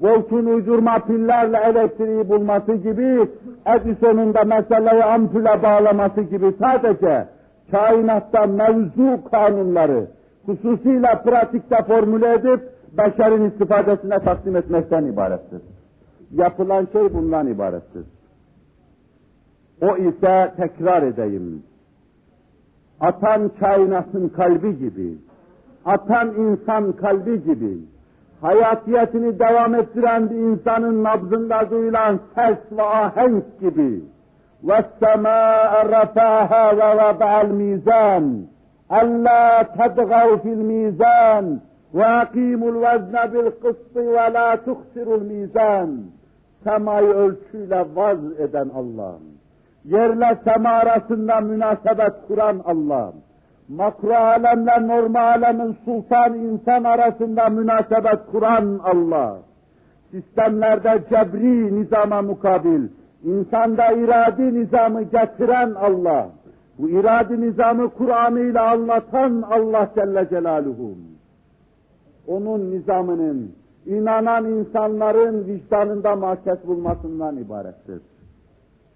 voltun 0.00 0.46
uydurma 0.46 0.98
pillerle 0.98 1.58
elektriği 1.58 2.28
bulması 2.28 2.74
gibi, 2.74 3.28
Edison'un 3.66 4.34
da 4.34 4.44
meseleyi 4.44 5.04
ampule 5.04 5.62
bağlaması 5.62 6.20
gibi 6.20 6.52
sadece 6.58 7.28
kainatta 7.70 8.46
mevzu 8.46 9.24
kanunları 9.30 10.06
hususuyla 10.46 11.22
pratikte 11.22 11.82
formüle 11.82 12.34
edip 12.34 12.60
beşerin 12.98 13.50
istifadesine 13.50 14.18
takdim 14.18 14.56
etmekten 14.56 15.04
ibarettir. 15.04 15.62
Yapılan 16.32 16.88
şey 16.92 17.14
bundan 17.14 17.46
ibarettir. 17.46 18.04
O 19.82 19.96
ise 19.96 20.52
tekrar 20.56 21.02
edeyim, 21.02 21.62
atan 22.99 23.51
kainatın 23.59 24.29
kalbi 24.29 24.77
gibi, 24.77 25.17
atan 25.85 26.33
insan 26.35 26.91
kalbi 26.91 27.43
gibi, 27.43 27.77
hayatiyetini 28.41 29.39
devam 29.39 29.75
ettiren 29.75 30.29
bir 30.29 30.35
insanın 30.35 31.03
nabzında 31.03 31.71
duyulan 31.71 32.19
ses 32.35 32.57
ve 32.77 32.83
ahenk 32.83 33.59
gibi, 33.59 34.03
وَالسَّمَاءَ 34.67 35.71
رَفَاهَا 35.95 36.63
وَوَضَعَ 36.79 37.31
الْمِيزَانِ 37.47 38.25
أَلَّا 39.01 39.63
تَدْغَوْا 39.77 40.35
فِي 40.43 40.51
الْمِيزَانِ 40.59 41.45
وَاقِيمُوا 41.97 42.71
الْوَزْنَ 42.75 43.15
بِالْقِسْطِ 43.31 43.95
وَلَا 44.15 44.49
تُخْسِرُوا 44.67 45.17
الْمِيزَانِ 45.21 45.89
Semayı 46.63 47.07
ölçüyle 47.07 47.85
vaz 47.95 48.39
eden 48.39 48.69
Allah'ım 48.75 49.34
yerle 49.86 50.38
sema 50.44 50.68
arasında 50.68 51.40
münasebet 51.40 52.12
kuran 52.28 52.60
Allah, 52.64 53.12
makru 53.68 54.14
alemle 54.14 54.88
normal 54.88 55.42
alemin 55.42 55.76
sultan 55.84 56.34
insan 56.34 56.84
arasında 56.84 57.48
münasebet 57.48 58.20
kuran 58.32 58.80
Allah, 58.84 59.38
sistemlerde 60.10 61.02
cebri 61.10 61.80
nizama 61.80 62.22
mukabil, 62.22 62.88
insanda 63.24 63.92
iradi 63.92 64.54
nizamı 64.54 65.02
getiren 65.02 65.74
Allah, 65.74 66.28
bu 66.78 66.88
iradi 66.88 67.40
nizamı 67.40 67.90
Kur'an'ıyla 67.90 68.70
anlatan 68.70 69.42
Allah 69.50 69.90
Celle 69.94 70.28
Celaluhu, 70.28 70.94
onun 72.26 72.70
nizamının 72.70 73.52
inanan 73.86 74.44
insanların 74.44 75.46
vicdanında 75.46 76.16
mahkes 76.16 76.66
bulmasından 76.66 77.36
ibarettir 77.36 78.00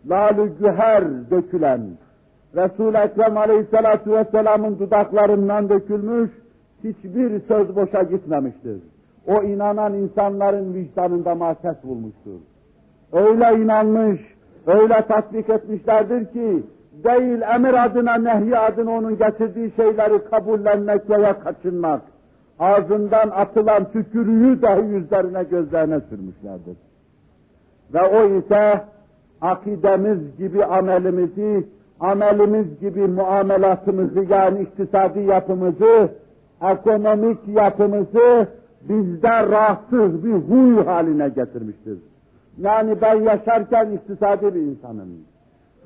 lalü 0.09 0.59
güher 0.59 1.31
dökülen, 1.31 1.81
Resul-i 2.57 2.97
Ekrem 2.97 3.37
Aleyhisselatü 3.37 4.13
Vesselam'ın 4.13 4.79
dudaklarından 4.79 5.69
dökülmüş, 5.69 6.31
hiçbir 6.85 7.41
söz 7.49 7.77
boşa 7.77 8.03
gitmemiştir. 8.03 8.83
O 9.27 9.43
inanan 9.43 9.95
insanların 9.95 10.75
vicdanında 10.75 11.35
mahkes 11.35 11.85
bulmuştur. 11.85 12.41
Öyle 13.13 13.63
inanmış, 13.63 14.21
öyle 14.67 15.07
tatbik 15.09 15.51
etmişlerdir 15.51 16.25
ki, 16.33 16.63
değil 17.05 17.41
emir 17.55 17.85
adına, 17.85 18.15
nehy 18.15 18.57
adına 18.57 18.91
onun 18.91 19.19
getirdiği 19.19 19.73
şeyleri 19.77 20.25
kabullenmek 20.25 21.11
veya 21.11 21.41
kaçınmak, 21.41 22.03
ağzından 22.59 23.31
atılan 23.31 23.93
tükürüğü 23.93 24.63
dahi 24.63 24.87
yüzlerine 24.87 25.43
gözlerine 25.43 26.01
sürmüşlerdir. 26.01 26.77
Ve 27.95 28.03
o 28.03 28.39
ise 28.39 28.85
akidemiz 29.41 30.37
gibi 30.39 30.65
amelimizi, 30.65 31.67
amelimiz 32.01 32.81
gibi 32.81 33.07
muamelatımızı 33.07 34.25
yani 34.29 34.63
iktisadi 34.63 35.21
yapımızı, 35.21 36.09
ekonomik 36.63 37.39
yapımızı 37.49 38.49
bizde 38.89 39.47
rahatsız 39.51 40.25
bir 40.25 40.33
huy 40.33 40.85
haline 40.85 41.29
getirmiştir. 41.29 41.99
Yani 42.59 43.01
ben 43.03 43.15
yaşarken 43.15 43.91
iktisadi 43.91 44.55
bir 44.55 44.61
insanım. 44.61 45.09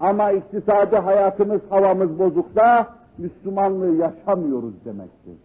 Ama 0.00 0.32
iktisadi 0.32 0.96
hayatımız, 0.96 1.60
havamız 1.70 2.18
bozuksa 2.18 2.86
Müslümanlığı 3.18 3.94
yaşamıyoruz 3.96 4.84
demektir. 4.84 5.36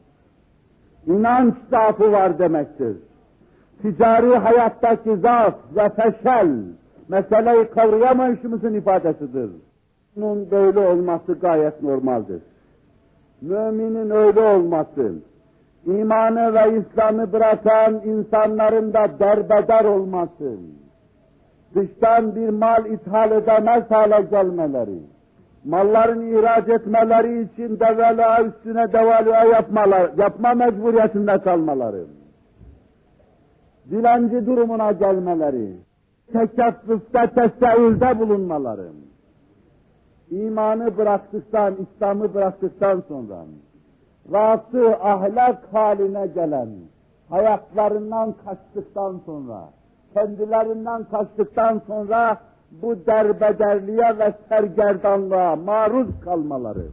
İnanç 1.07 1.53
zaafı 1.70 2.12
var 2.12 2.39
demektir. 2.39 2.97
Ticari 3.82 4.36
hayattaki 4.36 5.18
zaaf 5.18 5.53
ve 5.76 5.89
feşel, 5.89 6.49
meseleyi 7.10 7.70
kavrayamayışımızın 7.70 8.74
ifadesidir. 8.74 9.49
Bunun 10.16 10.51
böyle 10.51 10.80
olması 10.80 11.34
gayet 11.34 11.84
normaldir. 11.84 12.41
Müminin 13.41 14.10
öyle 14.10 14.41
olması, 14.41 15.14
imanı 15.86 16.53
ve 16.53 16.78
İslam'ı 16.78 17.34
bırakan 17.34 18.01
insanların 18.05 18.93
da 18.93 19.20
derbeder 19.20 19.86
olması, 19.86 20.57
dıştan 21.76 22.36
bir 22.36 22.49
mal 22.49 22.86
ithal 22.86 23.32
edemez 23.32 23.84
hale 23.91 24.22
gelmeleri, 24.22 24.99
malların 25.66 26.22
ihraç 26.22 26.70
etmeleri 26.70 27.41
için 27.41 27.80
devalüa 27.80 28.43
üstüne 28.43 28.93
devalüa 28.93 29.43
yapmalar, 29.43 30.12
yapma 30.18 30.53
mecburiyetinde 30.53 31.39
kalmaları, 31.39 32.05
dilenci 33.91 34.45
durumuna 34.45 34.91
gelmeleri, 34.91 35.74
tekeffüste, 36.34 37.32
tesahülde 37.36 38.19
bulunmaları, 38.19 38.89
imanı 40.30 40.97
bıraktıktan, 40.97 41.75
İslam'ı 41.75 42.34
bıraktıktan 42.34 43.03
sonra, 43.07 43.45
rahatı 44.32 44.95
ahlak 44.95 45.73
haline 45.73 46.27
gelen, 46.27 46.69
hayatlarından 47.30 48.36
kaçtıktan 48.45 49.21
sonra, 49.25 49.69
kendilerinden 50.13 51.03
kaçtıktan 51.03 51.82
sonra 51.88 52.38
bu 52.71 53.05
derbederliğe 53.05 54.17
ve 54.19 54.34
sergerdanlığa 54.49 55.55
maruz 55.55 56.19
kalmaları. 56.21 56.88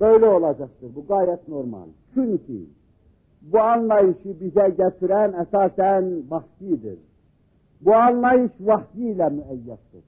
Böyle 0.00 0.26
olacaktır. 0.26 0.90
Bu 0.96 1.06
gayet 1.06 1.48
normal. 1.48 1.86
Çünkü 2.14 2.66
bu 3.42 3.60
anlayışı 3.60 4.40
bize 4.40 4.68
getiren 4.68 5.32
esasen 5.32 6.22
vahyidir. 6.30 6.98
Bu 7.86 7.94
anlayış 7.94 8.52
vahyiyle 8.60 9.28
müeyyettir. 9.28 10.04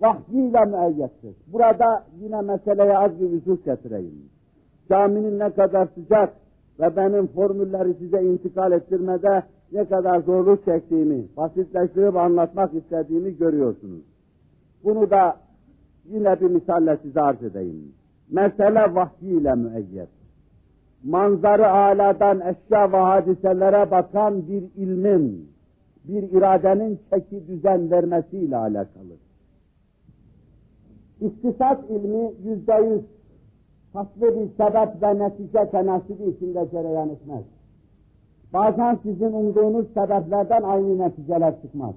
Vahyiyle 0.00 0.64
müeyyettir. 0.64 1.36
Burada 1.46 2.04
yine 2.20 2.40
meseleye 2.40 2.98
az 2.98 3.20
bir 3.20 3.30
vücut 3.30 3.64
getireyim. 3.64 4.22
Caminin 4.88 5.38
ne 5.38 5.50
kadar 5.50 5.88
sıcak 5.94 6.32
ve 6.80 6.96
benim 6.96 7.26
formülleri 7.26 7.94
size 7.94 8.22
intikal 8.22 8.72
ettirmede 8.72 9.42
ne 9.72 9.84
kadar 9.84 10.20
zorluk 10.20 10.64
çektiğimi, 10.64 11.24
basitleştirip 11.36 12.16
anlatmak 12.16 12.74
istediğimi 12.74 13.36
görüyorsunuz. 13.36 14.02
Bunu 14.84 15.10
da 15.10 15.36
yine 16.04 16.40
bir 16.40 16.50
misalle 16.50 16.98
size 17.02 17.20
arz 17.20 17.42
edeyim. 17.42 17.92
Mesele 18.30 18.94
vahyiyle 18.94 19.54
müeyyet. 19.54 20.08
Manzarı 21.04 21.70
aladan 21.70 22.40
eşya 22.40 22.92
ve 22.92 22.96
hadiselere 22.96 23.90
bakan 23.90 24.48
bir 24.48 24.62
ilmin, 24.76 25.48
bir 26.08 26.22
iradenin 26.22 26.98
çeki 27.10 27.46
düzen 27.48 27.90
vermesiyle 27.90 28.56
alakalı. 28.56 29.16
İktisat 31.20 31.90
ilmi 31.90 32.32
yüzde 32.44 32.74
yüz 32.74 33.02
faslı 33.92 34.40
bir 34.40 34.48
sebep 34.56 35.02
ve 35.02 35.18
netice 35.18 35.70
tenasibi 35.70 36.24
içinde 36.24 36.68
cereyan 36.70 37.08
etmez. 37.08 37.44
Bazen 38.52 38.98
sizin 39.02 39.32
umduğunuz 39.32 39.86
sebeplerden 39.86 40.62
aynı 40.62 40.98
neticeler 40.98 41.62
çıkmaz. 41.62 41.94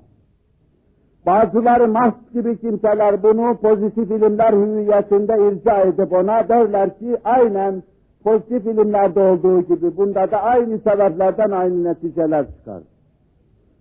Bazıları 1.26 1.88
Marx 1.88 2.14
gibi 2.34 2.58
kimseler 2.58 3.24
bunu 3.24 3.58
pozitif 3.58 4.12
ilimler 4.12 4.54
hüviyetinde 4.54 5.34
irca 5.48 5.82
edip 5.82 6.14
ona 6.14 6.50
derler 6.50 7.00
ki 7.00 7.18
aynen 7.24 7.84
pozitif 8.24 8.66
ilimlerde 8.66 9.20
olduğu 9.20 9.62
gibi 9.62 9.98
bunda 9.98 10.32
da 10.32 10.42
aynı 10.42 10.80
sebeplerden 10.80 11.52
aynı 11.52 11.84
neticeler 11.84 12.46
çıkar. 12.58 12.84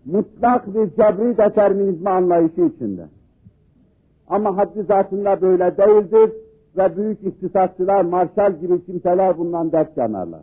Mutlak 0.05 0.67
bir 0.67 0.91
cebri 0.91 1.39
determinizma 1.39 2.11
anlayışı 2.11 2.61
içinde. 2.61 3.07
Ama 4.29 4.57
haddi 4.57 4.83
zatında 4.83 5.41
böyle 5.41 5.77
değildir 5.77 6.33
ve 6.77 6.97
büyük 6.97 7.23
iktisatçılar, 7.23 8.05
Marshall 8.05 8.53
gibi 8.53 8.85
kimseler 8.85 9.39
bundan 9.39 9.73
dert 9.73 9.97
yanarlar 9.97 10.43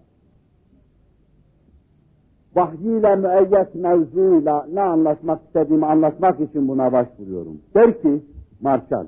vahyiyle 2.58 3.16
müeyyet 3.16 3.76
mevzuyla 3.76 4.66
ne 4.74 4.82
anlatmak 4.82 5.40
istediğimi 5.48 5.86
anlatmak 5.86 6.40
için 6.40 6.68
buna 6.68 6.92
başvuruyorum. 6.92 7.62
Der 7.76 8.02
ki 8.02 8.22
Marshall, 8.62 9.06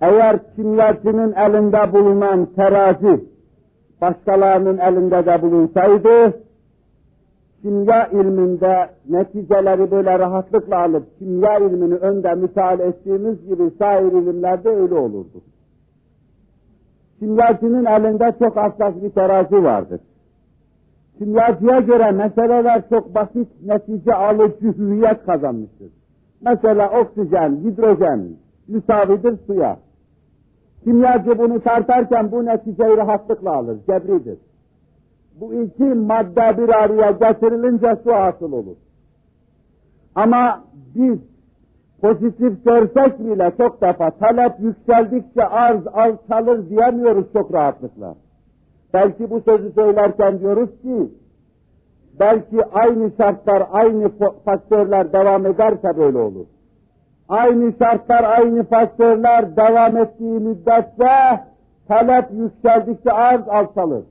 eğer 0.00 0.54
kimyacının 0.56 1.32
elinde 1.32 1.92
bulunan 1.92 2.46
terazi 2.46 3.24
başkalarının 4.00 4.78
elinde 4.78 5.26
de 5.26 5.42
bulunsaydı, 5.42 6.40
kimya 7.64 8.06
ilminde 8.06 8.90
neticeleri 9.08 9.90
böyle 9.90 10.18
rahatlıkla 10.18 10.78
alıp 10.78 11.18
kimya 11.18 11.58
ilmini 11.58 11.94
önde 11.94 12.34
müteal 12.34 12.80
ettiğimiz 12.80 13.46
gibi 13.46 13.70
sair 13.78 14.12
ilimlerde 14.12 14.68
öyle 14.68 14.94
olurdu. 14.94 15.42
Kimyacının 17.18 17.84
elinde 17.84 18.34
çok 18.38 18.56
hassas 18.56 18.94
bir 19.02 19.10
terazi 19.10 19.64
vardır. 19.64 20.00
Kimyacıya 21.18 21.80
göre 21.80 22.10
meseleler 22.10 22.88
çok 22.88 23.14
basit, 23.14 23.48
netice 23.66 24.14
alıcı 24.14 24.78
hüviyet 24.78 25.26
kazanmıştır. 25.26 25.92
Mesela 26.40 27.00
oksijen, 27.00 27.56
hidrojen 27.56 28.28
müsavidir 28.68 29.38
suya. 29.46 29.76
Kimyacı 30.84 31.38
bunu 31.38 31.60
tartarken 31.60 32.32
bu 32.32 32.46
neticeyi 32.46 32.96
rahatlıkla 32.96 33.52
alır, 33.52 33.78
cebridir. 33.86 34.38
Bu 35.40 35.54
iki 35.54 35.84
madde 35.84 36.58
bir 36.58 36.68
araya 36.68 37.10
getirilince 37.10 37.96
su 38.04 38.12
hasıl 38.14 38.52
olur. 38.52 38.76
Ama 40.14 40.64
biz 40.94 41.18
pozitif 42.02 42.64
görsek 42.64 43.18
bile 43.18 43.52
çok 43.58 43.82
defa 43.82 44.10
talep 44.10 44.52
yükseldikçe 44.60 45.44
arz 45.44 45.86
alçalır 45.86 46.68
diyemiyoruz 46.68 47.32
çok 47.32 47.54
rahatlıkla. 47.54 48.14
Belki 48.94 49.30
bu 49.30 49.40
sözü 49.40 49.72
söylerken 49.72 50.40
diyoruz 50.40 50.70
ki, 50.82 51.10
belki 52.20 52.64
aynı 52.64 53.10
şartlar, 53.16 53.62
aynı 53.72 54.10
faktörler 54.44 55.12
devam 55.12 55.46
ederse 55.46 55.96
böyle 55.96 56.18
olur. 56.18 56.46
Aynı 57.28 57.72
şartlar, 57.78 58.24
aynı 58.24 58.64
faktörler 58.64 59.56
devam 59.56 59.96
ettiği 59.96 60.40
müddetçe 60.40 61.40
talep 61.88 62.30
yükseldikçe 62.32 63.12
arz 63.12 63.48
alçalır. 63.48 64.04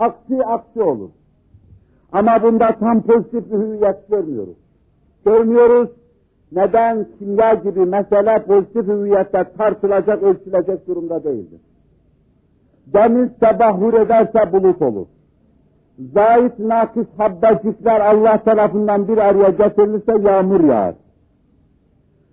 Aksi 0.00 0.44
aksi 0.44 0.82
olur. 0.82 1.10
Ama 2.12 2.42
bunda 2.42 2.76
tam 2.80 3.02
pozitif 3.02 3.52
bir 3.52 3.58
hüviyet 3.58 4.08
görmüyoruz. 4.08 4.56
Görmüyoruz. 5.24 5.88
Neden 6.52 7.06
kimya 7.18 7.54
gibi 7.54 7.80
mesele 7.80 8.42
pozitif 8.44 8.86
hüviyette 8.86 9.44
tartılacak, 9.58 10.22
ölçülecek 10.22 10.86
durumda 10.86 11.24
değildir. 11.24 11.60
Deniz 12.86 13.28
tebahhur 13.40 13.94
ederse 13.94 14.52
bulut 14.52 14.82
olur. 14.82 15.06
Zahit 16.14 16.58
nakis 16.58 17.06
habbecikler 17.18 18.00
Allah 18.00 18.42
tarafından 18.44 19.08
bir 19.08 19.18
araya 19.18 19.50
getirilirse 19.50 20.12
yağmur 20.28 20.64
yağar. 20.64 20.94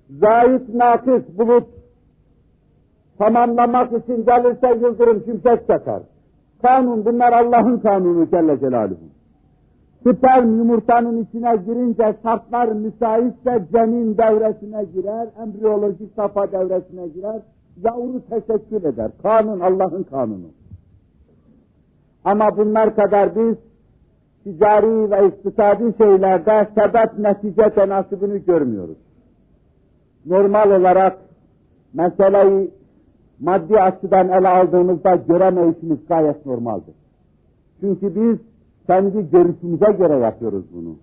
Zahit 0.09 0.73
nakis 0.73 1.37
bulut 1.37 1.67
tamamlamak 3.17 4.03
için 4.03 4.25
gelirse 4.25 4.79
yıldırım 4.81 5.23
şimşek 5.25 5.67
çakar. 5.67 6.01
Kanun, 6.61 7.05
bunlar 7.05 7.33
Allah'ın 7.33 7.79
kanunu 7.79 8.29
Celle 8.29 8.59
Celaluhu. 8.59 9.07
Sperm 10.01 10.57
yumurtanın 10.57 11.23
içine 11.23 11.55
girince 11.55 12.15
şartlar 12.23 12.67
müsaitse 12.67 13.65
cenin 13.73 14.17
devresine 14.17 14.83
girer, 14.83 15.27
embriyolojik 15.43 16.13
safa 16.15 16.51
devresine 16.51 17.07
girer, 17.07 17.41
yavru 17.83 18.21
teşekkür 18.29 18.83
eder. 18.83 19.11
Kanun 19.23 19.59
Allah'ın 19.59 20.03
kanunu. 20.03 20.47
Ama 22.25 22.57
bunlar 22.57 22.95
kadar 22.95 23.35
biz 23.35 23.55
ticari 24.43 25.11
ve 25.11 25.27
iktisadi 25.27 25.97
şeylerde 25.97 26.67
sebep 26.75 27.19
netice 27.19 27.69
tenasibini 27.69 28.45
görmüyoruz. 28.45 28.97
Normal 30.25 30.71
olarak 30.71 31.17
meseleyi 31.93 32.71
maddi 33.39 33.79
açıdan 33.79 34.29
ele 34.29 34.47
aldığımızda 34.47 35.15
göremeyişimiz 35.15 35.97
gayet 36.09 36.45
normaldir. 36.45 36.95
Çünkü 37.79 38.15
biz 38.15 38.37
kendi 38.87 39.29
görüşümüze 39.29 39.91
göre 39.91 40.17
yapıyoruz 40.17 40.65
bunu. 40.73 40.95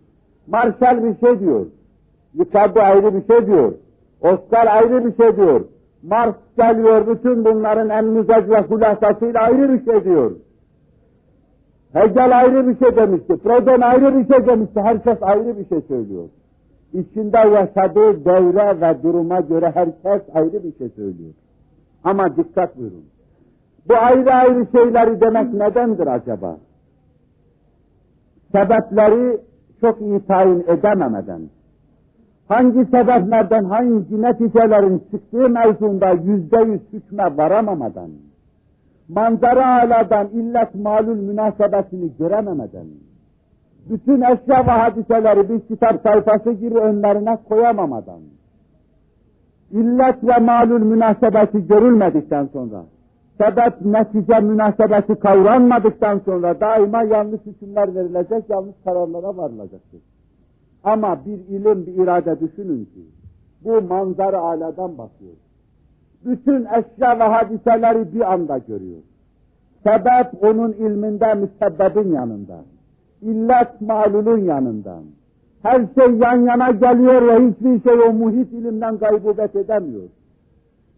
Marshall 0.47 1.05
bir 1.05 1.27
şey 1.27 1.41
diyor. 1.41 1.67
Ricardo 2.39 2.81
ayrı 2.81 3.15
bir 3.15 3.27
şey 3.27 3.47
diyor. 3.47 3.73
Oscar 4.21 4.67
ayrı 4.67 5.05
bir 5.05 5.17
şey 5.17 5.37
diyor. 5.37 5.61
Marx 6.03 6.35
geliyor 6.57 7.07
bütün 7.07 7.45
bunların 7.45 7.91
en 7.91 8.05
müzec 8.05 8.51
ve 8.51 8.61
hulasasıyla 8.61 9.41
ayrı 9.41 9.73
bir 9.73 9.85
şey 9.85 10.05
diyor. 10.05 10.33
Hegel 11.93 12.39
ayrı 12.39 12.69
bir 12.69 12.79
şey 12.79 12.97
demişti. 12.97 13.37
Proudhon 13.37 13.81
ayrı 13.81 14.19
bir 14.19 14.35
şey 14.35 14.47
demişti. 14.47 14.81
Herkes 14.81 15.19
ayrı 15.21 15.59
bir 15.59 15.69
şey 15.69 15.81
söylüyor. 15.89 16.29
İçinde 16.93 17.39
yaşadığı 17.39 18.25
devre 18.25 18.81
ve 18.81 19.03
duruma 19.03 19.41
göre 19.41 19.73
herkes 19.75 20.23
ayrı 20.35 20.65
bir 20.65 20.79
şey 20.79 20.89
söylüyor. 20.89 21.31
Ama 22.05 22.37
dikkat 22.37 22.77
buyurun. 22.77 23.05
Bu 23.89 23.95
ayrı 23.97 24.33
ayrı 24.33 24.67
şeyleri 24.73 25.21
demek 25.21 25.55
nedendir 25.55 26.07
acaba? 26.07 26.57
Sebepleri 28.53 29.41
çok 29.81 30.01
iyi 30.01 30.21
tayin 30.27 30.65
edememeden, 30.69 31.41
hangi 32.49 32.85
sebeplerden 32.85 33.65
hangi 33.65 34.23
neticelerin 34.23 35.03
çıktığı 35.11 35.49
mevzunda 35.49 36.11
yüzde 36.11 36.59
yüz 36.59 36.81
hükme 36.93 37.37
varamamadan, 37.37 38.11
manzara 39.09 39.83
aladan 39.83 40.29
illet 40.29 40.75
malul 40.75 41.17
münasebetini 41.17 42.11
görememeden, 42.19 42.87
bütün 43.91 44.21
eşya 44.21 44.67
ve 44.67 44.71
hadiseleri 44.71 45.49
bir 45.49 45.61
kitap 45.61 46.03
sayfası 46.03 46.53
gibi 46.53 46.79
önlerine 46.79 47.39
koyamamadan, 47.49 48.21
illet 49.71 50.25
ve 50.25 50.39
malul 50.39 50.81
münasebeti 50.85 51.67
görülmedikten 51.67 52.47
sonra, 52.53 52.85
sebep 53.41 53.81
netice 53.81 54.41
münasebeti 54.41 55.15
kavranmadıktan 55.15 56.19
sonra 56.19 56.61
daima 56.61 57.03
yanlış 57.03 57.41
hükümler 57.47 57.95
verilecek, 57.95 58.51
yanlış 58.51 58.75
kararlara 58.85 59.37
varılacaktır. 59.37 60.01
Ama 60.85 61.19
bir 61.27 61.39
ilim, 61.49 61.87
bir 61.87 61.95
irade 61.95 62.41
düşünün 62.41 62.85
ki, 62.85 63.05
bu 63.65 63.83
manzara 63.83 64.39
aladan 64.39 64.99
bakıyor. 64.99 65.35
Bütün 66.25 66.65
eşya 66.65 67.19
ve 67.19 67.23
hadiseleri 67.23 68.15
bir 68.15 68.33
anda 68.33 68.59
görüyor. 68.59 69.01
Sebep 69.87 70.45
onun 70.45 70.73
ilminde 70.73 71.35
müsebbebin 71.35 72.13
yanında. 72.13 72.65
İllet 73.23 73.81
malulun 73.81 74.39
yanında. 74.39 74.99
Her 75.65 75.81
şey 75.99 76.15
yan 76.15 76.41
yana 76.41 76.71
geliyor 76.71 77.29
ve 77.29 77.49
hiçbir 77.49 77.91
şey 77.91 78.01
o 78.09 78.13
muhit 78.13 78.53
ilimden 78.53 78.99
gaybubet 78.99 79.57
edemiyor. 79.57 80.03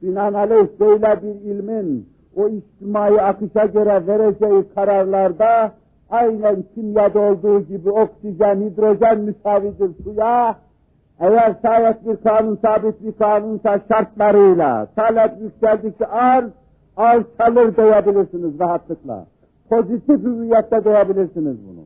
Binaenaleyh 0.03 0.69
böyle 0.81 1.23
bir 1.23 1.51
ilmin 1.51 2.09
o 2.37 2.49
içtimai 2.49 3.21
akışa 3.21 3.67
göre 3.67 4.07
vereceği 4.07 4.65
kararlarda 4.75 5.73
aynen 6.11 6.65
kimyada 6.75 7.21
olduğu 7.21 7.61
gibi 7.61 7.91
oksijen, 7.91 8.61
hidrojen 8.61 9.21
müsavidir 9.21 9.91
suya, 10.05 10.57
eğer 11.21 11.57
şayet 11.63 12.07
bir 12.07 12.17
kanun 12.17 12.57
sabit 12.57 13.03
bir 13.05 13.13
kanunsa 13.13 13.81
şartlarıyla 13.89 14.87
talep 14.97 15.33
yükseldikçe 15.41 16.07
arz, 16.07 16.51
arz 16.97 17.25
çalır 17.39 17.77
diyebilirsiniz 17.77 18.61
rahatlıkla. 18.61 19.27
Pozitif 19.71 20.23
hüviyette 20.23 20.85
diyebilirsiniz 20.85 21.57
bunu. 21.69 21.86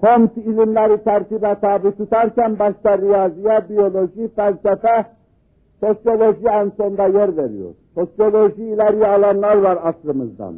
Kont 0.00 0.36
ilimleri 0.36 1.04
tertibe 1.04 1.56
tabi 1.60 1.92
tutarken 1.96 2.58
başta 2.58 2.98
riyaziye, 2.98 3.68
biyoloji, 3.68 4.28
felsefe, 4.36 5.06
sosyoloji 5.80 6.48
en 6.48 6.70
sonda 6.76 7.06
yer 7.06 7.36
veriyor. 7.36 7.74
Sosyoloji 7.94 8.64
ileri 8.64 9.06
alanlar 9.06 9.56
var 9.56 9.78
aslımızdan. 9.82 10.54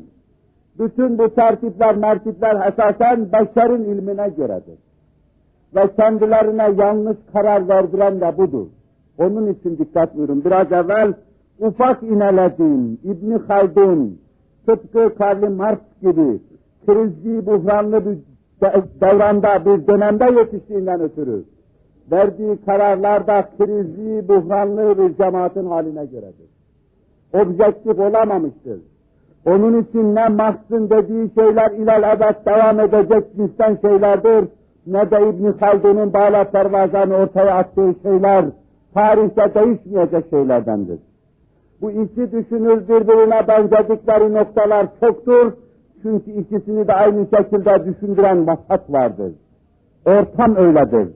Bütün 0.78 1.18
bu 1.18 1.34
tertipler, 1.34 1.96
mertipler 1.96 2.72
esasen 2.72 3.32
beşerin 3.32 3.84
ilmine 3.84 4.28
göredir. 4.28 4.78
Ve 5.74 5.94
kendilerine 5.96 6.82
yanlış 6.82 7.16
karar 7.32 7.68
verdiren 7.68 8.20
de 8.20 8.38
budur. 8.38 8.66
Onun 9.18 9.46
için 9.52 9.78
dikkat 9.78 10.16
buyurun. 10.16 10.44
Biraz 10.44 10.72
evvel 10.72 11.12
ufak 11.60 12.02
inelediğim 12.02 12.98
İbni 13.04 13.36
Haldun, 13.36 14.18
tıpkı 14.66 15.14
Karl 15.14 15.50
Marx 15.50 15.78
gibi 16.02 16.40
krizli, 16.86 17.46
buhranlı 17.46 18.06
bir 18.06 18.18
devranda, 19.00 19.64
bir 19.64 19.86
dönemde 19.86 20.40
yetiştiğinden 20.40 21.00
ötürü 21.00 21.44
verdiği 22.12 22.56
kararlarda 22.66 23.48
krizli, 23.58 24.28
buhranlı 24.28 24.98
bir 24.98 25.16
cemaatin 25.16 25.66
haline 25.66 26.04
göredir. 26.04 26.50
Objektif 27.32 27.98
olamamıştır. 27.98 28.80
Onun 29.46 29.82
için 29.82 30.14
ne 30.14 30.28
Marx'ın 30.28 30.90
dediği 30.90 31.30
şeyler 31.34 31.70
ilal 31.70 32.16
ebed 32.16 32.46
devam 32.46 32.80
edecek 32.80 33.24
cinsten 33.36 33.78
şeylerdir, 33.82 34.48
ne 34.86 35.10
de 35.10 35.28
İbn 35.28 35.58
Haldun'un 35.60 36.12
bağla 36.12 36.44
pervazanı 36.44 37.16
ortaya 37.16 37.54
attığı 37.54 37.94
şeyler 38.02 38.44
tarihte 38.94 39.54
değişmeyecek 39.54 40.24
şeylerdendir. 40.30 40.98
Bu 41.80 41.90
iki 41.90 42.32
düşünür 42.32 42.88
birbirine 42.88 43.48
benzedikleri 43.48 44.32
noktalar 44.32 44.86
çoktur. 45.00 45.52
Çünkü 46.02 46.30
ikisini 46.30 46.88
de 46.88 46.94
aynı 46.94 47.26
şekilde 47.36 47.84
düşündüren 47.84 48.46
vasat 48.46 48.92
vardır. 48.92 49.32
Ortam 50.06 50.56
öyledir. 50.56 51.08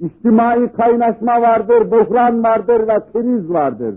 İçtimai 0.00 0.72
kaynaşma 0.72 1.42
vardır, 1.42 1.90
buhran 1.90 2.44
vardır 2.44 2.88
ve 2.88 3.00
kriz 3.12 3.50
vardır. 3.50 3.94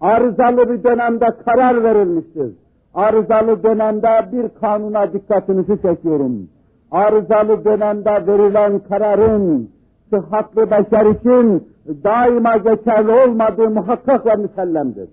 Arızalı 0.00 0.70
bir 0.70 0.84
dönemde 0.84 1.26
karar 1.44 1.84
verilmiştir. 1.84 2.52
Arızalı 2.94 3.62
dönemde 3.62 4.08
bir 4.32 4.48
kanuna 4.60 5.12
dikkatinizi 5.12 5.82
çekiyorum. 5.82 6.48
Arızalı 6.90 7.64
dönemde 7.64 8.26
verilen 8.26 8.78
kararın 8.78 9.70
sıhhatlı 10.10 10.70
beşer 10.70 11.06
için 11.06 11.68
daima 12.04 12.56
geçerli 12.56 13.10
olmadığı 13.10 13.70
muhakkak 13.70 14.26
ve 14.26 14.34
müsellemdir. 14.34 15.08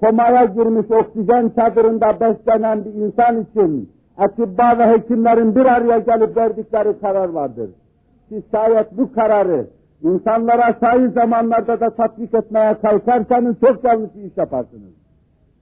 Komaya 0.00 0.44
girmiş 0.44 0.90
oksijen 0.90 1.48
çadırında 1.48 2.20
beslenen 2.20 2.84
bir 2.84 2.94
insan 2.94 3.40
için 3.40 3.90
atibba 4.16 4.78
ve 4.78 4.86
hekimlerin 4.86 5.54
bir 5.54 5.66
araya 5.66 5.98
gelip 5.98 6.36
verdikleri 6.36 7.00
karar 7.00 7.28
vardır. 7.28 7.70
Siz 8.28 8.42
şayet 8.52 8.98
bu 8.98 9.12
kararı 9.12 9.66
insanlara 10.02 10.76
sahih 10.80 11.12
zamanlarda 11.12 11.80
da 11.80 11.90
tatbik 11.90 12.34
etmeye 12.34 12.74
kalkarsanız 12.74 13.56
çok 13.60 13.84
yanlış 13.84 14.14
bir 14.14 14.22
iş 14.22 14.36
yaparsınız. 14.36 14.92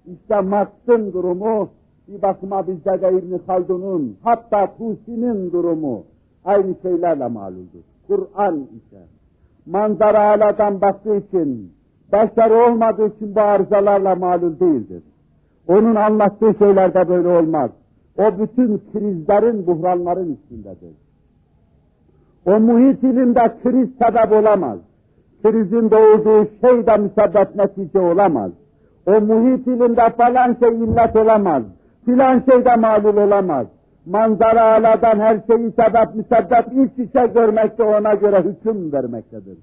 İşte 0.07 0.41
Marx'ın 0.41 1.13
durumu, 1.13 1.69
bir 2.09 2.23
bakıma 2.23 2.67
bizde 2.67 3.03
de 3.03 3.09
İbn 3.19 3.39
Haldun'un, 3.47 4.17
hatta 4.23 4.67
Tusi'nin 4.67 5.53
durumu 5.53 6.05
aynı 6.45 6.75
şeylerle 6.83 7.27
maluldur. 7.29 7.85
Kur'an 8.07 8.57
ise 8.57 9.03
manzara 9.67 10.21
aladan 10.21 10.81
baktığı 10.81 11.17
için, 11.17 11.73
beşer 12.13 12.51
olmadığı 12.51 13.07
için 13.07 13.35
bu 13.35 13.41
arızalarla 13.41 14.15
malul 14.15 14.61
değildir. 14.61 15.03
Onun 15.69 15.95
anlattığı 15.95 16.55
şeylerde 16.59 17.09
böyle 17.09 17.29
olmaz. 17.29 17.71
O 18.19 18.39
bütün 18.39 18.83
krizlerin, 18.93 19.67
buhranların 19.67 20.33
üstündedir. 20.35 20.95
O 22.47 22.61
muhit 22.61 23.03
ilimde 23.03 23.53
kriz 23.63 23.89
sebep 24.03 24.33
olamaz. 24.33 24.79
Krizin 25.43 25.91
doğurduğu 25.91 26.49
şey 26.61 26.87
de 26.87 26.97
müsebbet 26.97 27.57
netice 27.57 28.01
olamaz. 28.01 28.53
O 29.07 29.21
muhit 29.21 29.67
ilimde 29.67 30.11
falan 30.11 30.57
şey 30.61 30.69
illet 30.69 31.17
olamaz. 31.17 31.63
Filan 32.05 32.43
şey 32.51 32.65
de 32.65 32.77
malul 32.77 33.17
olamaz. 33.17 33.67
Manzara 34.07 34.63
aladan 34.63 35.21
her 35.21 35.41
şeyi 35.51 35.71
sebep 35.71 36.15
müsebbet 36.15 36.67
iç 36.73 37.09
içe 37.09 37.27
görmekte 37.27 37.83
ona 37.83 38.15
göre 38.15 38.43
hüküm 38.43 38.93
vermektedir. 38.93 39.59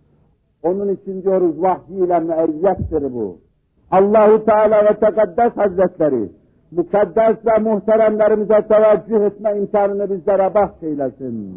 Onun 0.66 0.89
için 0.89 1.24
diyoruz 1.24 1.61
vahyiyle 1.61 2.20
müeyyettir 2.20 3.13
bu. 3.13 3.38
Allahu 3.91 4.45
Teala 4.45 4.86
ve 4.86 4.99
Tekaddes 4.99 5.57
Hazretleri 5.57 6.30
mukaddes 6.72 7.36
ve 7.45 7.57
muhteremlerimize 7.59 8.68
teveccüh 8.68 9.26
etme 9.26 9.57
imkanını 9.57 10.09
bizlere 10.09 10.53
bahşeylesin 10.53 11.55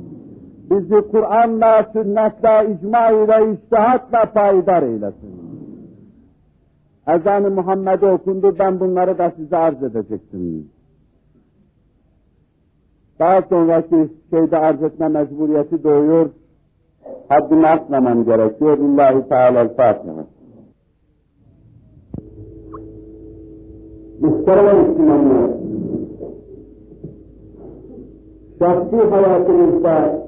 bizi 0.71 1.09
Kur'an'la, 1.11 1.91
sünnetle, 1.93 2.73
icma 2.73 3.11
ile, 3.11 3.53
iştihatla 3.53 4.33
payidar 4.33 4.83
eylesin. 4.83 5.39
Ezan-ı 7.09 7.51
Muhammed'e 7.51 8.07
okundu, 8.07 8.57
ben 8.59 8.81
bunları 8.81 9.19
da 9.19 9.33
size 9.37 9.57
arz 9.57 9.83
edecektim. 9.83 10.69
Daha 13.19 13.43
sonraki 13.43 14.09
şeyde 14.31 14.59
arz 14.59 14.83
etme 14.83 15.09
mecburiyeti 15.09 15.85
doğuyor, 15.85 16.31
haddini 17.29 17.67
atmamam 17.67 18.25
gerekiyor. 18.25 18.79
Lillahi 18.79 19.29
Teala'l-Fatiha. 19.29 20.25
Muhterem 24.21 24.89
Müslümanlar, 24.89 25.51
şahsi 28.59 28.97
hayatınızda 28.97 30.19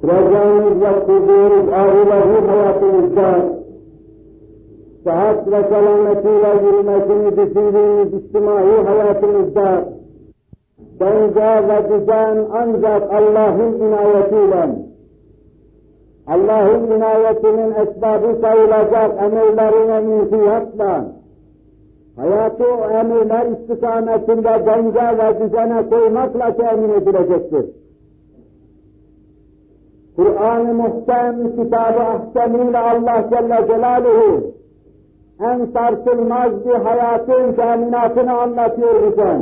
kuracağınız 0.00 0.80
ve 0.80 1.04
kurduğunuz 1.06 1.68
ahirevi 1.68 2.46
hayatınızda 2.46 3.60
sıhhat 5.04 5.46
ve 5.46 5.62
selametiyle 5.68 6.66
yürümesini 6.66 7.30
düşündüğünüz 7.36 8.24
içtimai 8.24 8.84
hayatınızda 8.84 9.84
denge 11.00 11.68
ve 11.68 11.90
düzen 11.90 12.46
ancak 12.52 13.12
Allah'ın 13.12 13.80
inayetiyle 13.80 14.89
Allah'ın 16.30 16.90
inayetinin 16.96 17.72
esbabı 17.72 18.40
sayılacak 18.40 19.22
emirlerine 19.22 20.16
inkiyatla, 20.16 21.06
hayatı 22.16 22.64
o 22.64 22.90
emirler 22.90 23.46
istikametinde 23.46 24.66
denge 24.66 25.18
ve 25.18 25.40
düzene 25.40 25.88
koymakla 25.90 26.56
temin 26.56 26.88
edilecektir. 26.88 27.66
Kur'an-ı 30.16 30.74
Muhtem 30.74 31.56
kitabı 31.56 32.00
ahseniyle 32.00 32.78
Allah 32.78 33.24
Celle 33.30 33.66
Celaluhu 33.66 34.54
en 35.40 35.66
sarsılmaz 35.66 36.66
bir 36.66 36.74
hayatın 36.74 37.52
teminatını 37.52 38.32
anlatıyor 38.32 39.12
bize. 39.12 39.38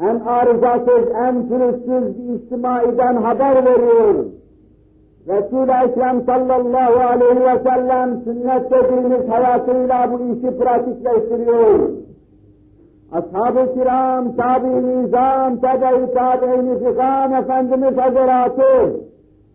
En 0.00 0.20
arızasız, 0.20 1.08
en 1.26 1.48
pürüzsüz 1.48 2.18
bir 2.18 2.34
içtimaiden 2.34 3.16
haber 3.16 3.64
veriyor. 3.64 4.24
Resul-i 5.28 5.90
Ekrem 5.90 6.22
sallallahu 6.26 7.00
aleyhi 7.12 7.40
ve 7.40 7.70
sellem 7.70 8.20
sünnet 8.24 8.70
dediğimiz 8.70 9.28
hayatıyla 9.28 10.12
bu 10.12 10.34
işi 10.34 10.58
pratikleştiriyor. 10.58 11.90
Ashab-ı 13.12 13.74
kiram, 13.74 14.36
tabi-i 14.36 15.02
nizam, 15.02 15.60
tebe-i 15.60 16.14
tabi-i 16.14 17.38
Efendimiz 17.38 17.96
Hazretleri 17.96 19.10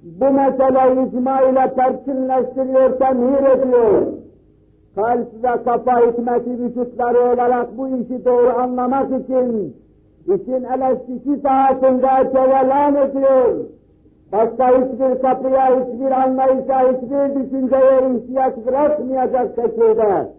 bu 0.05 0.25
meseleyi 0.25 1.07
icma 1.07 1.41
ile 1.41 1.73
perçinleştiriyor, 1.75 2.99
temhir 2.99 3.59
ediyor. 3.59 4.01
Kalp 4.95 5.43
ve 5.43 5.63
kafa 5.63 5.99
hikmeti 5.99 6.49
vücutları 6.49 7.33
olarak 7.33 7.77
bu 7.77 7.87
işi 7.87 8.25
doğru 8.25 8.59
anlamak 8.59 9.21
için 9.21 9.75
işin 10.25 10.63
eleştiki 10.63 11.41
saatinde 11.41 12.31
cevelan 12.33 12.95
ediyor. 12.95 13.55
Başka 14.35 14.67
hiçbir 14.69 15.21
kapıya, 15.21 15.79
hiçbir 15.79 16.11
anlayışa, 16.11 16.79
hiçbir 16.79 17.35
düşünceye 17.35 18.17
ihtiyaç 18.17 18.53
bırakmayacak 18.67 19.55
şekilde 19.55 20.29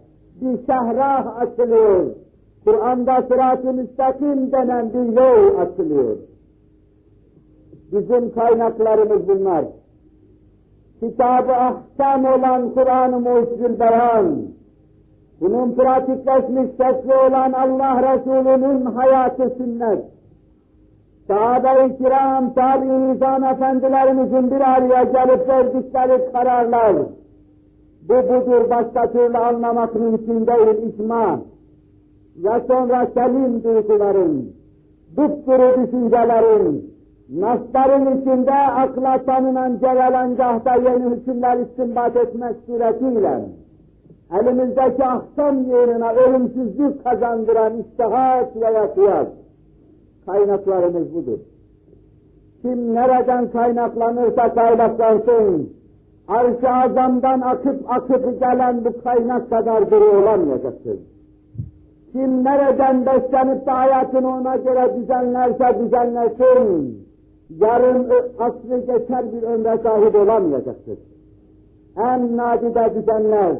bir 0.41 0.57
şehrah 0.65 1.37
açılıyor. 1.37 2.05
Kur'an'da 2.65 3.21
sırat-ı 3.21 3.73
müstakim 3.73 4.51
denen 4.51 4.93
bir 4.93 5.21
yol 5.21 5.57
açılıyor. 5.57 6.17
Bizim 7.91 8.33
kaynaklarımız 8.33 9.27
bunlar. 9.27 9.65
Kitab-ı 10.99 11.51
ahkam 11.51 12.25
olan 12.25 12.73
Kur'an-ı 12.73 13.19
Mucizül 13.19 13.79
Beyan, 13.79 14.41
bunun 15.41 15.75
pratikleşmiş 15.75 16.69
şekli 16.69 17.13
olan 17.13 17.51
Allah 17.51 18.15
Resulü'nün 18.15 18.85
hayatı 18.85 19.49
sünnet, 19.57 20.05
sahabe-i 21.27 21.97
kiram, 21.97 22.53
tabi-i 22.53 23.13
nizam 23.13 23.43
efendilerimizin 23.43 24.51
bir 24.51 24.61
araya 24.61 25.03
gelip 25.03 25.49
verdikleri 25.49 26.31
kararlar, 26.31 26.95
bu 28.09 28.13
budur 28.13 28.69
başka 28.69 29.11
türlü 29.11 29.37
anlamak 29.37 29.95
mümkün 29.95 30.47
değil 30.47 30.93
icma. 30.93 31.39
Ya 32.41 32.61
sonra 32.67 33.07
selim 33.13 33.63
duyguların, 33.63 34.55
dupduru 35.17 35.81
düşüncelerin, 35.81 36.93
nasların 37.29 38.17
içinde 38.17 38.53
akla 38.53 39.17
tanınan 39.25 39.77
cevelangahta 39.77 40.75
yeni 40.75 41.15
hükümler 41.15 41.57
istinbat 41.57 42.15
etmek 42.15 42.55
suretiyle, 42.65 43.45
elimizdeki 44.39 45.05
ahkam 45.05 45.63
yerine 45.63 46.09
ölümsüzlük 46.09 47.03
kazandıran 47.03 47.73
iştihat 47.77 48.55
ve 48.55 48.93
kıyas, 48.93 49.27
kaynaklarımız 50.27 51.13
budur. 51.15 51.39
Kim 52.61 52.95
nereden 52.95 53.51
kaynaklanırsa 53.51 54.53
kaynaklansın, 54.53 55.69
arş-ı 56.27 56.69
azamdan 56.69 57.41
akıp 57.41 57.91
akıp 57.91 58.39
gelen 58.39 58.85
bu 58.85 59.03
kaynak 59.03 59.49
kadar 59.49 59.91
biri 59.91 60.03
olamayacaktır. 60.03 60.99
Kim 62.11 62.43
nereden 62.43 63.05
beslenip 63.05 63.65
de 63.65 63.71
hayatını 63.71 64.27
ona 64.27 64.55
göre 64.55 64.95
düzenlerse 64.95 65.79
düzenlesin, 65.79 66.99
yarın 67.49 68.09
asrı 68.39 68.79
geçer 68.79 69.33
bir 69.33 69.43
ömre 69.43 69.77
sahip 69.83 70.15
olamayacaktır. 70.15 70.97
En 71.97 72.37
nadide 72.37 72.95
düzenler, 72.95 73.55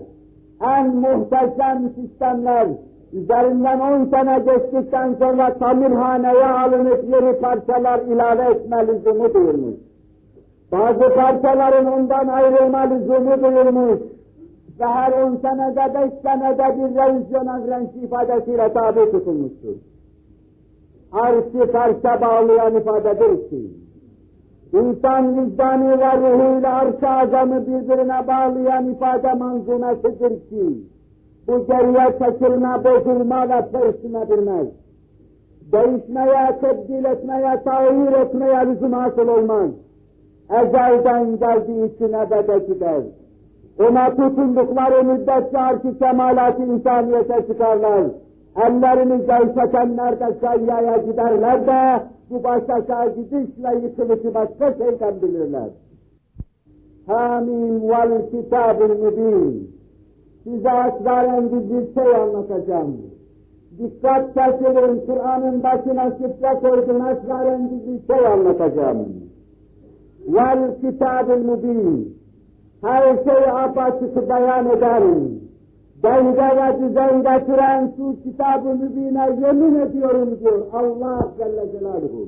en 0.61 0.95
muhteşem 0.95 1.89
sistemler, 1.95 2.67
üzerinden 3.13 3.79
on 3.79 4.05
sene 4.05 4.39
geçtikten 4.39 5.13
sonra 5.13 5.53
tamirhaneye 5.53 6.45
alınıp 6.45 7.03
yeni 7.03 7.33
parçalar 7.39 7.99
ilave 7.99 8.43
etme 8.43 8.87
lüzumu 8.87 9.33
duyulmuş. 9.33 9.75
Bazı 10.71 11.13
parçaların 11.13 11.85
ondan 11.85 12.27
ayrılma 12.27 12.79
lüzumu 12.79 13.43
duyulmuş. 13.43 13.99
Ve 14.79 14.85
her 14.85 15.11
on 15.11 15.35
senede, 15.35 15.93
beş 15.93 16.13
senede 16.21 16.77
bir 16.77 16.95
revizyona 16.95 17.67
renk 17.67 17.95
ifadesiyle 18.03 18.73
tabi 18.73 19.11
tutulmuştur. 19.11 19.75
Arşı 21.11 21.71
parça 21.71 22.21
bağlayan 22.21 22.75
ifadedir 22.75 23.49
ki, 23.49 23.71
İnsan 24.73 25.37
vicdanı 25.37 25.99
ve 25.99 26.17
ruhuyla 26.17 26.75
arş-ı 26.75 27.09
azamı 27.09 27.67
birbirine 27.67 28.27
bağlayan 28.27 28.89
ifade 28.89 29.33
manzumesidir 29.33 30.49
ki, 30.49 30.77
bu 31.47 31.65
geriye 31.67 32.07
çekilme, 32.19 32.83
bozulma 32.83 33.49
ve 33.49 33.71
tersine 33.71 34.29
bilmez. 34.29 34.67
Değişmeye, 35.71 36.59
tebdil 36.61 37.05
etmeye, 37.05 37.63
tahir 37.63 38.25
etmeye 38.25 38.67
lüzum 38.67 38.93
hasıl 38.93 39.27
olmaz. 39.27 39.69
Ezelden 40.49 41.39
geldiği 41.39 41.95
için 41.95 42.13
ebede 42.13 42.73
gider. 42.73 43.01
Ona 43.79 44.09
tutundukları 44.09 45.03
müddetçe 45.03 45.57
arş-ı 45.57 45.99
kemalat-ı 45.99 46.63
insaniyete 46.63 47.45
çıkarlar. 47.47 48.03
Ellerini 48.55 49.25
gevşetenler 49.25 50.19
de 50.19 50.33
sayyaya 50.41 50.97
giderler 50.97 51.67
de 51.67 52.03
bu 52.29 52.43
baş 52.43 52.63
aşağı 52.69 53.15
gidiş 53.15 53.49
ve 53.63 53.79
yıkılışı 53.83 54.33
başka 54.33 54.73
şeyden 54.73 55.21
bilirler. 55.21 55.69
Hamim 57.07 57.89
vel 57.89 58.29
kitab-ı 58.31 58.87
mübin. 58.87 59.76
Size 60.47 60.71
asrarengiz 60.71 61.69
bir 61.71 61.93
şey 61.93 62.15
anlatacağım. 62.15 62.97
Dikkat 63.79 64.33
kesilir, 64.33 65.05
Kur'an'ın 65.05 65.63
başına 65.63 66.11
şifre 66.11 66.59
koydum, 66.59 67.07
esrarengiz 67.07 67.87
bir 67.87 68.13
şey 68.13 68.27
anlatacağım. 68.27 69.07
Vel 70.27 70.81
kitab-ı 70.81 71.37
mübin. 71.37 72.17
Her 72.81 73.03
şeyi 73.03 73.51
apaçık 73.51 74.29
beyan 74.29 74.69
ederim 74.69 75.47
denge 76.03 76.49
ve 76.57 76.79
düzen 76.79 77.23
getiren 77.23 77.93
şu 77.97 78.23
kitab-ı 78.23 78.75
mübine 78.75 79.47
yemin 79.47 79.79
ediyorum 79.79 80.39
diyor 80.39 80.65
Allah 80.73 81.31
Celle 81.37 81.71
Celaluhu. 81.71 82.27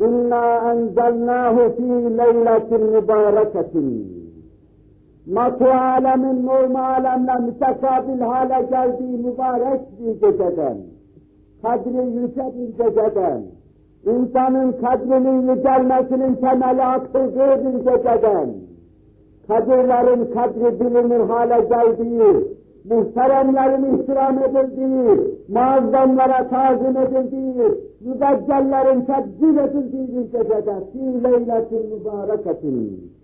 İnna 0.00 0.72
enzelnâhu 0.72 1.76
fî 1.76 2.18
leyletin 2.18 2.86
mübâreketin. 2.86 4.15
Matu 5.26 5.64
alemin 5.64 6.46
norma 6.46 6.80
alemle 6.80 7.32
mütekabil 7.46 8.20
hale 8.20 8.66
geldiği 8.70 9.18
mübarek 9.18 9.80
bir 9.98 10.12
geceden, 10.12 10.76
kadri 11.62 12.06
yüce 12.16 12.44
bir 12.56 12.84
geceden, 12.84 13.42
insanın 14.06 14.72
kadrinin 14.72 15.48
yücelmesinin 15.48 16.34
temeli 16.34 16.82
atıldığı 16.82 17.64
bir 17.64 17.78
geceden, 17.78 18.48
kadirlerin 19.48 20.30
kadri 20.34 20.80
bilinir 20.80 21.20
hale 21.20 21.60
geldiği, 21.68 22.56
muhteremlerin 22.84 23.98
ihtiram 23.98 24.38
edildiği, 24.38 25.38
muazzamlara 25.48 26.48
tazim 26.48 26.96
edildiği, 26.96 27.74
mübeccellerin 28.00 29.00
tebdil 29.00 29.56
edildiği 29.58 30.08
bir 30.08 30.22
gecede, 30.32 30.74
fî 30.92 31.24
leyletin 31.24 31.94
mübareketin, 31.94 33.15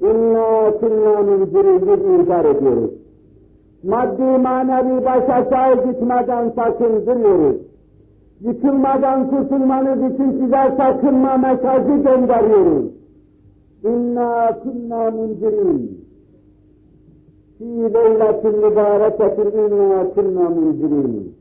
inna 0.00 0.78
künna 0.80 1.22
münzirî 1.22 2.20
inkar 2.20 2.44
ediyoruz. 2.44 2.90
Maddi 3.82 4.22
manevi 4.22 5.04
baş 5.04 5.28
aşağı 5.28 5.86
gitmeden 5.86 6.50
sakındırıyoruz. 6.50 7.56
Yıkılmadan 8.40 9.30
kurtulmanız 9.30 10.14
için 10.14 10.30
size 10.32 10.76
sakınma 10.76 11.36
mesajı 11.36 11.88
gönderiyoruz. 11.88 12.92
İnna 13.84 14.58
kunna 14.62 15.10
munzirin. 15.10 16.04
Fi 17.58 17.64
leyletin 17.64 18.56
mübareketin 18.58 19.58
inna 19.58 20.10
kunna 20.14 20.50
munzirin. 20.50 21.34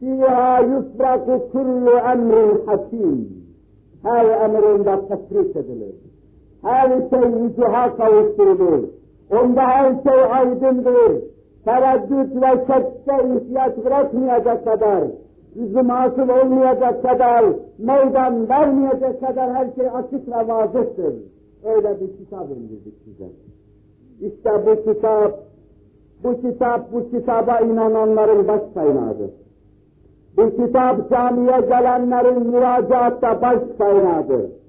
Fiha 0.00 0.60
yusraku 0.60 1.50
kullu 1.52 1.90
emrin 1.90 2.66
hakim. 2.66 3.28
Her 4.02 4.26
emrinde 4.44 5.08
tasrif 5.08 5.56
edilir. 5.56 5.94
Her 6.64 6.88
şey 6.88 7.30
yücuha 7.42 7.96
kavuşturulur. 7.96 8.88
Onda 9.30 9.62
her 9.62 10.02
şey 10.02 10.24
aydındır. 10.32 11.22
Tereddüt 11.64 12.42
ve 12.42 12.50
şekke 12.66 13.36
ihtiyaç 13.36 13.76
bırakmayacak 13.84 14.64
kadar, 14.64 15.04
yüzüm 15.54 15.88
hasıl 15.88 16.28
olmayacak 16.28 17.02
kadar, 17.02 17.44
meydan 17.78 18.48
vermeyecek 18.48 19.20
kadar 19.20 19.54
her 19.54 19.64
şey 19.74 19.88
açık 19.94 20.28
ve 20.28 20.48
vazıhtır. 20.48 21.14
Öyle 21.64 22.00
bir 22.00 22.16
kitap 22.16 22.50
indirdik 22.50 22.94
size. 23.04 23.24
İşte 24.20 24.50
bu 24.66 24.92
kitap, 24.92 25.32
bu 26.24 26.40
kitap, 26.40 26.92
bu 26.92 27.10
kitaba 27.10 27.58
inananların 27.58 28.48
baş 28.48 28.62
kaynağıdır. 28.74 29.30
Bu 30.36 30.50
kitap 30.56 31.10
camiye 31.10 31.60
gelenlerin 31.60 32.46
müracaatta 32.46 33.42
baş 33.42 33.58
kaynağıdır. 33.78 34.63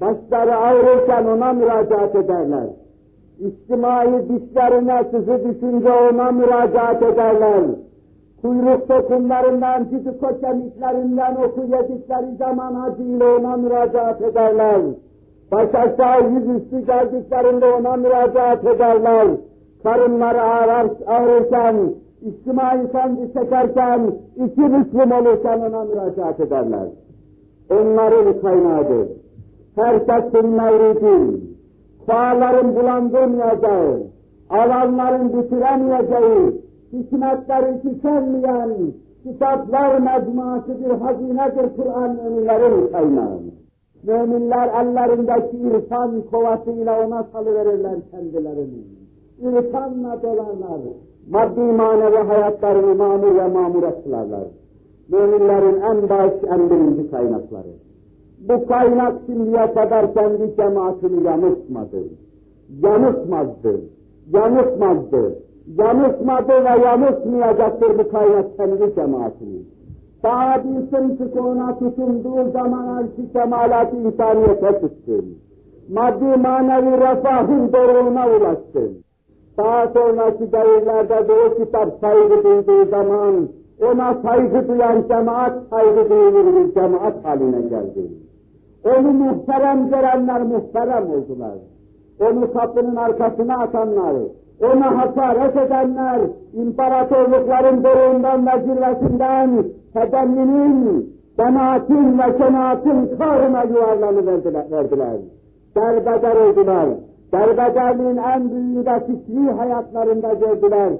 Başları 0.00 0.56
ağrırken 0.56 1.24
ona 1.24 1.52
müracaat 1.52 2.14
ederler. 2.16 2.66
İçtimai 3.38 4.28
dişlerine 4.28 5.04
sızı 5.10 5.44
düşünce 5.44 5.92
ona 6.12 6.32
müracaat 6.32 7.02
ederler. 7.02 7.62
Kuyruk 8.42 8.88
dokunlarından, 8.88 9.84
cidiko 9.84 10.40
kemiklerinden 10.40 11.36
oku 11.36 11.60
yedikleri 11.60 12.36
zaman 12.38 12.74
acıyla 12.74 13.36
ona 13.36 13.56
müracaat 13.56 14.22
ederler. 14.22 14.80
Baş 15.52 15.74
aşağı 15.74 16.30
yüzüstü 16.30 16.86
geldiklerinde 16.86 17.66
ona 17.66 17.96
müracaat 17.96 18.66
ederler. 18.66 19.28
Karınları 19.82 20.42
ağrar, 20.42 20.86
ağrırken, 21.06 21.76
içtimai 22.22 22.88
sancı 22.92 23.32
çekerken, 23.32 24.00
iki 24.36 24.60
Müslüm 24.60 25.12
olurken 25.12 25.60
ona 25.60 25.84
müracaat 25.84 26.40
ederler. 26.40 26.88
Onların 27.70 28.40
kaynağıdır. 28.40 29.08
Herkesin 29.78 30.48
mevridi, 30.48 31.40
Bağların 32.08 32.76
bulandırmayacağı, 32.76 34.02
alanların 34.50 35.28
bitiremeyeceği, 35.28 36.62
hikmetleri 36.92 37.82
tükenmeyen 37.82 38.70
kitaplar 39.22 39.98
mecmuası 39.98 40.84
bir 40.84 40.90
hazinedir 40.90 41.76
Kur'an 41.76 42.16
müminlerin 42.16 42.92
kaynağı. 42.92 43.40
Müminler 44.02 44.68
ellerindeki 44.68 45.56
irfan 45.56 46.22
kovasıyla 46.30 47.06
ona 47.06 47.22
salıverirler 47.32 47.96
kendilerini. 48.10 48.84
İrfanla 49.40 50.22
dolarlar. 50.22 50.80
Maddi 51.30 51.60
manevi 51.60 52.16
hayatlarını 52.16 52.94
mamur 52.94 53.34
ve 53.34 53.48
mamur 53.48 53.82
kılarlar. 54.04 54.44
Müminlerin 55.08 55.80
en 55.80 56.08
baş, 56.08 56.32
en 56.50 56.70
birinci 56.70 57.10
kaynakları. 57.10 57.87
Bu 58.40 58.66
kaynak 58.66 59.14
şimdiye 59.26 59.74
kadar 59.74 60.14
kendi 60.14 60.56
cemaatini 60.56 61.24
yanıltmadı. 61.24 62.02
Yanıltmazdı. 62.82 63.80
Yanıltmazdı. 64.32 65.38
Yanıltmadı 65.78 66.52
ve 66.52 66.84
yanıltmayacaktır 66.84 67.98
bu 67.98 68.10
kaynak 68.10 68.56
kendi 68.56 68.94
cemaatini. 68.94 69.62
Sahabisin 70.22 71.16
sıkığına 71.16 71.78
tutunduğu 71.78 72.50
zaman 72.52 72.86
arşı 72.86 73.32
kemalat-ı 73.32 73.96
insaniyete 73.96 74.80
çıktı. 74.80 75.24
Maddi 75.92 76.24
manevi 76.24 76.90
refahın 76.90 77.72
doruğuna 77.72 78.26
ulaştı. 78.28 78.90
Daha 79.58 79.88
sonraki 79.88 80.52
devirlerde 80.52 81.28
de 81.28 81.32
o 81.32 81.64
kitap 81.64 82.00
saygı 82.00 82.44
duyduğu 82.44 82.90
zaman 82.90 83.48
ona 83.80 84.14
saygı 84.22 84.68
duyan 84.68 85.04
cemaat 85.08 85.52
saygı 85.70 86.10
duyulur 86.10 86.56
bir 86.56 86.74
cemaat 86.74 87.24
haline 87.24 87.60
geldi. 87.60 88.10
Onu 88.84 89.12
muhterem 89.12 89.90
görenler 89.90 90.42
muhterem 90.42 91.10
oldular. 91.10 91.54
Onu 92.20 92.52
kapının 92.52 92.96
arkasına 92.96 93.58
atanlar, 93.58 94.14
ona 94.60 94.98
hakaret 94.98 95.56
edenler, 95.56 96.20
imparatorlukların 96.52 97.84
doruğundan 97.84 98.46
ve 98.46 98.50
zirvesinden 98.64 99.64
tedemminin, 99.94 101.14
cemaatin 101.36 102.18
ve 102.18 102.38
cemaatin 102.38 103.16
karına 103.18 103.62
yuvarlanı 103.64 104.26
verdiler. 104.26 105.16
Derbeder 105.76 106.36
oldular. 106.36 106.88
Derbederliğin 107.32 108.16
en 108.16 108.50
büyüğü 108.50 108.86
de 108.86 109.00
fikri 109.06 109.52
hayatlarında 109.52 110.34
gördüler. 110.34 110.92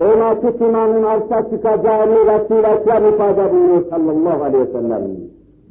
Ona 0.00 0.40
tutunanın 0.40 1.02
arsa 1.02 1.50
çıkacağını 1.50 2.14
Resulü 2.14 3.14
ifade 3.14 3.52
buyuruyor 3.52 3.84
sallallahu 3.90 4.44
aleyhi 4.44 4.68
ve 4.68 4.72
sellem 4.72 5.02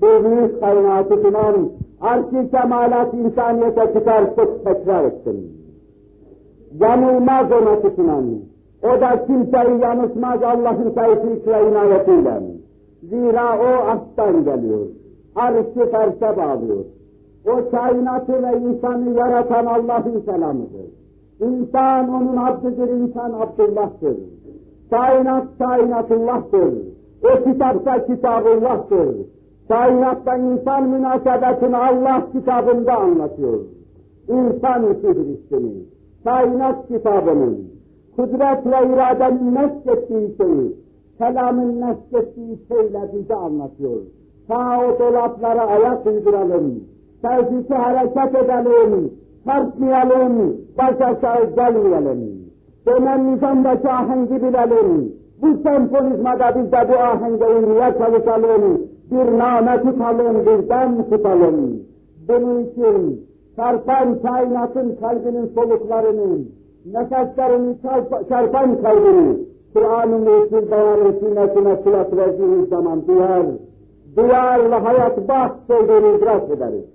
büyük 0.02 0.60
kaynağı 0.62 1.10
tutunan 1.10 1.70
arş-ı 2.02 2.50
kemalat 2.52 3.14
insaniyete 3.14 3.94
çıkar 3.94 4.36
çok 4.36 4.66
tekrar 4.66 5.04
ettim. 5.04 5.36
Yanılmaz 6.80 7.52
ona 7.52 7.82
tutunan, 7.82 8.26
o 8.84 9.02
da 9.02 9.26
kimseyi 9.26 9.82
yanıltmaz 9.82 10.44
Allah'ın 10.44 10.90
tevfik 10.92 11.48
ve 11.48 11.70
inayetiyle. 11.70 12.42
Zira 13.04 13.60
o 13.60 13.88
aslan 13.90 14.46
geliyor, 14.46 14.88
arş-ı 15.36 15.92
ferse 15.92 16.38
bağlıyor. 16.38 16.86
O 17.46 17.70
kainatı 17.72 18.44
ve 18.44 18.58
insanı 18.58 19.18
yaratan 19.18 19.66
Allah'ın 19.66 20.20
selamıdır. 20.20 20.86
İnsan 21.40 22.10
onun 22.10 22.38
abdüdür, 22.38 22.90
insan 22.90 23.34
Abdullah'tır. 23.34 24.18
Kainat 24.90 25.48
kainatullah'tır. 25.58 26.74
O 27.24 27.44
kitapta 27.44 28.06
kitabullah'tır. 28.06 29.16
Kainatta 29.68 30.38
insan 30.38 30.90
münasebetini 30.90 31.78
Allah 31.78 32.28
kitabında 32.32 32.94
anlatıyor. 32.94 33.60
İnsan 34.28 34.94
fihristini, 34.94 35.74
kainat 36.24 36.88
kitabının, 36.88 37.72
kudret 38.16 38.66
ve 38.66 38.94
iradenin 38.94 39.56
neslettiği 39.56 40.38
şeyi, 40.38 40.76
kelamın 41.18 41.82
neslettiği 41.82 42.60
şeyle 42.68 43.10
bize 43.14 43.36
anlatıyor. 43.36 44.02
Ta 44.48 44.80
o 44.86 45.00
dolaplara 45.00 45.68
ayak 45.68 46.06
uyduralım, 46.06 46.84
tevfiki 47.22 47.74
hareket 47.74 48.36
edelim, 48.36 49.14
tartmayalım, 49.46 50.58
baş 50.78 51.02
aşağı 51.02 51.56
gelmeyelim. 51.56 52.46
Dönem 52.88 53.34
nizamdaki 53.34 53.90
ahengi 53.90 54.36
bilelim. 54.36 55.14
Bu 55.42 55.48
senfonizmada 55.64 56.56
biz 56.56 56.72
de 56.72 56.90
bu 56.90 56.94
ahenge 56.94 57.46
uymaya 57.46 57.98
çalışalım 57.98 58.95
bir 59.12 59.38
name 59.38 59.82
tutalım, 59.82 60.46
bir 60.46 60.70
dem 60.70 61.10
tutalım. 61.10 61.80
Bunun 62.28 62.64
için 62.66 63.26
çarpan 63.56 64.22
kainatın 64.22 64.96
kalbinin 64.96 65.46
soluklarını, 65.56 66.40
nefeslerini 66.86 67.76
çarpan 68.30 68.82
kalbini, 68.82 69.38
Kur'an-ı 69.74 70.18
Mucizül 70.20 70.72
Beyan'ın 70.72 71.20
sünnetine 71.20 71.82
kulak 71.82 72.18
verdiğimiz 72.18 72.70
zaman 72.70 73.08
duyar, 73.08 73.46
duyar 74.16 74.72
ve 74.72 74.76
hayat 74.76 75.20
olduğunu 75.70 76.18
idrak 76.18 76.50
ederiz. 76.50 76.86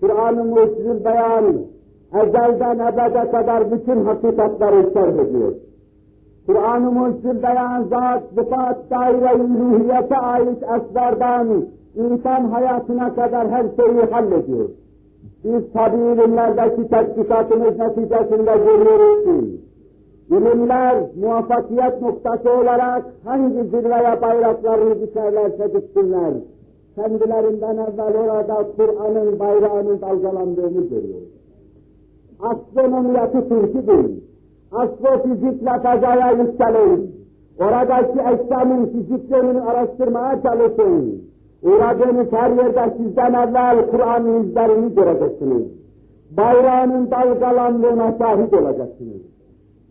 Kur'an-ı 0.00 0.44
Mucizül 0.44 1.04
Beyan, 1.04 1.44
ezelden 2.14 2.78
ebede 2.78 3.30
kadar 3.30 3.72
bütün 3.72 4.04
hakikatları 4.04 4.90
şerh 4.94 5.18
ediyor. 5.18 5.52
Kur'an-ı 6.48 6.92
Mucizül 6.92 7.42
Beyan 7.42 7.82
zat, 7.82 8.22
sıfat, 8.34 8.90
daire-i 8.90 9.38
ruhiyete 9.38 10.16
ait 10.16 10.62
esrardan 10.62 11.66
insan 11.94 12.44
hayatına 12.44 13.14
kadar 13.14 13.50
her 13.50 13.66
şeyi 13.76 14.02
hallediyor. 14.10 14.68
Biz 15.44 15.72
tabi 15.72 15.96
ilimlerdeki 15.96 16.88
tetkikatımız 16.88 17.78
neticesinde 17.78 18.56
görüyoruz 18.56 19.24
ki, 19.24 19.60
ilimler 20.30 20.96
muvaffakiyet 21.20 22.02
noktası 22.02 22.50
olarak 22.50 23.04
hangi 23.24 23.64
zirveye 23.64 24.22
bayraklarını 24.22 25.00
dikerlerse 25.00 25.74
diksinler, 25.74 26.34
kendilerinden 26.94 27.76
evvel 27.76 28.16
orada 28.16 28.66
Kur'an'ın 28.76 29.38
bayrağının 29.38 30.00
dalgalandığını 30.00 30.88
görüyoruz. 30.88 31.28
Astronomiyatı 32.40 33.48
Türk'ü 33.48 33.86
değil, 33.86 34.27
astrofizikle 34.72 35.80
fazaya 35.82 36.30
yükselin. 36.30 37.18
Oradaki 37.60 38.18
eşyanın 38.20 38.86
fiziklerini 38.86 39.60
araştırmaya 39.60 40.42
çalışın. 40.42 41.22
Uğradığınız 41.62 42.32
her 42.32 42.50
yerde 42.50 42.94
sizden 42.96 43.32
evvel 43.32 43.90
Kur'an'ın 43.90 44.44
izlerini 44.44 44.94
göreceksiniz. 44.94 45.66
Bayrağının 46.36 47.10
dalgalandığına 47.10 48.14
şahit 48.18 48.54
olacaksınız. 48.54 49.22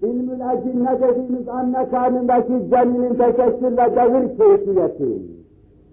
İlmül 0.02 0.40
ne 0.76 1.02
dediğimiz 1.02 1.48
anne 1.48 1.90
karnındaki 1.90 2.70
ceninin 2.70 3.14
teşekkürle 3.14 3.95
devir 3.95 4.38
keyfiyeti. 4.38 5.22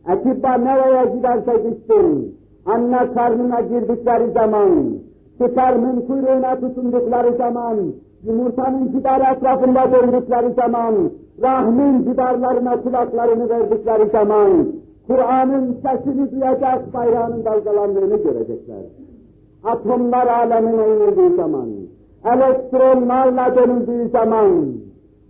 Ekibba 0.08 0.54
nereye 0.54 1.16
giderse 1.16 1.52
gitsin, 1.68 2.36
anne 2.66 3.12
karnına 3.14 3.60
girdikleri 3.60 4.30
zaman, 4.32 4.98
spermin 5.34 6.00
kuyruğuna 6.00 6.60
tutundukları 6.60 7.36
zaman, 7.36 7.78
yumurtanın 8.26 8.92
cidarı 8.92 9.36
etrafında 9.36 9.92
döndükleri 9.92 10.52
zaman, 10.52 11.10
rahmin 11.42 12.04
cidarlarına 12.04 12.82
kulaklarını 12.82 13.48
verdikleri 13.50 14.10
zaman, 14.10 14.66
Kur'an'ın 15.06 15.76
sesini 15.82 16.30
duyacak 16.30 16.94
bayrağının 16.94 17.44
dalgalandığını 17.44 18.16
görecekler. 18.16 18.84
Atomlar 19.64 20.26
alemine 20.26 20.88
inildiği 20.88 21.36
zaman, 21.36 21.68
elektronlarla 22.24 23.56
dönüldüğü 23.56 24.08
zaman, 24.08 24.74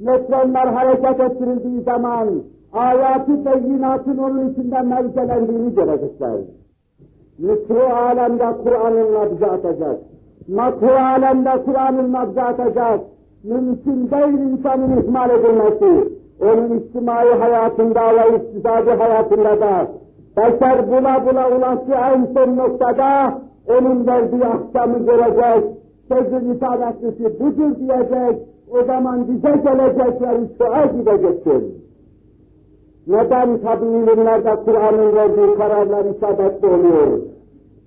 nötronlar 0.00 0.74
hareket 0.74 1.20
ettirildiği 1.20 1.82
zaman, 1.82 2.28
ayatı 2.72 3.44
beyinatın 3.44 4.18
onun 4.18 4.48
içinden 4.48 4.86
mevzelendiğini 4.86 5.74
görecekler. 5.74 6.40
mikro 7.38 7.94
alemde 7.94 8.44
Kur'an'ın 8.64 9.14
nabzı 9.14 9.46
atacak. 9.46 10.00
Makro 10.48 10.94
alemde 11.14 11.62
Kur'an'ın 11.64 12.12
nabzı 12.12 12.42
atacak. 12.42 13.00
Mümkün 13.44 14.10
değil 14.10 14.38
insanın 14.38 15.02
ihmal 15.02 15.30
edilmesi. 15.30 16.14
Onun 16.40 16.78
içtimai 16.78 17.38
hayatında 17.38 18.00
ve 18.00 18.36
iktisadi 18.36 18.90
hayatında 18.90 19.60
da 19.60 19.86
beşer 20.36 20.88
bula 20.88 21.26
bula 21.26 21.56
ulaştığı 21.56 22.14
en 22.14 22.24
son 22.34 22.56
noktada 22.56 23.38
onun 23.68 24.06
verdiği 24.06 24.44
ahkamı 24.44 25.06
görecek, 25.06 25.64
sözün 26.08 26.54
isabetlisi 26.54 27.40
budur 27.40 27.78
diyecek, 27.78 28.42
o 28.70 28.84
zaman 28.84 29.28
bize 29.28 29.50
gelecekler 29.50 30.36
şua 30.58 30.86
gidecektir. 30.86 31.64
Neden 33.06 33.58
tabi 33.58 33.84
ilimlerde 33.84 34.56
Kur'an'ın 34.64 35.16
verdiği 35.16 35.54
kararlar 35.58 36.04
isabetli 36.04 36.68
oluyor? 36.68 37.18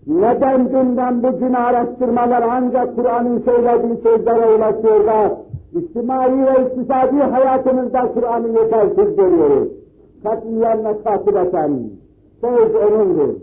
Neden 0.07 0.69
dünden 0.69 1.23
bugüne 1.23 1.57
araştırmalar 1.57 2.43
ancak 2.51 2.95
Kur'an'ın 2.95 3.39
söylediği 3.39 3.97
sözlere 4.03 4.55
ulaşıyor 4.55 5.07
da 5.07 5.37
içtimai 5.73 6.45
ve 6.45 6.65
iktisadi 6.65 7.17
hayatımızda 7.17 8.11
Kur'an'ı 8.13 8.47
yetersiz 8.47 9.15
görüyoruz? 9.15 9.69
Katiyen 10.23 10.85
ve 10.85 11.03
katibeten. 11.03 11.79
Söz 12.41 12.75
onundur. 12.75 13.33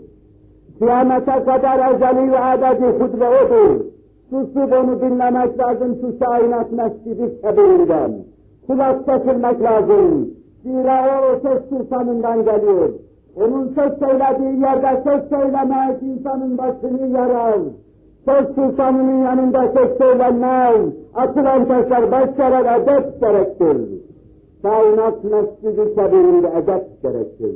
Kıyamete 0.79 1.43
kadar 1.43 1.93
ezeli 1.93 2.31
ve 2.31 2.35
ebedi 2.35 3.03
hudve 3.03 3.27
odur. 3.27 3.85
Susup 4.29 4.73
onu 4.73 5.01
dinlemek 5.01 5.59
lazım 5.59 5.97
şu 6.01 6.19
kainat 6.19 6.71
mescidi 6.71 7.41
kebirinden. 7.41 8.11
Kulak 8.67 9.05
çekilmek 9.05 9.61
lazım. 9.61 10.29
Zira 10.63 11.21
o 11.21 11.39
söz 11.39 11.69
sultanından 11.69 12.45
geliyor. 12.45 12.89
Onun 13.35 13.67
söz 13.67 13.99
söylediği 13.99 14.61
yerde 14.61 15.03
söz 15.03 15.29
söylemek 15.29 16.03
insanın 16.03 16.57
başını 16.57 17.07
yarar. 17.07 17.59
Söz 18.25 18.55
sultanının 18.55 19.23
yanında 19.23 19.71
söz 19.73 19.97
söylenmez. 19.97 20.93
Atılan 21.15 21.67
taşlar 21.67 22.11
baş 22.11 22.29
yarar, 22.39 22.81
edep 22.81 23.21
gerektir. 23.21 23.77
Kainat 24.63 25.23
mescidi 25.23 25.95
kebirinde 25.95 26.47
edep 26.47 27.01
gerektir. 27.03 27.55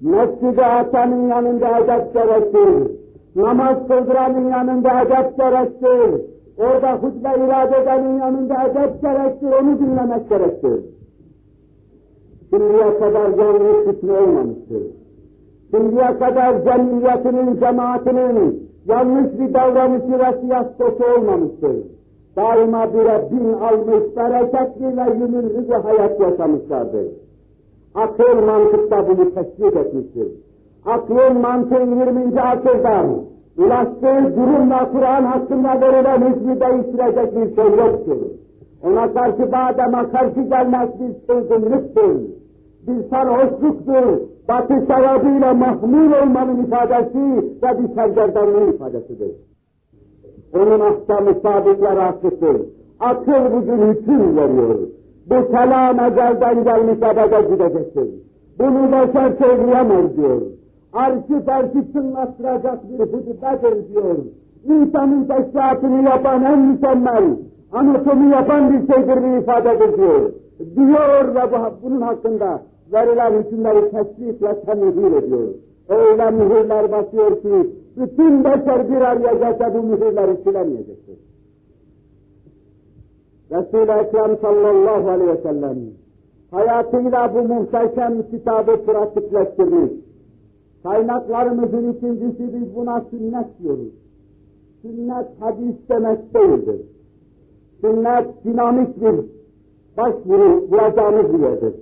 Mescid-i 0.00 0.62
Hasan'ın 0.62 1.28
yanında 1.28 1.78
edep 1.78 2.14
gerektir. 2.14 2.90
Namaz 3.36 3.76
kıldıranın 3.88 4.50
yanında 4.50 5.00
edep 5.00 5.36
gerektir. 5.36 6.32
Orada 6.58 6.92
hutbe 6.92 7.28
irade 7.44 7.76
edenin 7.82 8.18
yanında 8.18 8.54
edep 8.62 9.02
gerektir, 9.02 9.48
onu 9.62 9.78
dinlemek 9.78 10.28
gerektir. 10.28 10.80
Şimdiye 12.50 12.98
kadar 12.98 13.28
yanlış 13.28 13.86
fitne 13.86 14.12
olmamıştır. 14.12 15.01
Şimdiye 15.74 16.18
kadar 16.18 16.64
cemiyetinin, 16.64 17.60
cemaatinin 17.60 18.70
yanlış 18.86 19.38
bir 19.38 19.54
davranışı 19.54 20.18
ve 20.18 20.40
siyastosu 20.40 21.04
olmamıştır. 21.16 21.76
Daima 22.36 22.94
bir 22.94 23.36
bin 23.36 23.52
almış, 23.52 24.16
bereketli 24.16 24.96
ve 24.96 25.18
yumurlu 25.18 25.68
bir 25.68 25.74
hayat 25.74 26.20
yaşamışlardır. 26.20 27.06
Akıl 27.94 28.42
mantıkta 28.46 29.08
bunu 29.08 29.34
tespit 29.34 29.76
etmiştir. 29.76 30.28
Aklın 30.86 31.40
mantığın 31.40 32.00
20. 32.00 32.40
asırda 32.40 33.04
ulaştığı 33.58 34.36
durumla 34.36 34.92
Kur'an 34.92 35.24
hakkında 35.24 35.80
verilen 35.80 36.28
hükmü 36.28 36.60
değiştirecek 36.60 37.36
bir 37.36 37.54
şey 37.54 37.64
yoktur. 37.64 38.16
Ona 38.84 39.12
karşı 39.12 39.52
badema 39.52 40.10
karşı 40.10 40.40
gelmez 40.40 40.88
bir 41.00 41.26
çılgınlıktır. 41.26 42.16
Bir 42.86 43.08
sarhoşluktur. 43.10 44.31
Batı 44.48 44.86
şarabıyla 44.88 45.54
mahmur 45.54 46.10
olmanın 46.22 46.64
ifadesi 46.64 47.18
ve 47.62 47.78
bir 47.78 47.94
sergerdanlığın 47.94 48.72
ifadesidir. 48.72 49.30
Onun 50.54 50.80
ahkamı 50.80 51.34
sabitler 51.42 51.96
akıttır. 51.96 52.56
Akıl 53.00 53.52
bugün 53.52 53.78
hüküm 53.78 54.36
veriyor. 54.36 54.78
Bu 55.30 55.50
kelam 55.50 56.00
ecelden 56.00 56.64
gelmiş 56.64 56.98
ebede 56.98 57.54
gidecektir. 57.54 58.08
Bunu 58.58 58.92
beşer 58.92 59.32
söyleyemez 59.38 60.16
diyor. 60.16 60.40
Arşı 60.92 61.46
belki 61.46 61.92
çınlattıracak 61.92 62.78
bir 62.90 62.98
hutbedir 62.98 63.88
diyor. 63.88 64.16
İnsanın 64.64 65.24
teşkilatını 65.24 66.02
yapan 66.04 66.44
en 66.44 66.58
mükemmel, 66.58 67.24
anatomi 67.72 68.32
yapan 68.32 68.72
bir 68.72 68.94
şeydir 68.94 69.24
bir 69.24 69.42
ifadedir 69.42 69.96
diyor. 69.96 70.32
Diyor 70.76 71.34
ve 71.34 71.52
bu, 71.52 71.56
bunun 71.82 72.00
hakkında 72.00 72.62
verilen 72.92 73.42
hükümleri 73.42 73.90
tesbih 73.90 74.42
ve 74.42 74.60
temihir 74.60 75.12
ediyor. 75.12 75.48
Öyle 75.88 76.30
mühürler 76.30 76.92
basıyor 76.92 77.42
ki 77.42 77.70
bütün 77.96 78.44
beşer 78.44 78.90
bir 78.90 79.00
araya 79.00 79.34
gelse 79.34 79.74
bu 79.74 79.82
mühürleri 79.82 80.36
silemeyecektir. 80.44 81.18
Resul-i 83.50 84.06
Ekrem 84.06 84.36
sallallahu 84.40 85.10
aleyhi 85.10 85.30
ve 85.30 85.42
sellem 85.42 85.78
hayatıyla 86.50 87.34
bu 87.34 87.42
muhteşem 87.54 88.22
kitabı 88.30 88.84
pratikleştirmiş. 88.84 89.92
Kaynaklarımızın 90.82 91.92
ikincisi 91.92 92.54
biz 92.54 92.76
buna 92.76 93.00
sünnet 93.10 93.46
diyoruz. 93.62 93.92
Sünnet 94.82 95.26
hadis 95.40 95.76
demek 95.88 96.34
değildir. 96.34 96.80
Sünnet 97.80 98.44
dinamik 98.44 99.00
bir 99.00 99.14
başvuru 99.96 100.70
bulacağımız 100.70 101.34
bir 101.34 101.38
yerdir. 101.38 101.74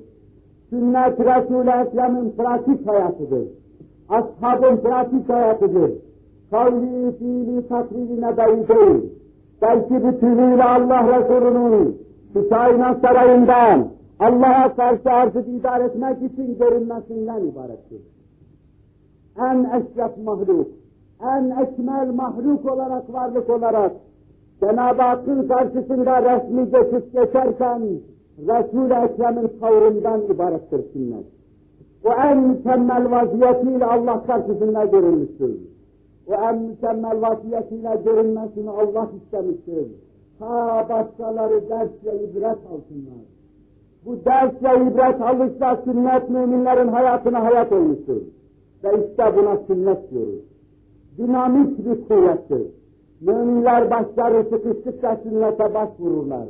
Sünnet 0.71 1.21
Resul-i 1.21 1.71
Ekrem'in 1.71 2.31
pratik 2.31 2.89
hayatıdır. 2.89 3.49
Ashabın 4.09 4.77
pratik 4.77 5.29
hayatıdır. 5.29 5.93
Kavli, 6.51 7.19
fiili, 7.19 7.69
takririne 7.69 8.37
dahi 8.37 8.69
değil. 8.69 9.13
Belki 9.63 9.95
bütünüyle 10.05 10.65
Allah 10.65 11.19
Resulü'nün 11.19 11.99
şu 12.33 12.49
kainat 12.49 13.01
sarayından 13.01 13.89
Allah'a 14.21 14.75
karşı 14.75 15.11
arzı 15.11 15.41
idare 15.41 15.85
etmek 15.85 16.33
için 16.33 16.59
görünmesinden 16.59 17.41
ibarettir. 17.41 18.01
En 19.39 19.65
eşref 19.65 20.25
mahluk, 20.25 20.69
en 21.23 21.51
ekmel 21.51 22.15
mahluk 22.15 22.73
olarak, 22.73 23.15
varlık 23.15 23.51
olarak 23.51 23.93
Cenab-ı 24.61 25.03
Hakk'ın 25.03 25.49
karşısında 25.49 26.23
resmi 26.23 26.65
geçip 26.65 27.13
geçerken 27.13 27.83
Resul-i 28.49 28.93
Ekrem'in 28.93 29.61
tavrından 29.61 30.21
ibarettir 30.23 30.93
sünnet. 30.93 31.25
O 32.05 32.09
en 32.13 32.39
mükemmel 32.39 33.11
vaziyetiyle 33.11 33.85
Allah 33.85 34.23
karşısında 34.27 34.85
görünmüştür. 34.85 35.57
O 36.27 36.33
en 36.35 36.63
mükemmel 36.63 37.23
vaziyetiyle 37.23 38.01
görünmesini 38.05 38.71
Allah 38.71 39.11
istemiştir. 39.23 39.87
Ta 40.39 40.87
başkaları 40.89 41.69
ders 41.69 41.89
ve 42.05 42.25
ibret 42.25 42.59
alsınlar. 42.73 43.25
Bu 44.07 44.25
ders 44.25 44.53
ve 44.63 44.91
ibret 44.91 45.21
alışla 45.21 45.83
sünnet 45.85 46.31
müminlerin 46.31 46.89
hayatına 46.89 47.45
hayat 47.45 47.73
olmuştur. 47.73 48.23
Ve 48.85 49.09
işte 49.09 49.37
buna 49.37 49.57
sünnet 49.67 50.11
diyoruz. 50.11 50.45
Dinamik 51.19 51.79
bir 51.79 52.09
kuvvettir. 52.09 52.67
Müminler 53.21 53.91
başları 53.91 54.45
sıkıştıkça 54.45 55.17
sünnete 55.23 55.75
başvururlar. 55.75 56.49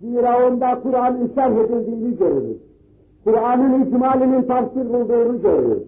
Zira 0.00 0.48
onda 0.48 0.80
Kur'an'ın 0.82 1.32
şerh 1.34 1.56
edildiğini 1.56 2.16
görürüz. 2.16 2.56
Kur'an'ın 3.24 3.84
icmalinin 3.84 4.42
tafsir 4.42 4.88
bulduğunu 4.92 5.42
görürüz. 5.42 5.82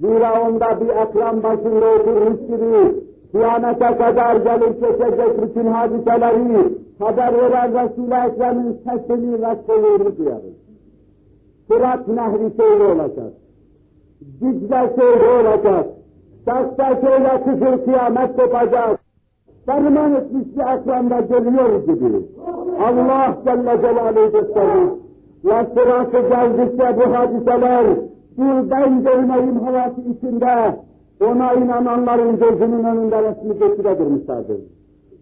Zira 0.00 0.42
onda 0.42 0.80
bir 0.80 0.88
ekran 0.88 1.42
başında 1.42 1.86
oturmuş 1.94 2.40
gibi 2.40 3.02
kıyamete 3.32 3.96
kadar 3.96 4.36
gelip 4.36 4.80
geçecek 4.80 5.42
bütün 5.42 5.66
hadiseleri 5.66 6.82
haber 6.98 7.34
veren 7.38 7.72
Resul-i 7.72 8.14
Ekrem'in 8.14 8.72
sesini 8.84 9.42
ve 9.42 9.56
soluğunu 9.66 10.16
duyarız. 10.18 10.54
Fırat 11.68 12.08
nehri 12.08 12.56
şöyle 12.56 12.84
olacak. 12.84 13.32
Dicle 14.40 14.92
şöyle 14.96 15.28
olacak. 15.28 15.86
Şahsa 16.44 17.00
şöyle 17.00 17.44
kızıl 17.44 17.84
kıyamet 17.84 18.36
kopacak. 18.36 19.01
Ferman 19.66 20.14
etmiş 20.14 20.44
bir 20.56 20.60
ekranda 20.60 21.20
geliyor 21.20 21.84
gibi. 21.84 22.26
Allah 22.86 23.36
Celle 23.44 23.80
Celaluhu 23.80 24.32
gösterir. 24.32 24.88
Ve 25.44 25.66
sırası 25.74 26.28
geldikçe 26.28 26.96
bu 26.96 27.14
hadiseler 27.14 27.84
gülden 28.36 29.02
görmeyim 29.02 29.60
havası 29.60 30.00
içinde 30.00 30.76
ona 31.20 31.52
inananların 31.52 32.38
gözünün 32.38 32.84
önünde 32.84 33.22
resmi 33.22 33.58
getirebilmişlerdir. 33.58 34.60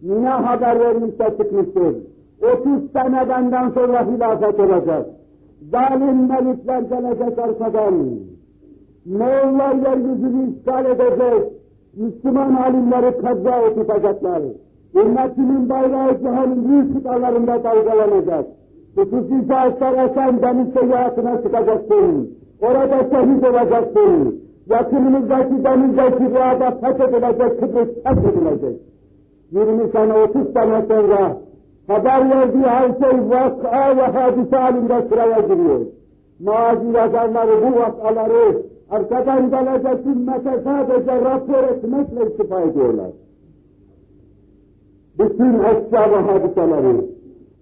Ne 0.03 0.29
haber 0.29 0.81
vermişse 0.81 1.35
çıkmıştır. 1.39 1.97
30 2.59 2.93
sene 2.93 3.29
benden 3.29 3.71
sonra 3.71 4.07
hilafet 4.07 4.61
olacak. 4.61 5.07
Zalim 5.71 6.29
melikler 6.29 6.81
gelecek 6.81 7.39
arkadan. 7.39 7.95
Moğollar 9.07 9.75
yeryüzünü 9.75 10.55
işgal 10.57 10.85
edecek. 10.85 11.60
Müslüman 11.97 12.55
alimleri 12.55 13.17
kaza 13.17 13.75
tutacaklar. 13.75 14.43
Ümmetimin 14.95 15.69
bayrağı 15.69 16.19
cihanın 16.19 16.69
büyük 16.69 16.95
kıtalarında 16.97 17.65
dalgalanacak. 17.65 18.47
Hususi 18.97 19.49
şahıslar 19.49 20.09
esen 20.09 20.43
deniz 20.43 20.73
seyahatine 20.73 21.43
çıkacaksın. 21.43 22.31
Orada 22.62 22.99
şehit 23.11 23.45
olacaksın. 23.45 24.41
yakınımızdaki 24.67 25.65
denizdeki 25.65 26.25
rüyada 26.31 26.71
fethedilecek, 26.71 27.61
Kıbrıs 27.61 27.89
fethedilecek. 28.05 28.81
20 29.53 29.89
sene, 29.93 30.12
30 30.12 30.53
sene 30.53 30.87
sonra 30.89 31.37
haber 31.89 32.31
verdiği 32.31 32.62
her 32.62 32.89
şey 32.89 33.31
vak'a 33.31 33.97
ve 33.97 34.03
hadise 34.03 34.57
halinde 34.57 35.09
sıraya 35.09 35.41
giriyor. 35.41 35.81
Mazi 36.41 36.87
yazarları 36.97 37.62
bu 37.62 37.81
vakaları 37.81 38.62
arkadan 38.91 39.51
gelecek 39.51 40.07
ümmete 40.07 40.62
sadece 40.65 41.21
rapor 41.25 41.62
etmekle 41.62 42.31
istifa 42.31 42.61
ediyorlar. 42.61 43.11
Bütün 45.19 45.55
eşya 45.55 46.11
ve 46.11 46.17
hadiseleri, 46.17 46.97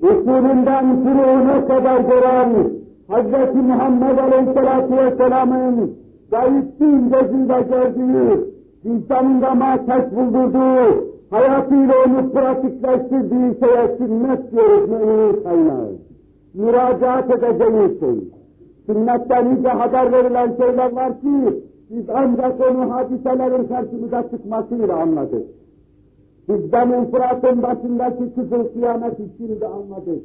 usulünden 0.03 1.05
furuğuna 1.05 1.67
kadar 1.67 2.01
gören 2.01 2.51
Hz. 3.09 3.55
Muhammed 3.55 4.19
Aleyhisselatü 4.19 4.97
Vesselam'ın 4.97 5.97
gayiptin 6.31 7.11
gözünde 7.11 7.61
gördüğü, 7.71 8.49
vicdanında 8.85 9.55
mahkeş 9.55 10.13
buldurduğu, 10.17 11.09
hayatıyla 11.31 11.95
onu 12.07 12.33
pratikleştirdiği 12.33 13.55
şeye 13.61 13.97
sünnet 13.99 14.53
diyoruz 14.53 14.91
müminin 14.91 15.43
kaynağı. 15.43 15.89
Müracaat 16.55 17.31
edeceğimiz 17.31 18.01
şey. 18.01 18.38
Sünnetten 18.89 19.47
iyice 19.47 19.69
haber 19.69 20.12
verilen 20.12 20.56
şeyler 20.60 20.93
var 20.93 21.20
ki, 21.20 21.62
biz 21.90 22.05
ancak 22.15 22.60
onu 22.70 22.93
hadiselerin 22.94 23.69
karşımıza 23.69 24.23
çıkmasıyla 24.31 24.97
anladık. 24.97 25.47
Biz 26.48 26.73
Benim 26.73 27.10
Fırat'ın 27.10 27.62
başındaki 27.62 28.35
kızıl 28.35 28.65
kıyamet 28.73 29.20
içinde 29.20 29.66
anladık. 29.66 30.23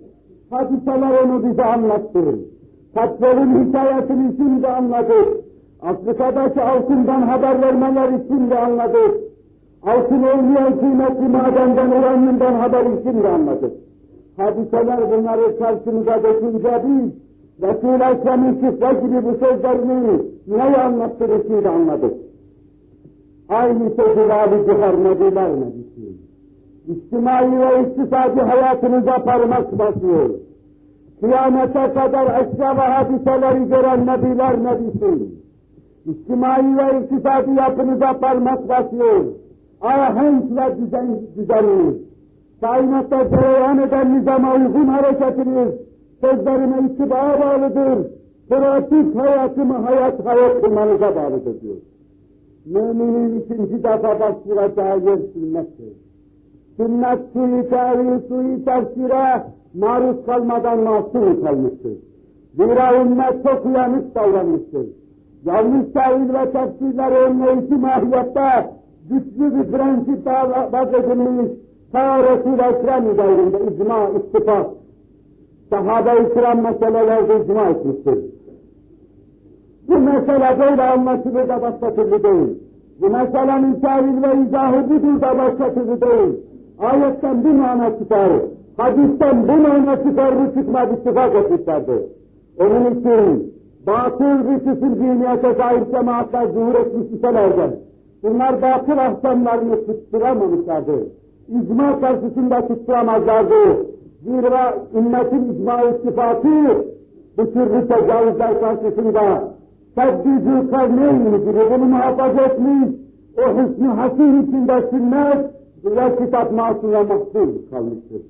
Hadiseler 0.49 1.23
onu 1.23 1.43
bize 1.43 1.63
anlattı. 1.63 2.19
Petrolün 2.93 3.65
hikayesini 3.65 4.35
şimdi 4.37 4.67
anladık. 4.67 5.27
Afrika'daki 5.81 6.61
altından 6.61 7.21
haber 7.21 7.61
vermeler 7.61 8.09
için 8.09 8.49
de 8.49 8.59
anladık. 8.59 9.15
Altın 9.83 10.23
olmayan 10.23 10.79
kıymetli 10.79 11.27
madenden, 11.27 11.91
uranyumdan 11.91 12.53
haber 12.53 12.85
için 12.85 13.23
de 13.23 13.27
anladık. 13.27 13.73
Hadiseler 14.37 15.11
bunları 15.11 15.59
karşımıza 15.59 16.23
dökünce 16.23 16.83
biz, 16.87 17.11
Resul-i 17.61 18.03
Ekrem'in 18.03 18.53
gibi 19.07 19.25
bu 19.25 19.45
sözlerini 19.45 20.21
neyi 20.47 20.77
anlattığını 20.77 21.63
da 21.63 21.69
anladık. 21.71 22.13
Aynı 23.49 23.89
sözü 23.89 24.29
vali 24.29 24.65
cihar 24.65 25.03
nebiler. 25.03 25.51
İçtimai 26.87 27.59
ve 27.59 27.89
iktisadi 27.89 28.41
hayatınıza 28.41 29.23
parmak 29.23 29.79
basıyor. 29.79 30.29
Kıyamete 31.19 31.93
kadar 31.93 32.25
eşya 32.25 32.77
ve 32.77 32.81
hadiseleri 32.81 33.69
gören 33.69 34.07
nebiler 34.07 34.63
nebisi. 34.63 35.29
İçtimai 36.05 36.77
ve 36.77 37.03
iktisadi 37.03 37.51
yapınıza 37.57 38.19
parmak 38.19 38.69
basıyor. 38.69 39.25
Ahenk 39.81 40.51
ve 40.51 40.77
düzen, 40.77 41.19
düzeniniz. 41.37 41.95
Kainatta 42.61 43.29
cereyan 43.29 43.77
eden 43.77 44.19
nizama 44.19 44.55
uygun 44.55 44.87
hareketiniz 44.87 45.73
sözlerime 46.23 46.89
itibara 46.89 47.41
bağlıdır. 47.41 48.07
Pratik 48.49 49.15
hayatımı 49.15 49.73
hayat 49.73 50.25
hayat 50.25 50.61
kılmanıza 50.61 51.15
bağlıdır 51.15 51.61
diyor. 51.61 51.75
Müminin 52.65 53.39
ikinci 53.39 53.83
defa 53.83 54.19
başvuracağı 54.19 54.99
yer 54.99 55.17
sünnettir. 55.33 55.93
Sünnet 56.77 57.19
suyu 57.33 57.69
tevil, 57.69 58.27
suyu 58.27 58.65
tefsire 58.65 59.43
maruz 59.73 60.25
kalmadan 60.25 60.79
masum 60.79 61.43
kalmıştır. 61.43 61.97
Zira 62.55 63.01
ümmet 63.01 63.43
çok 63.43 63.65
uyanık 63.65 64.15
davranmıştır. 64.15 64.85
Yanlış 65.45 65.85
tevil 65.93 66.33
ve 66.33 66.51
tefsirleri 66.51 67.15
önleyici 67.15 67.75
mahiyette 67.75 68.69
güçlü 69.09 69.55
bir 69.55 69.71
prensip 69.71 70.27
vaz 70.73 70.93
edilmiş 70.93 71.51
ta 71.91 72.23
Resul-i 72.23 72.61
Ekrem 72.61 73.11
üzerinde 73.11 73.57
icma, 73.73 74.09
ittifak, 74.09 74.67
sahabe-i 75.73 76.33
kiram 76.33 76.61
meselelerde 76.61 77.43
icma 77.43 77.69
etmiştir. 77.69 78.17
Bu 79.87 79.97
mesele 79.99 80.59
böyle 80.59 80.83
anlaşılır 80.83 81.49
da 81.49 81.61
başka 81.61 81.95
türlü 81.95 82.23
değil. 82.23 82.57
Bu 83.01 83.09
meselenin 83.09 83.73
tevil 83.73 84.23
ve 84.23 84.47
izahı 84.47 84.89
budur 84.89 85.21
da 85.21 85.37
başka 85.37 85.73
türlü 85.73 86.01
değil. 86.01 86.33
Ayetten 86.79 87.43
bir 87.43 87.51
mana 87.51 87.99
çıkar, 87.99 88.31
hadisten 88.77 89.47
bu 89.47 89.57
mana 89.57 90.03
çıkar, 90.03 90.33
bu 90.39 90.53
çıkmaz 90.59 90.87
ittifak 90.91 91.35
etmişlerdir. 91.35 92.01
Onun 92.59 92.99
için 92.99 93.53
batıl 93.87 94.49
bir 94.49 94.59
kısım 94.59 94.95
zihniyete 94.95 95.53
sahip 95.53 95.91
cemaatler 95.91 96.45
zuhur 96.45 96.75
etmiş 96.75 97.11
iselerden, 97.11 97.71
bunlar 98.23 98.61
batıl 98.61 98.97
ahkamlarını 98.97 99.85
tutturamamışlardır. 99.85 100.99
İcma 101.47 101.99
karşısında 101.99 102.67
tutturamazlardı. 102.67 103.55
Zira 104.23 104.75
ümmetin 104.95 105.53
icma 105.53 105.81
ittifakı 105.81 106.85
bu 107.37 107.53
türlü 107.53 107.87
tecavüzler 107.87 108.59
karşısında 108.59 109.53
teddücü 109.95 110.71
karneyn 110.71 111.23
gibi 111.25 111.59
bunu 111.71 111.85
muhafaza 111.85 112.41
etmiş, 112.41 112.95
o 113.37 113.41
hüsnü 113.41 113.87
hasin 113.87 114.43
içinde 114.43 114.89
sünnet 114.89 115.53
ve 115.85 116.15
kitap 116.25 116.51
masumla 116.51 117.03
mahsul 117.03 117.49
kalmıştır. 117.71 118.21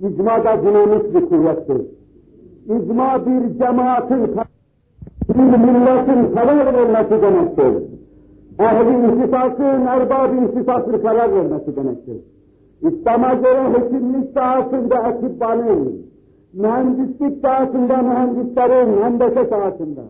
İcma 0.00 0.44
da 0.44 0.62
dinamik 0.62 1.14
bir 1.14 1.28
kuvvettir. 1.28 1.82
İcma 2.64 3.26
bir 3.26 3.58
cemaatin, 3.58 4.26
bir 5.28 5.58
milletin 5.58 6.34
karar 6.34 6.74
vermesi 6.74 7.22
demektir. 7.22 7.82
Ehli 8.58 9.06
intisasın, 9.06 9.86
erbab 9.86 10.32
intisasın 10.34 11.02
karar 11.02 11.34
vermesi 11.34 11.76
demektir. 11.76 12.16
İslam'a 12.82 13.34
göre 13.34 13.72
hekimlik 13.72 14.32
sahasında 14.34 15.08
ekibbanın, 15.08 16.06
mühendislik 16.52 17.40
sahasında 17.42 17.96
mühendislerin, 17.96 19.02
hendese 19.02 19.48
sahasında, 19.48 20.02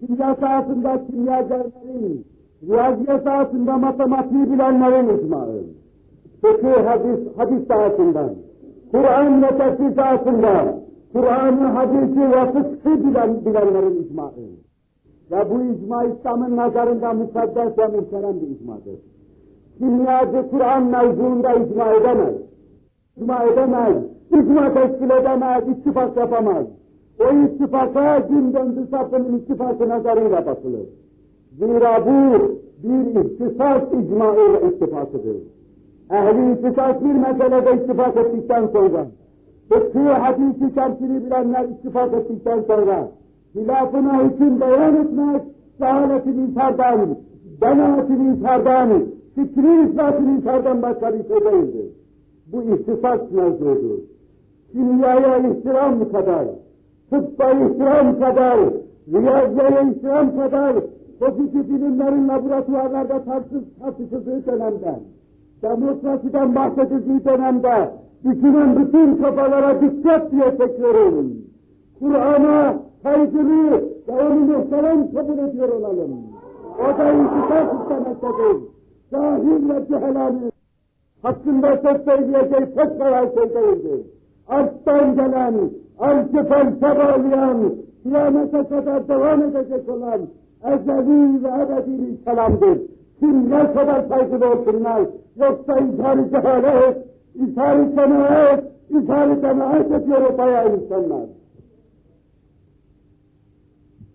kimya 0.00 0.34
sahasında 0.34 1.06
kimyagerlerin, 1.06 2.26
riyaziyat 2.62 3.24
sahasında 3.24 3.78
matematiği 3.78 4.52
bilenlerin 4.52 5.18
icmaı, 5.18 5.62
fıkıh 6.42 6.86
hadis, 6.86 7.20
hadis 7.36 7.66
sahasından, 7.68 8.30
Kur'an 8.92 9.42
ve 9.42 9.48
tefsir 9.48 9.94
sahasında, 9.94 10.78
Kur'an'ı, 11.12 11.64
hadisi 11.64 12.20
ve 12.20 12.52
fıkhı 12.52 13.04
bilen, 13.04 13.44
bilenlerin 13.44 14.02
icmaı. 14.02 14.32
Ve 15.30 15.50
bu 15.50 15.62
icma 15.62 16.04
İslam'ın 16.04 16.56
nazarında 16.56 17.12
mukaddes 17.12 17.78
ve 17.78 17.86
muhterem 17.86 18.40
bir 18.40 18.46
icmadır. 18.46 19.13
Kimyacı 19.78 20.50
Kur'an 20.50 20.82
mevzuunda 20.82 21.54
icma 21.54 21.92
edemez. 21.94 22.34
İcma 23.16 23.44
edemez, 23.44 23.96
icma 24.30 24.74
teşkil 24.74 25.10
edemez, 25.10 25.68
ittifak 25.68 26.16
yapamaz. 26.16 26.66
O 27.20 27.36
ittifaka 27.44 28.18
gün 28.18 28.54
döndü 28.54 28.86
sapının 28.90 29.38
ittifakı 29.38 29.88
nazarıyla 29.88 30.46
basılır. 30.46 30.86
Zira 31.58 32.06
bu 32.06 32.38
bir 32.82 33.20
ihtisas 33.24 33.82
icma 33.82 34.34
ile 34.34 34.68
ittifakıdır. 34.68 35.36
Ehli 36.10 36.52
ihtisas 36.52 37.00
bir 37.00 37.14
meselede 37.14 37.82
ittifak 37.82 38.16
ettikten 38.16 38.66
sonra, 38.66 39.06
fıkhı 39.68 40.12
hadisi 40.12 40.74
tefsiri 40.74 41.26
bilenler 41.26 41.64
ittifak 41.64 42.14
ettikten 42.14 42.62
sonra, 42.62 43.08
hilafına 43.54 44.24
hüküm 44.24 44.60
beyan 44.60 44.96
etmek, 44.96 45.42
cehaletin 45.78 46.38
inkardan, 46.38 47.16
denaatin 47.60 48.20
inkardan, 48.20 48.90
fikri 49.34 49.88
ispatın 49.88 50.28
inkardan 50.28 50.82
başka 50.82 51.14
bir 51.14 51.28
şey 51.28 51.52
değildir. 51.52 51.86
Bu 52.52 52.62
ihtisas 52.62 53.20
mevzudur. 53.30 53.98
Kimyaya 54.72 55.38
ihtiram 55.38 56.12
kadar, 56.12 56.46
tıbba 57.10 57.50
ihtiram 57.50 58.20
kadar, 58.20 58.58
riyaziyaya 59.12 59.82
ihtiram 59.90 60.36
kadar, 60.36 60.76
pozitif 61.20 61.68
bilimlerin 61.68 62.28
laboratuvarlarda 62.28 63.24
tartış, 63.24 63.62
tartışıldığı 63.80 64.46
dönemde, 64.46 64.94
demokrasiden 65.62 66.54
bahsedildiği 66.54 67.24
dönemde, 67.24 67.90
düşünen 68.24 68.78
bütün 68.78 69.16
kafalara 69.16 69.80
dikkat 69.80 70.32
diye 70.32 70.50
çekiyorum. 70.58 71.32
Kur'an'a 71.98 72.74
saygılı 73.02 73.70
ve 74.08 74.12
onu 74.12 74.34
muhterem 74.34 75.14
kabul 75.14 75.38
ediyor 75.38 75.68
olalım. 75.68 76.12
O 76.78 76.98
da 76.98 77.12
intikam 77.12 77.80
istemektedir. 77.82 78.73
Cahil 79.14 79.68
ve 79.68 79.86
cehelanı 79.88 80.50
hakkında 81.22 81.76
söz 81.76 82.04
söyleyecek 82.04 82.76
tek 82.76 82.98
kolay 82.98 83.34
şey 83.34 83.54
değildir. 83.54 84.06
Arttan 84.48 85.16
gelen, 85.16 85.54
alçıpan 85.98 86.76
çabalayan, 86.80 87.74
kıyamete 88.02 88.68
kadar 88.68 89.08
devam 89.08 89.42
edecek 89.42 89.88
olan 89.88 90.20
ezeli 90.64 91.44
ve 91.44 91.48
ebedi 91.48 92.02
bir 92.02 92.24
kelamdır. 92.24 92.78
Kim 93.20 93.50
ne 93.50 93.72
kadar 93.72 94.08
saygılı 94.08 94.50
olsunlar, 94.50 95.02
yoksa 95.36 95.78
izhar-ı 95.78 96.30
cehalet, 96.30 97.06
izhar-ı 97.34 97.94
cemaat, 97.96 98.64
izhar-ı 98.90 99.40
cemaat 99.40 99.90
ediyor 99.90 100.38
bayağı 100.38 100.76
insanlar. 100.76 101.28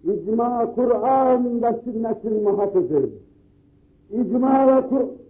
İcma 0.04 0.72
Kur'an 0.76 1.62
ve 1.62 1.74
sünnetin 1.84 2.44
muhafızı. 2.44 3.10
İcma 4.12 4.68
ve 4.68 4.84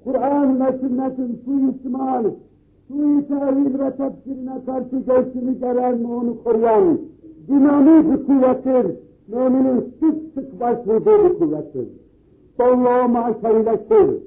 Kur'an 0.03 0.59
ve 0.59 0.77
sünnetin 0.79 1.41
suistimal, 1.45 2.23
sui 2.87 3.27
tevil 3.27 3.79
ve 3.79 3.91
tefsirine 3.91 4.65
karşı 4.65 4.95
göğsünü 4.95 5.59
geren 5.59 6.03
onu 6.03 6.43
koruyan 6.43 6.99
dinamik 7.47 8.11
bir 8.11 8.25
kuvvettir. 8.25 8.95
Müminin 9.27 9.79
sık 9.99 10.15
sık 10.33 10.59
başvurduğu 10.59 11.29
bir 11.29 11.39
kuvvettir. 11.39 11.87
Sonluğu 12.57 13.09
mahşerileştir. 13.09 14.23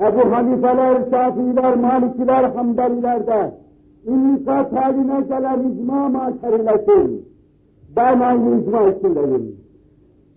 Ebu 0.00 0.32
Hanifeler, 0.32 1.10
Şafiiler, 1.10 1.76
Malikiler, 1.76 2.44
Hanbeliler 2.44 3.26
de 3.26 3.54
inikat 4.06 4.72
haline 4.72 5.20
gelen 5.20 5.70
icma 5.70 6.08
mahşerileştir. 6.08 7.10
Ben 7.96 8.20
aynı 8.20 8.60
icma 8.60 8.88
içindeyim. 8.88 9.61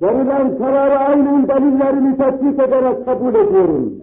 Verilen 0.02 0.58
kararı 0.58 1.00
aynen 1.00 1.48
delillerini 1.48 2.18
tetbik 2.18 2.60
ederek 2.60 3.06
kabul 3.06 3.36
ediyorum. 3.36 3.94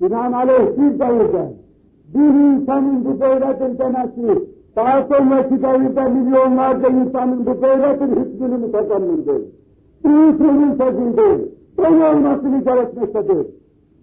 Binaenaleyh 0.00 0.78
bir 0.78 0.98
devirde 0.98 1.52
bir 2.14 2.20
insanın 2.20 3.04
bu 3.04 3.20
böyledir 3.20 3.78
demesi, 3.78 4.48
daha 4.76 5.02
sonraki 5.02 5.62
devirde 5.62 6.08
milyonlarca 6.08 6.88
insanın 6.88 7.46
bu 7.46 7.62
böyledir 7.62 8.16
hükmünü 8.16 8.56
mütezemmindir. 8.58 9.42
Büyüklüğünün 10.04 10.74
sözüdür. 10.74 11.48
Böyle 11.78 12.04
olmasını 12.04 12.64
gerekmektedir. 12.64 13.46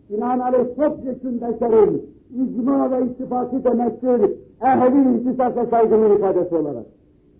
Binaenaleyh 0.09 0.75
topyekun 0.75 1.41
beşerin 1.41 2.01
icma 2.33 2.91
ve 2.91 3.05
ittifakı 3.05 3.63
demektir. 3.63 4.31
Ehli 4.61 4.97
intisas 4.97 5.55
ve 5.55 5.65
saygının 5.65 6.15
ifadesi 6.15 6.55
olarak. 6.55 6.85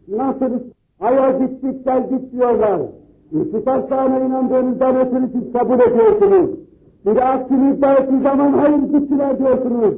Nasıl 0.08 0.60
aya 1.00 1.32
gittik 1.32 1.86
geldik 1.86 2.32
diyorlar. 2.32 2.82
İttifaklarına 3.34 4.20
inandığınızdan 4.20 4.96
ötürü 4.96 5.30
siz 5.34 5.54
kabul 5.54 5.80
ediyorsunuz. 5.80 6.50
Bir 7.06 7.34
aksini 7.34 7.74
iddia 7.74 7.94
ettiği 7.94 8.22
zaman 8.22 8.54
hayır 8.54 8.78
gittiler 8.78 9.40
diyorsunuz. 9.40 9.94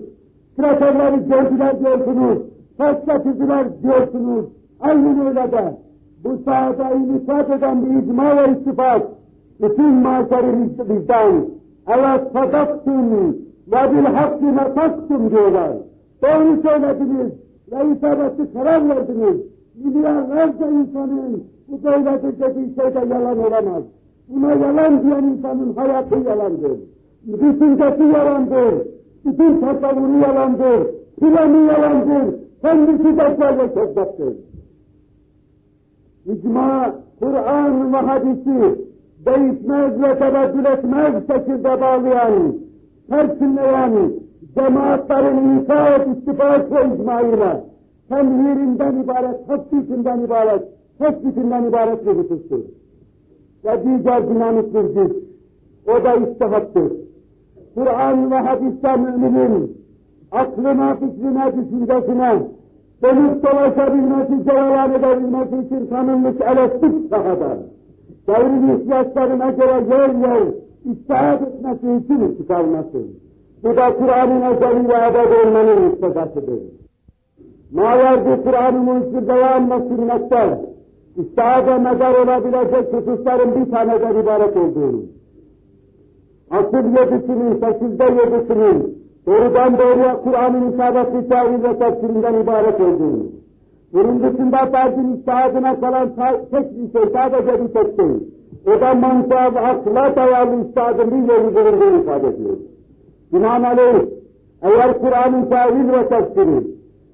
Kraterleri 0.58 1.30
gördüler 1.30 1.80
diyorsunuz. 1.80 2.38
Taş 2.78 3.06
getirdiler 3.06 3.68
diyorsunuz. 3.84 4.46
Aynen 4.80 5.28
öyle 5.28 5.52
de. 5.52 5.78
Bu 6.24 6.38
sahada 6.46 6.92
inikat 6.92 7.50
eden 7.50 7.86
bir 7.86 8.04
icma 8.04 8.38
ve 8.38 8.52
ittifak. 8.52 9.02
Bütün 9.62 9.94
maşeri 9.94 10.70
vicdan. 10.90 11.46
Evet 11.88 12.22
sadaktun 12.34 13.12
ve 13.68 13.92
bil 13.92 14.06
hakkı 14.06 14.56
nataktun 14.56 15.32
diyorlar. 15.32 15.72
Doğru 16.24 16.62
söylediniz 16.62 17.32
ve 17.72 17.96
isabetli 17.96 18.54
karar 18.54 18.90
verdiniz. 18.90 19.42
Milyarlarca 19.84 20.68
insanın 20.68 21.44
bu 21.68 21.84
böyledir 21.84 22.40
dediği 22.40 22.76
şeyde 22.76 23.14
yalan 23.14 23.38
olamaz. 23.38 23.84
Buna 24.28 24.54
yalan 24.54 25.04
diyen 25.04 25.24
insanın 25.24 25.74
hayatı 25.74 26.16
yalandır. 26.16 26.80
Düşüncesi 27.28 28.04
yalandır. 28.04 28.88
Bütün 29.26 29.62
tasavvuru 29.62 30.20
yalandır. 30.20 30.88
Planı 31.20 31.72
yalandır. 31.72 32.36
Kendisi 32.62 33.18
de 33.18 33.38
böyle 33.40 33.74
kezzaptır. 33.74 34.34
İcma, 36.26 36.96
Kur'an 37.20 37.94
ve 37.94 37.98
hadisi 37.98 38.86
değişmez 39.26 40.02
ve 40.02 40.20
tebeddül 40.20 40.66
etmez 40.66 41.28
şekilde 41.28 41.82
bağlayan, 41.82 42.56
tersinleyen 43.10 43.92
cemaatlerin 44.56 45.60
ikaz, 45.60 46.18
istifak 46.18 46.72
ve 46.72 46.96
icmaıyla 46.96 47.64
temhirinden 48.10 49.04
ibaret, 49.04 49.48
tatbikinden 49.48 50.20
ibaret, 50.20 50.64
tespitinden 51.00 51.64
ibaret 51.64 52.06
bir 52.06 52.12
husustur. 52.12 52.60
Ve 53.66 53.84
diğer 53.84 54.30
dinamik 54.30 54.74
bir. 54.74 55.12
O 55.88 56.04
da 56.04 56.16
istihattır. 56.16 56.92
Kur'an 57.76 58.32
ve 58.32 58.36
hadiste 58.36 58.96
müminin 58.96 59.78
aklına, 60.32 60.96
fikrine, 60.96 61.54
düşüncesine 61.58 62.42
dönüp 63.04 63.44
dolaşabilmesi, 63.44 64.46
cereyan 64.46 64.94
edebilmesi 64.94 65.68
için 65.68 65.88
tanınmış 65.88 66.36
elektrik 66.42 67.10
sahada, 67.10 67.58
devrin 68.28 68.80
ihtiyaçlarına 68.80 69.52
göre 69.52 69.84
yer 69.90 70.10
yer 70.10 70.44
istihad 70.92 71.42
etmesi 71.42 72.04
için 72.04 72.38
çıkarması. 72.38 73.02
Bu 73.64 73.78
da 73.78 73.98
Kur'an'ın 73.98 74.42
ezeli 74.42 74.90
ve 74.90 74.94
ebed 74.94 75.48
olmanın 75.48 75.92
istikasıdır. 75.92 76.60
Ma 77.72 77.98
verdi 77.98 78.44
Kur'an-ı 78.44 78.96
ve 78.96 79.90
sünnetler, 79.90 80.50
istihada 81.18 81.78
mezar 81.78 82.14
olabilecek 82.24 82.94
hususların 82.94 83.56
bir 83.56 83.72
taneden 83.72 84.16
ibaret 84.24 84.58
olduğunu, 84.58 85.02
asıl 86.52 86.86
yedisinin, 86.98 87.54
sekizde 87.54 88.04
yedisinin, 88.04 89.06
doğrudan 89.28 89.78
doğruya 89.78 90.22
Kur'an'ın 90.24 90.72
isabetli 90.72 91.30
tevhid 91.30 91.64
ve 91.64 91.80
tefsirinden 91.80 92.34
ibaret 92.34 92.82
olduğunu, 92.82 93.24
bunun 93.94 94.24
dışında 94.24 94.58
ferdin 94.58 95.14
istihadına 95.14 95.80
kalan 95.80 96.10
tek 96.52 96.78
bir 96.78 97.00
şey, 97.00 97.10
sadece 97.14 97.64
bir 97.64 97.74
tek 97.74 97.96
şey, 97.96 98.12
o 98.68 98.82
da 98.82 98.94
mantığa 98.94 99.56
ve 99.56 99.60
akla 99.60 100.16
dayalı 100.16 100.66
istihadın 100.66 101.12
bir 101.12 101.34
yolu 101.34 101.56
bulunduğunu 101.56 102.02
ifade 102.02 102.28
ediyor. 102.28 102.58
Binaenaleyh, 103.34 104.06
eğer 104.62 105.00
Kur'an'ın 105.00 105.46
tevhid 105.46 105.90
ve 105.94 106.08
tefsiri, 106.10 106.68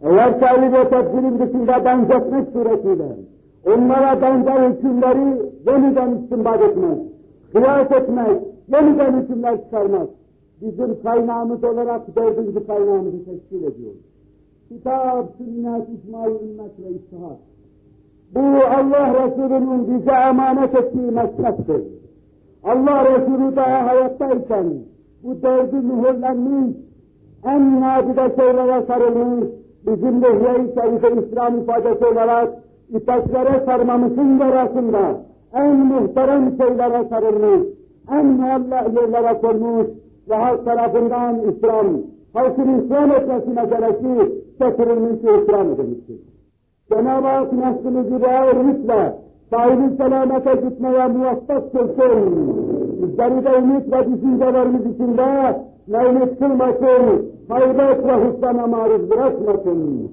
eğer 0.03 0.39
tevhid 0.39 0.73
ve 0.73 0.89
tefsirin 0.89 1.39
dışında 1.39 1.85
benzetmek 1.85 2.49
suretiyle, 2.53 3.07
onlara 3.65 4.21
benzer 4.21 4.69
hükümleri 4.69 5.41
yeniden 5.67 6.17
istinbat 6.17 6.61
etmek, 6.61 6.97
kıyas 7.53 7.91
etmek, 7.91 8.41
yeniden 8.73 9.21
hükümler 9.21 9.63
çıkarmak, 9.63 10.09
bizim 10.61 11.01
kaynağımız 11.03 11.63
olarak 11.63 12.15
dördüncü 12.15 12.67
kaynağımızı 12.67 13.25
teşkil 13.25 13.63
ediyor. 13.63 13.93
Kitap, 14.69 15.25
sünnet, 15.37 15.89
icma-i 15.89 16.31
ümmet 16.31 16.79
ve 16.79 16.89
iştihat. 16.89 17.37
Bu 18.35 18.39
Allah 18.77 19.13
Resulü'nün 19.13 19.87
bize 19.87 20.11
emanet 20.11 20.75
ettiği 20.75 21.11
meslektir. 21.11 21.83
Allah 22.63 23.05
Resulü 23.05 23.55
daha 23.55 23.87
hayattayken 23.87 24.73
bu 25.23 25.41
dördü 25.41 25.75
mühürlenmiş, 25.75 26.75
en 27.45 27.81
nadide 27.81 28.35
şeylere 28.35 28.85
sarılmış, 28.85 29.49
bizim 29.87 30.21
lehye-i 30.21 30.73
şerife 30.73 31.21
İslam 31.21 31.59
ifadesi 31.59 32.05
olarak 32.05 32.53
ipekleri 32.91 33.65
sarmamızın 33.65 34.39
arasında 34.39 35.21
en 35.53 35.77
muhterem 35.77 36.57
şeylere 36.61 37.09
sarılmış, 37.09 37.67
en 38.11 38.25
mualla 38.25 38.75
yerlere 38.75 39.41
konmuş 39.41 39.87
ve 40.29 40.35
halk 40.35 40.65
tarafından 40.65 41.39
İslam, 41.39 41.85
halkın 42.33 42.83
İslam 42.83 43.11
etmesine 43.11 43.65
gerekli 43.65 44.31
getirilmiş 44.59 45.23
ve 45.23 45.43
ikram 45.43 45.71
edilmiştir. 45.71 46.19
Cenab-ı 46.89 47.27
Hak 47.27 47.53
neslini 47.53 48.03
güdaya 48.03 48.51
ümitle, 48.51 49.15
sahibi 49.49 49.97
selamete 49.97 50.53
gitmeye 50.53 51.07
muvaffak 51.07 51.71
kılsın. 51.71 52.55
Bizleri 53.01 53.45
de 53.45 53.57
ümit 53.59 53.93
ve 53.93 54.13
düşüncelerimiz 54.13 54.85
içinde 54.85 55.57
meylet 55.87 56.39
kılmasın, 56.39 57.31
haybet 57.49 58.05
ve 58.05 58.13
hüsrana 58.25 58.67
maruz 58.67 59.09
bırakmasın. 59.09 60.11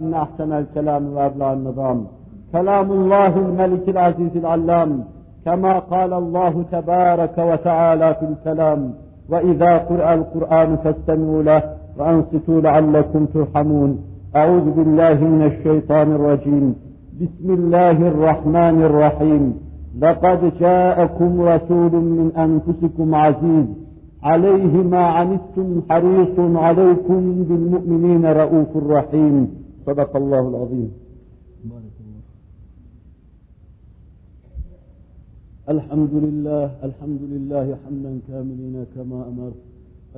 إن 0.00 0.14
أحسن 0.14 0.52
الكلام 0.52 1.12
وأبلغ 1.14 1.52
النظام. 1.52 2.06
كلام 2.52 2.92
الله 2.92 3.36
الملك 3.38 3.88
العزيز 3.88 4.36
العلام 4.36 5.04
كما 5.44 5.78
قال 5.78 6.12
الله 6.12 6.64
تبارك 6.72 7.38
وتعالى 7.38 8.14
في 8.14 8.26
الكلام 8.26 8.94
وإذا 9.30 9.78
قرأ 9.78 10.14
القرآن 10.14 10.76
فاستمعوا 10.76 11.42
له 11.42 11.62
وأنصتوا 11.98 12.60
لعلكم 12.60 13.26
ترحمون. 13.26 13.98
أعوذ 14.36 14.70
بالله 14.70 15.14
من 15.14 15.42
الشيطان 15.46 16.12
الرجيم. 16.12 16.74
بسم 17.20 17.54
الله 17.54 18.08
الرحمن 18.08 18.82
الرحيم. 18.82 19.54
لقد 20.00 20.52
جاءكم 20.60 21.40
رسول 21.40 21.92
من 21.92 22.32
أنفسكم 22.36 23.14
عزيز. 23.14 23.66
عليه 24.22 24.82
ما 24.82 25.04
عنتم 25.06 25.80
حريص 25.90 26.36
عليكم 26.38 27.44
بالمؤمنين 27.48 28.26
رؤوف 28.26 28.76
رحيم. 28.90 29.61
صدق 29.86 30.16
الله 30.16 30.42
العظيم. 30.48 30.90
بارك 31.64 31.96
الله 32.04 32.22
الحمد 35.74 36.14
لله 36.24 36.66
الحمد 36.88 37.22
لله 37.22 37.66
حمدا 37.82 38.12
كاملين 38.28 38.76
كما 38.94 39.18
أمر. 39.30 39.52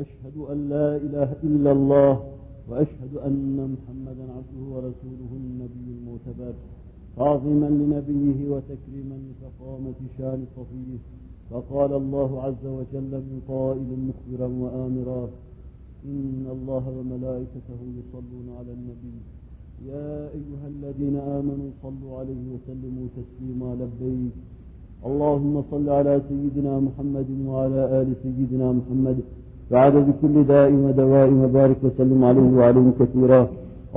أشهد 0.02 0.36
أن 0.52 0.58
لا 0.68 0.88
إله 0.96 1.30
إلا 1.48 1.70
الله 1.72 2.12
وأشهد 2.68 3.12
أن 3.28 3.56
محمدا 3.74 4.24
عبده 4.36 4.62
ورسوله 4.72 5.30
النبي 5.42 5.86
المعتبر 5.96 6.54
تعظيما 7.16 7.68
لنبيه 7.80 8.38
وتكريما 8.52 9.16
لفخامة 9.26 9.98
شان 10.18 10.40
صفيه. 10.56 11.02
فقال 11.50 11.92
الله 11.92 12.30
عز 12.42 12.64
وجل 12.78 13.12
من 13.28 13.38
قائل 13.48 13.88
مخبرا 14.08 14.48
وآمرا 14.62 15.24
إن 16.04 16.44
الله 16.56 16.84
وملائكته 16.98 17.80
يصلون 17.98 18.46
على 18.58 18.72
النبي. 18.72 19.16
يا 19.82 20.30
أيها 20.38 20.66
الذين 20.74 21.16
آمنوا 21.16 21.70
صلوا 21.82 22.12
عليه 22.18 22.42
وسلموا 22.55 23.06
تسليما 23.18 23.70
لبيك. 23.80 24.36
اللهم 25.09 25.55
صل 25.70 25.86
على 25.98 26.14
سيدنا 26.28 26.74
محمد 26.86 27.28
وعلى 27.46 27.82
آل 28.01 28.09
سيدنا 28.22 28.72
محمد. 28.72 29.18
بعدد 29.70 30.06
كل 30.22 30.36
داء 30.52 30.72
ودواء 30.84 31.30
وبارك 31.42 31.78
وسلم 31.84 32.20
عليه 32.24 32.48
وعليهم 32.59 32.92
كثيرا. 33.01 33.42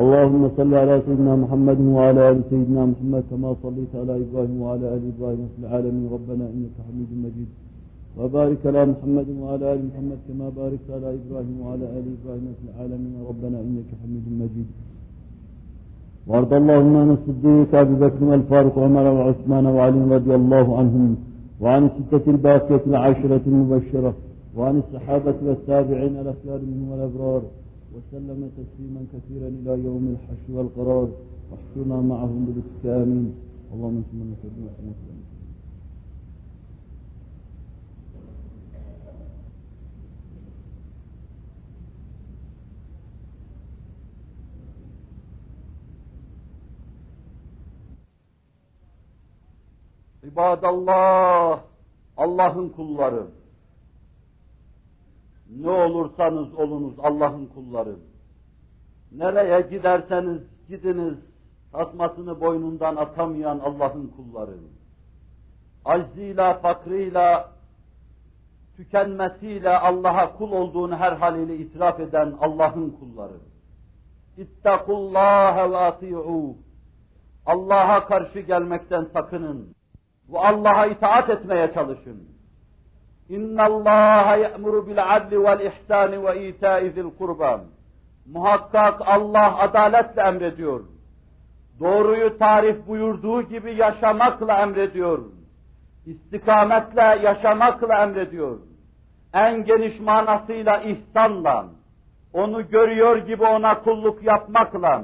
اللهم 0.02 0.44
صل 0.58 0.72
على 0.74 0.96
سيدنا 1.06 1.34
محمد 1.44 1.80
وعلى 1.96 2.22
آل 2.32 2.40
سيدنا 2.50 2.82
محمد 2.92 3.24
كما 3.30 3.50
صليت 3.64 3.92
على 4.02 4.14
إبراهيم 4.24 4.62
وعلى 4.62 4.86
آل 4.96 5.04
إبراهيم 5.14 5.48
في 5.54 5.58
العالمين. 5.64 6.06
ربنا 6.16 6.46
إنك 6.54 6.76
حميد 6.88 7.12
مجيد. 7.26 7.50
وبارك 8.20 8.62
على 8.70 8.82
محمد 8.94 9.28
وعلى 9.42 9.66
آل 9.74 9.80
محمد 9.90 10.20
كما 10.28 10.48
باركت 10.60 10.88
على 10.96 11.08
إبراهيم 11.20 11.58
وعلى 11.64 11.86
آل 11.98 12.06
إبراهيم 12.18 12.48
في 12.60 12.64
العالمين. 12.70 13.14
ربنا 13.30 13.58
إنك 13.66 13.90
حميد 14.02 14.26
مجيد. 14.42 14.70
وارض 16.30 16.54
اللهم 16.54 16.96
عن 17.04 17.10
الصديق 17.18 17.76
ابي 17.76 17.96
بكر 18.04 18.24
والفاروق 18.30 18.78
وعمر 18.78 19.06
وعثمان 19.18 19.66
وعلي 19.66 20.16
رضي 20.16 20.36
الله 20.36 20.78
عنهم 20.80 21.16
وعن 21.62 21.82
الستة 21.90 22.32
الباقية 22.32 22.84
العاشرة 22.88 23.42
المبشرة 23.48 24.14
وعن 24.58 24.76
الصحابة 24.84 25.36
والتابعين 25.48 26.14
الأخيار 26.24 26.60
منهم 26.70 26.88
والأبرار 26.92 27.42
وسلم 27.96 28.40
تسليما 28.60 29.02
كثيرا 29.14 29.48
إلى 29.48 29.74
يوم 29.86 30.04
الحشر 30.14 30.50
والقرار. 30.58 31.08
واحشرنا 31.52 32.02
معهم 32.02 32.46
بلطفك 32.46 32.86
آمين 33.02 33.32
اللهم 33.74 34.04
صل 34.12 34.18
وسلم 34.18 35.17
İbadallah, 50.28 51.60
Allah'ın 52.18 52.70
kulları. 52.70 53.28
Ne 55.50 55.70
olursanız 55.70 56.54
olunuz 56.54 56.94
Allah'ın 57.00 57.46
kulları. 57.46 57.96
Nereye 59.12 59.62
giderseniz 59.62 60.42
gidiniz, 60.70 61.18
tasmasını 61.72 62.42
boynundan 62.42 62.96
atamayan 62.96 63.60
Allah'ın 63.60 64.08
kulları. 64.08 64.56
Acziyle, 65.86 66.60
fakrıyla, 66.62 67.52
tükenmesiyle 68.78 69.78
Allah'a 69.78 70.38
kul 70.38 70.52
olduğunu 70.52 70.96
her 70.96 71.12
haliyle 71.12 71.58
itiraf 71.58 72.00
eden 72.00 72.34
Allah'ın 72.42 72.90
kulları. 72.90 73.38
İttakullâhe 74.38 75.72
ve. 75.72 76.56
Allah'a 77.46 78.08
karşı 78.08 78.40
gelmekten 78.40 79.08
sakının. 79.14 79.77
Ve 80.34 80.40
Allah'a 80.40 80.86
itaat 80.86 81.30
etmeye 81.30 81.74
çalışın. 81.74 82.28
İnna 83.30 83.64
Allah 83.64 84.36
ya'muru 84.36 84.88
bil 84.88 85.16
adli 85.16 85.44
vel 85.44 85.60
ihsani 85.60 86.24
ve 86.24 86.48
ita'i 86.48 86.92
zil 86.92 87.10
kurban. 87.18 87.62
Muhakkak 88.26 89.02
Allah 89.06 89.60
adaletle 89.60 90.22
emrediyor. 90.22 90.84
Doğruyu 91.80 92.38
tarif 92.38 92.88
buyurduğu 92.88 93.42
gibi 93.42 93.76
yaşamakla 93.76 94.62
emrediyor. 94.62 95.20
İstikametle 96.06 97.20
yaşamakla 97.24 98.04
emrediyor. 98.04 98.58
En 99.34 99.64
geniş 99.64 100.00
manasıyla 100.00 100.78
ihsanla, 100.78 101.66
onu 102.34 102.70
görüyor 102.70 103.18
gibi 103.18 103.44
ona 103.44 103.84
kulluk 103.84 104.24
yapmakla, 104.24 105.04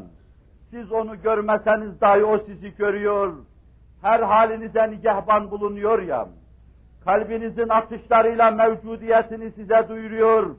siz 0.71 0.91
onu 0.91 1.21
görmeseniz 1.21 2.01
dahi 2.01 2.25
o 2.25 2.37
sizi 2.37 2.75
görüyor, 2.75 3.33
her 4.02 4.20
halinize 4.20 4.90
nigahban 4.90 5.50
bulunuyor 5.50 6.02
ya, 6.02 6.28
kalbinizin 7.04 7.68
atışlarıyla 7.68 8.50
mevcudiyetini 8.50 9.50
size 9.50 9.88
duyuruyor, 9.88 10.56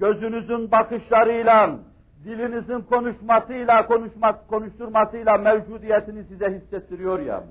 gözünüzün 0.00 0.70
bakışlarıyla, 0.70 1.70
dilinizin 2.24 2.80
konuşmasıyla, 2.80 3.86
konuşmak, 3.86 4.48
konuşturmasıyla 4.48 5.38
mevcudiyetini 5.38 6.24
size 6.24 6.50
hissettiriyor 6.50 7.20
ya. 7.20 7.44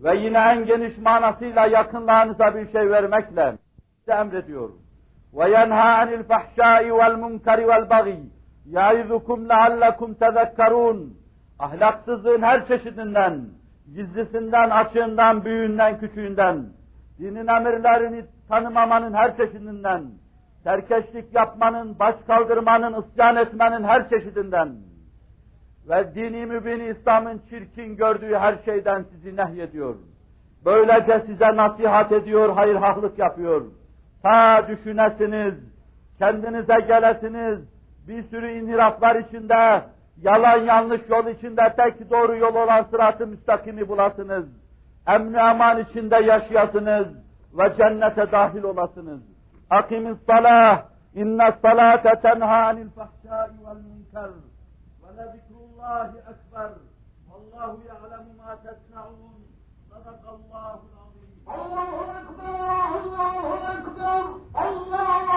Ve 0.00 0.16
yine 0.16 0.38
en 0.38 0.66
geniş 0.66 0.98
manasıyla 0.98 1.66
yakınlarınıza 1.66 2.54
bir 2.54 2.72
şey 2.72 2.90
vermekle 2.90 3.54
size 3.98 4.12
emrediyor. 4.12 4.70
وَيَنْهَا 5.34 5.88
عَنِ 6.00 6.08
الْفَحْشَاءِ 6.18 6.84
وَالْمُنْكَرِ 6.98 7.58
وَالْبَغِيِ 7.70 8.20
يَعِذُكُمْ 8.76 9.38
لَعَلَّكُمْ 9.52 10.14
تَذَكَّرُونَ 10.14 10.98
Ahlaksızlığın 11.58 12.42
her 12.42 12.66
çeşidinden, 12.68 13.44
gizlisinden, 13.95 14.69
açığından, 14.69 15.45
büyüğünden, 15.45 15.99
küçüğünden, 15.99 16.65
dinin 17.19 17.47
emirlerini 17.47 18.25
tanımamanın 18.49 19.13
her 19.13 19.37
çeşidinden, 19.37 20.03
terkeşlik 20.63 21.35
yapmanın, 21.35 21.99
baş 21.99 22.15
kaldırmanın, 22.27 23.01
isyan 23.01 23.35
etmenin 23.35 23.83
her 23.83 24.09
çeşidinden 24.09 24.69
ve 25.89 26.15
dini 26.15 26.45
mübin 26.45 26.79
İslam'ın 26.79 27.41
çirkin 27.49 27.95
gördüğü 27.95 28.35
her 28.35 28.57
şeyden 28.65 29.05
sizi 29.11 29.37
nehyediyor. 29.37 29.95
Böylece 30.65 31.19
size 31.25 31.55
nasihat 31.55 32.11
ediyor, 32.11 32.49
hayırhahlık 32.49 33.19
yapıyor. 33.19 33.65
Ta 34.23 34.67
düşünesiniz, 34.67 35.53
kendinize 36.17 36.79
gelesiniz, 36.87 37.59
bir 38.07 38.23
sürü 38.23 38.51
inhiraflar 38.51 39.15
içinde, 39.15 39.81
yalan 40.21 40.57
yanlış 40.57 41.01
yol 41.09 41.27
içinde 41.27 41.73
tek 41.77 42.11
doğru 42.11 42.35
yol 42.37 42.55
olan 42.55 42.83
sıratı 42.83 43.27
müstakimi 43.27 43.87
bulasınız. 43.89 44.45
Emni 45.07 45.41
aman 45.41 45.79
içinde 45.79 46.15
yaşayasınız 46.15 47.07
ve 47.53 47.73
cennete 47.77 48.31
dahil 48.31 48.63
olasınız. 48.63 49.21
Akimis 49.69 50.17
salah, 50.27 50.83
inne 51.15 51.53
salate 51.61 52.21
tenha 52.21 52.65
anil 52.65 52.89
fahşai 52.89 53.49
vel 53.65 53.75
münker 53.75 54.29
ve 55.01 55.17
lezikrullahi 55.17 56.17
ekber. 56.17 56.71
Allahu 57.33 57.79
ya'lemu 57.87 58.33
ma 58.37 58.55
tesna'un. 58.63 59.41
Sadakallahu. 59.89 60.81
Allahu 61.47 61.95
Ekber, 62.19 62.59
Allahu 62.97 63.55
Ekber, 63.73 64.23
Allahu 64.53 65.27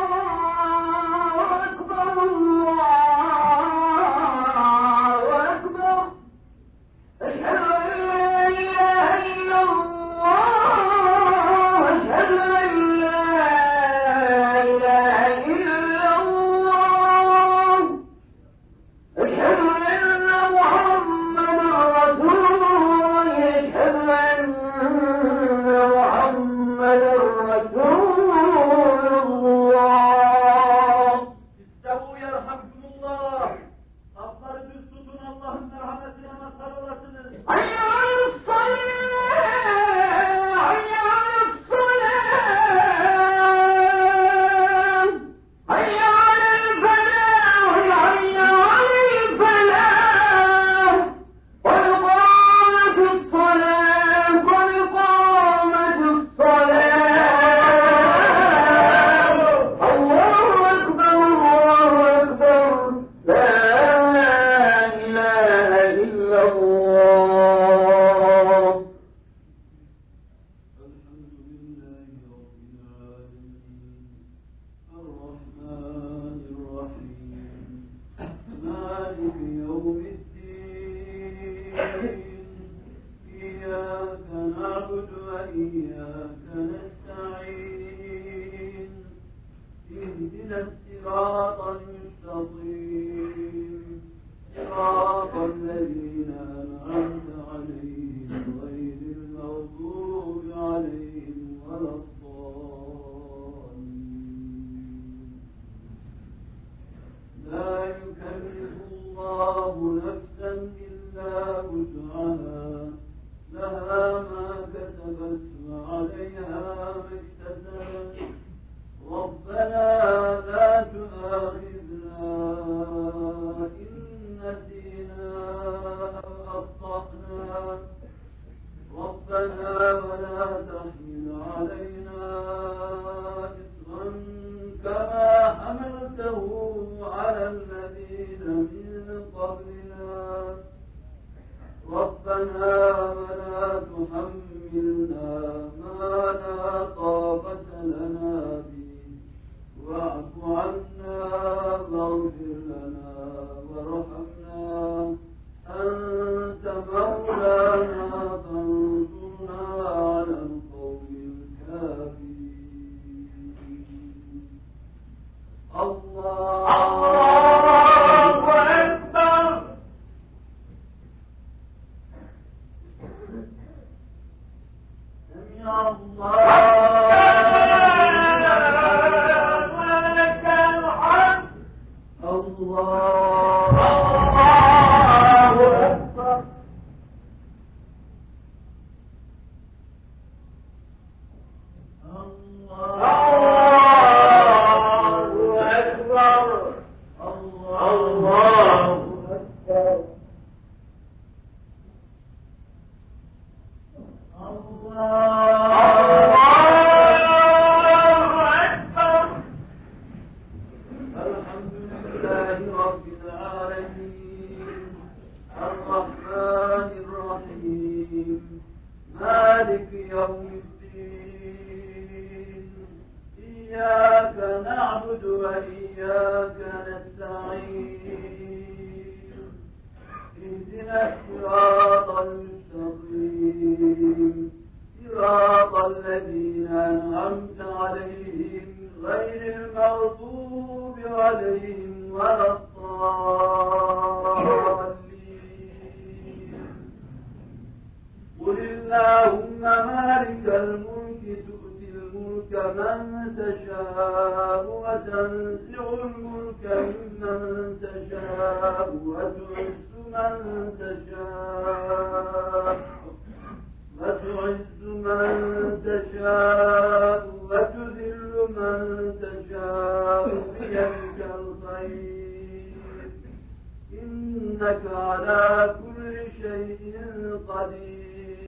Ekber, 1.65 2.17
Allahu 2.17 3.84
Hello. 7.25 7.74